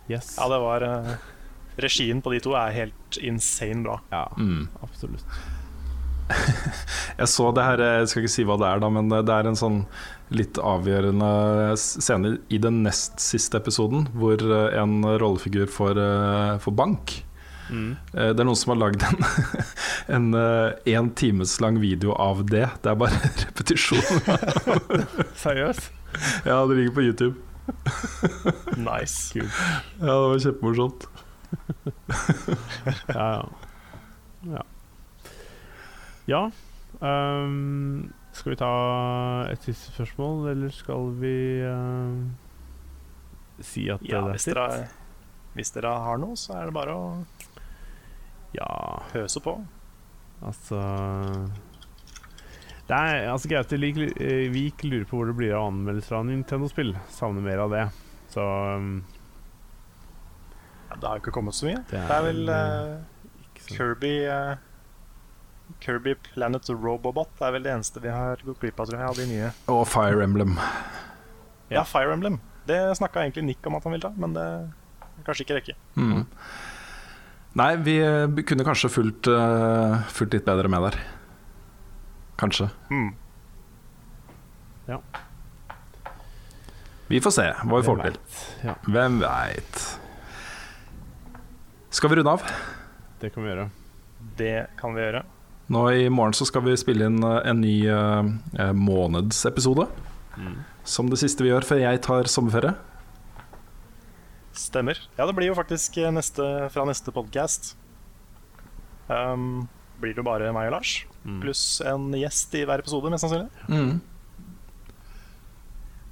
Yes. 0.09 0.37
Ja, 0.39 0.49
det 0.53 0.59
var 0.61 0.83
eh, 0.85 1.15
Regien 1.81 2.21
på 2.23 2.31
de 2.35 2.41
to 2.45 2.53
er 2.55 2.75
helt 2.77 3.17
insane 3.25 3.83
bra. 3.83 3.99
Ja, 4.13 4.27
Mm. 4.39 4.69
absolutt. 4.83 5.25
Jeg 7.21 7.29
så 7.31 7.51
det 7.55 7.63
her, 7.63 7.81
jeg 8.01 8.09
skal 8.11 8.25
ikke 8.25 8.33
si 8.33 8.45
hva 8.49 8.57
det 8.59 8.67
er, 8.67 8.81
da, 8.83 8.89
men 8.91 9.11
det 9.13 9.21
det 9.29 9.35
er 9.37 9.47
en 9.51 9.59
sånn 9.59 9.77
litt 10.35 10.57
avgjørende 10.59 11.29
scene 11.79 12.33
i 12.51 12.59
den 12.59 12.81
nest 12.83 13.21
siste 13.23 13.61
episoden, 13.61 14.09
hvor 14.19 14.41
eh, 14.43 14.75
en 14.81 14.97
rollefigur 15.21 15.69
får, 15.71 16.01
eh, 16.01 16.57
får 16.65 16.75
bank. 16.81 17.15
Mm. 17.71 17.93
Eh, 18.17 18.31
Det 18.35 18.43
er 18.43 18.49
noen 18.49 18.59
som 18.59 18.73
har 18.75 18.81
lagd 18.83 19.05
en, 19.07 19.23
en 20.17 20.27
eh, 20.41 20.93
en 20.97 21.11
times 21.17 21.55
lang 21.63 21.79
video 21.83 22.17
av 22.19 22.43
det. 22.51 22.67
Det 22.83 22.91
er 22.95 22.99
bare 22.99 23.21
repetisjon. 23.45 24.03
Seriøst? 25.39 25.91
Ja, 26.49 26.65
det 26.67 26.81
ligger 26.81 26.97
på 26.99 27.07
YouTube. 27.07 27.37
Nice. 28.77 29.31
Cool. 29.33 29.49
Ja, 30.01 30.13
det 30.19 30.29
var 30.35 30.43
kjempemorsomt. 30.49 31.07
Ja, 33.15 33.29
ja. 33.39 33.45
Ja. 34.59 34.63
Ja 36.31 36.49
Um, 37.03 38.13
skal 38.35 38.53
vi 38.55 38.59
ta 38.61 38.71
et 39.51 39.65
siste 39.67 39.91
spørsmål, 39.95 40.49
eller 40.53 40.71
skal 40.75 41.09
vi 41.19 41.37
uh, 41.67 42.23
si 43.65 43.89
at 43.91 44.03
Ja, 44.07 44.23
det 44.31 44.39
er 44.47 44.55
dere, 44.55 44.87
hvis 45.55 45.73
dere 45.75 45.95
har 46.07 46.21
noe, 46.23 46.39
så 46.39 46.57
er 46.59 46.71
det 46.71 46.75
bare 46.77 46.95
å 46.95 47.09
Ja, 48.55 48.69
pøse 49.11 49.43
på. 49.43 49.57
altså 50.43 50.81
Det 52.87 52.95
er 52.95 53.31
altså 53.33 53.49
Gaute 53.51 53.77
eh, 53.77 54.51
vi 54.53 54.67
ikke 54.71 54.91
lurer 54.91 55.09
på 55.09 55.17
hvor 55.19 55.27
det 55.27 55.37
blir 55.39 55.55
av 55.55 55.73
anmeldelser 55.73 56.17
av 56.21 56.27
Nintendo-spill. 56.29 56.95
Savner 57.11 57.43
mer 57.43 57.59
av 57.65 57.71
det. 57.75 57.89
Så 58.31 58.43
um, 58.43 59.03
Ja, 60.91 60.97
det 61.01 61.09
har 61.09 61.17
jo 61.17 61.25
ikke 61.25 61.35
kommet 61.35 61.55
så 61.59 61.67
mye. 61.67 61.83
det 61.91 61.99
Det 61.99 62.19
er 62.19 62.27
vel 62.29 62.49
uh, 62.51 63.03
Kirby 63.67 64.15
eh, 64.29 64.55
Kirby 65.85 66.15
Planet 66.27 66.69
Robobot 66.71 67.41
er 67.45 67.55
vel 67.57 67.65
det 67.67 67.73
eneste 67.75 68.03
vi 68.05 68.13
har 68.13 68.41
gått 68.45 68.61
glipp 68.63 68.81
av, 68.81 68.91
tror 68.91 69.01
jeg, 69.01 69.09
av 69.09 69.19
de 69.21 69.27
nye. 69.31 69.51
Og 69.73 69.83
Fire 69.89 70.23
Emblem. 70.25 70.57
Ja, 71.73 71.85
Fire 71.89 72.13
Emblem. 72.15 72.39
Det 72.69 72.79
snakka 72.97 73.25
egentlig 73.25 73.45
Nick 73.49 73.67
om 73.69 73.77
at 73.77 73.85
han 73.85 73.95
ville 73.97 74.05
ta, 74.07 74.13
men 74.17 74.37
det 74.37 74.47
kanskje 75.27 75.45
ikke 75.47 75.59
rekke. 75.59 75.77
Mm. 75.97 76.25
Nei, 77.55 77.71
vi 77.87 77.99
eh, 78.03 78.41
kunne 78.49 78.67
kanskje 78.67 78.91
fulgt, 78.91 79.29
eh, 79.31 79.99
fulgt 80.11 80.35
litt 80.35 80.49
bedre 80.49 80.71
med 80.73 80.89
der. 80.89 80.99
Kanskje. 82.41 82.71
Hmm. 82.89 83.13
Vi 87.09 87.21
får 87.21 87.31
se 87.37 87.45
hva 87.63 87.79
vi 87.79 87.87
får 87.87 88.01
til. 88.03 88.17
Ja, 88.65 88.75
Hvem 88.89 89.21
veit. 89.23 89.83
Skal 91.95 92.11
vi 92.11 92.17
runde 92.19 92.33
av? 92.33 92.43
det 93.21 93.31
kan 93.33 93.45
vi 93.45 93.53
gjøre. 93.53 93.69
Det 94.37 94.57
kan 94.81 94.97
vi 94.97 95.05
gjøre. 95.05 95.21
Nå 95.73 95.85
I 95.97 96.09
morgen 96.13 96.35
så 96.37 96.45
skal 96.49 96.65
vi 96.67 96.75
spille 96.77 97.07
inn 97.09 97.23
eh, 97.25 97.39
en 97.49 97.61
ny 97.65 97.77
eh, 97.89 98.27
eh, 98.61 98.73
månedsepisode. 98.77 99.87
Mm. 100.37 100.59
Som 100.85 101.09
det 101.09 101.21
siste 101.23 101.45
vi 101.47 101.49
gjør 101.53 101.65
før 101.65 101.81
jeg 101.81 102.03
tar 102.05 102.29
sommerferie. 102.29 102.75
Stemmer. 104.55 104.99
Ja, 105.19 105.25
det 105.27 105.35
blir 105.39 105.49
jo 105.51 105.57
faktisk 105.57 105.97
eh, 106.03 106.13
neste, 106.15 106.45
fra 106.75 106.85
neste 106.87 107.15
podkast. 107.17 107.73
Um, 109.09 109.67
blir 110.01 110.13
det 110.15 110.21
jo 110.23 110.27
bare 110.29 110.53
meg 110.57 110.71
og 110.71 110.79
Lars, 110.79 110.95
Mm. 111.25 111.39
pluss 111.41 111.81
en 111.89 112.11
gjest 112.13 112.53
i 112.59 112.67
hver 112.69 112.83
episode, 112.83 113.09
mest 113.09 113.25
sannsynlig. 113.25 113.49
Mm. 113.73 113.95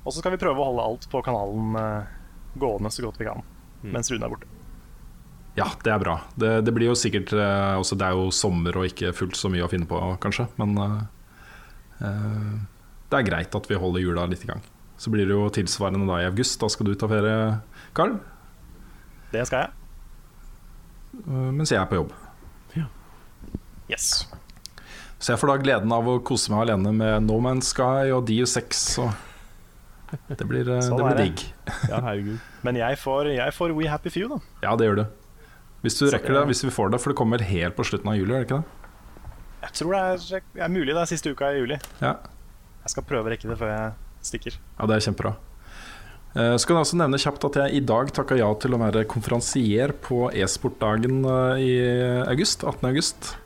Og 0.06 0.08
så 0.14 0.22
skal 0.22 0.32
vi 0.32 0.38
prøve 0.40 0.56
å 0.56 0.70
holde 0.70 0.86
alt 0.88 1.04
på 1.12 1.20
kanalen 1.26 1.76
uh, 1.76 2.06
gående 2.56 2.88
så 2.92 3.04
godt 3.04 3.20
vi 3.20 3.26
kan 3.28 3.42
Mm. 3.82 3.92
mens 3.96 4.08
Rune 4.12 4.24
er 4.24 4.30
borte. 4.32 4.46
Ja, 5.56 5.66
det 5.84 5.90
er 5.92 5.98
bra. 6.00 6.14
Det, 6.40 6.50
det 6.64 6.72
blir 6.72 6.88
jo 6.88 6.94
sikkert 6.96 7.32
eh, 7.36 7.74
også, 7.76 7.96
Det 8.00 8.06
er 8.08 8.16
jo 8.16 8.30
sommer 8.32 8.76
og 8.80 8.86
ikke 8.88 9.10
fullt 9.12 9.36
så 9.36 9.50
mye 9.52 9.66
å 9.66 9.68
finne 9.68 9.84
på, 9.90 9.98
kanskje. 10.22 10.46
Men 10.56 10.72
eh, 10.80 11.00
eh, 12.08 12.54
det 13.12 13.18
er 13.20 13.26
greit 13.28 13.54
at 13.58 13.68
vi 13.68 13.76
holder 13.76 14.00
jula 14.06 14.24
litt 14.30 14.44
i 14.46 14.48
gang. 14.48 14.62
Så 14.96 15.10
blir 15.12 15.26
det 15.28 15.34
jo 15.36 15.48
tilsvarende 15.52 16.06
da 16.08 16.22
i 16.22 16.28
august. 16.30 16.56
Da 16.62 16.70
skal 16.72 16.88
du 16.88 16.94
ta 16.96 17.08
ferie, 17.10 17.36
Karl. 17.96 18.16
Det 19.32 19.44
skal 19.48 19.66
jeg. 19.66 19.74
eh, 21.26 21.50
mens 21.52 21.72
jeg 21.74 21.80
er 21.82 21.88
på 21.90 22.00
jobb. 22.00 22.14
Ja. 22.78 22.86
Yes. 23.92 24.08
Så 25.22 25.34
jeg 25.34 25.38
får 25.42 25.52
da 25.52 25.60
gleden 25.62 25.92
av 25.94 26.08
å 26.10 26.16
kose 26.24 26.50
meg 26.50 26.64
alene 26.64 26.90
med 26.96 27.28
No 27.28 27.36
Man's 27.44 27.68
Sky 27.74 28.08
og 28.16 28.24
DU6. 28.30 28.80
Og 29.04 29.12
det 30.40 30.46
blir, 30.48 30.64
eh, 30.78 30.80
Sånn 30.88 30.96
det 30.98 31.04
blir 31.10 31.20
digg. 31.26 31.44
Ja, 31.92 32.00
herregud. 32.08 32.40
Men 32.64 32.80
jeg 32.80 32.96
får, 33.04 33.34
jeg 33.36 33.52
får 33.56 33.76
We 33.76 33.86
Happy 33.92 34.10
Few, 34.12 34.28
da. 34.32 34.40
Ja, 34.64 34.72
det 34.80 34.88
gjør 34.88 35.02
du. 35.02 35.10
Hvis 35.82 35.98
du 35.98 36.06
rekker 36.10 36.28
det- 36.32 36.40
det, 36.40 36.46
hvis 36.52 36.64
vi 36.64 36.70
får 36.70 36.90
det, 36.92 37.00
for 37.00 37.10
det 37.12 37.18
kommer 37.18 37.40
helt 37.42 37.76
på 37.76 37.84
slutten 37.84 38.08
av 38.08 38.16
juli, 38.16 38.32
er 38.34 38.44
det 38.44 38.48
ikke 38.48 38.60
det? 38.62 38.64
Jeg 39.62 39.72
tror 39.78 39.92
det 39.92 40.02
er, 40.34 40.42
er 40.64 40.68
mulig 40.68 40.94
det 40.94 41.02
er 41.02 41.06
siste 41.10 41.30
uka 41.30 41.52
i 41.52 41.58
juli. 41.60 41.78
Ja, 42.00 42.16
Jeg 42.82 42.90
skal 42.90 43.02
prøve 43.06 43.26
å 43.26 43.30
rekke 43.30 43.48
det 43.48 43.58
før 43.58 43.70
jeg 43.70 43.92
stikker. 44.22 44.56
ja 44.80 44.86
det 44.86 44.96
er 44.96 45.12
kjempebra. 45.12 45.36
Eh, 46.34 46.56
Så 46.56 46.66
kan 46.66 46.76
jeg 46.76 46.84
også 46.86 46.96
nevne 46.98 47.18
kjapt 47.20 47.44
at 47.44 47.54
jeg 47.60 47.74
i 47.76 47.80
dag 47.86 48.10
takka 48.12 48.36
ja 48.38 48.48
til 48.54 48.72
å 48.74 48.78
være 48.80 49.04
konferansier 49.06 49.92
på 49.92 50.32
e-sportdagen 50.32 51.24
eh, 51.24 51.62
i 51.62 52.26
august, 52.26 52.64
18. 52.64 52.88
august. 52.88 53.36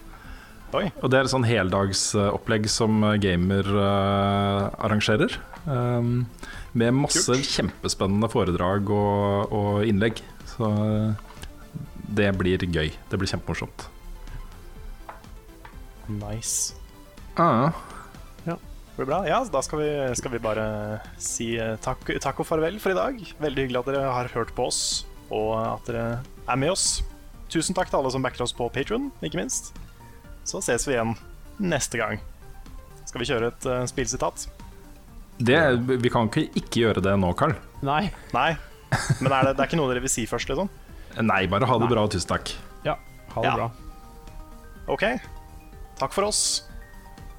Oi. 0.75 0.91
Og 1.03 1.11
det 1.11 1.19
er 1.19 1.25
et 1.25 1.31
sånn 1.33 1.47
heldagsopplegg 1.47 2.67
som 2.69 3.01
Gamer 3.23 3.65
uh, 3.65 4.71
arrangerer. 4.83 5.37
Um, 5.67 6.27
med 6.75 6.93
masse 6.93 7.25
Kult. 7.33 7.47
kjempespennende 7.47 8.29
foredrag 8.29 8.91
og, 8.91 9.53
og 9.53 9.85
innlegg. 9.87 10.21
Så 10.51 10.67
eh, 10.67 11.15
det 12.09 12.31
blir 12.39 12.63
gøy. 12.63 12.93
Det 13.11 13.19
blir 13.19 13.31
kjempemorsomt. 13.31 13.89
Nice. 16.09 16.75
Ah, 17.37 17.73
Det 18.47 19.03
blir 19.03 19.09
bra. 19.11 19.19
Ja, 19.29 19.43
da 19.45 19.61
skal 19.61 19.83
vi, 19.83 19.89
skal 20.17 20.33
vi 20.33 20.39
bare 20.41 20.67
si 21.21 21.51
eh, 21.61 21.75
takk, 21.85 22.15
takk 22.23 22.39
og 22.41 22.47
farvel 22.49 22.79
for 22.81 22.95
i 22.95 22.97
dag. 22.97 23.19
Veldig 23.43 23.67
hyggelig 23.67 23.83
at 23.83 23.91
dere 23.91 24.13
har 24.15 24.31
hørt 24.33 24.55
på 24.57 24.71
oss, 24.71 24.81
og 25.29 25.51
at 25.59 25.91
dere 25.91 26.05
er 26.47 26.61
med 26.63 26.73
oss. 26.73 27.03
Tusen 27.53 27.77
takk 27.77 27.91
til 27.91 27.99
alle 28.01 28.13
som 28.15 28.25
backer 28.25 28.47
oss 28.47 28.55
på 28.57 28.71
Patron, 28.73 29.11
ikke 29.21 29.43
minst. 29.43 29.75
Så 30.49 30.63
ses 30.65 30.87
vi 30.89 30.95
igjen 30.97 31.13
neste 31.61 32.01
gang. 32.01 32.23
Skal 33.05 33.21
vi 33.21 33.29
kjøre 33.29 33.53
et 33.53 33.69
uh, 33.69 33.83
spillsitat? 33.91 34.47
det, 35.37 35.59
vi 36.01 36.09
kan 36.09 36.31
ikke 36.31 36.47
ikke 36.57 36.81
gjøre 36.87 37.03
det 37.05 37.13
nå, 37.21 37.35
Carl. 37.37 37.53
Nei. 37.85 38.07
Nei. 38.33 38.55
Men 39.21 39.33
er 39.33 39.51
det, 39.51 39.57
det 39.59 39.61
er 39.61 39.69
ikke 39.69 39.79
noe 39.79 39.91
dere 39.93 40.01
vil 40.07 40.13
si 40.13 40.25
først, 40.31 40.49
liksom? 40.49 40.71
Nei, 41.23 41.47
bare 41.49 41.65
ha 41.67 41.79
det 41.81 41.89
bra 41.89 42.03
og 42.05 42.11
tusen 42.13 42.29
takk. 42.29 42.53
Ja, 42.85 42.97
ha 43.35 43.41
det 43.43 43.49
Ja. 43.49 43.55
bra. 43.57 43.71
OK. 44.89 45.05
Takk 45.99 46.13
for 46.13 46.25
oss. 46.25 46.63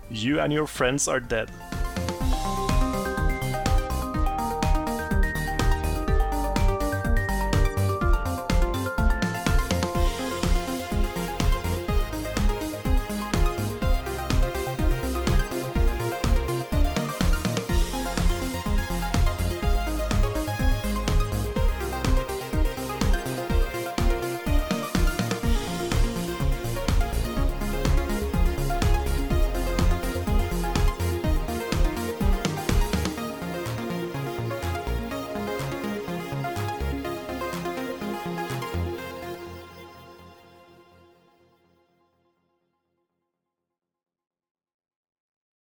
You 0.09 0.39
and 0.39 0.51
your 0.53 0.65
friends 0.67 1.07
are 1.07 1.19
dead. 1.19 1.51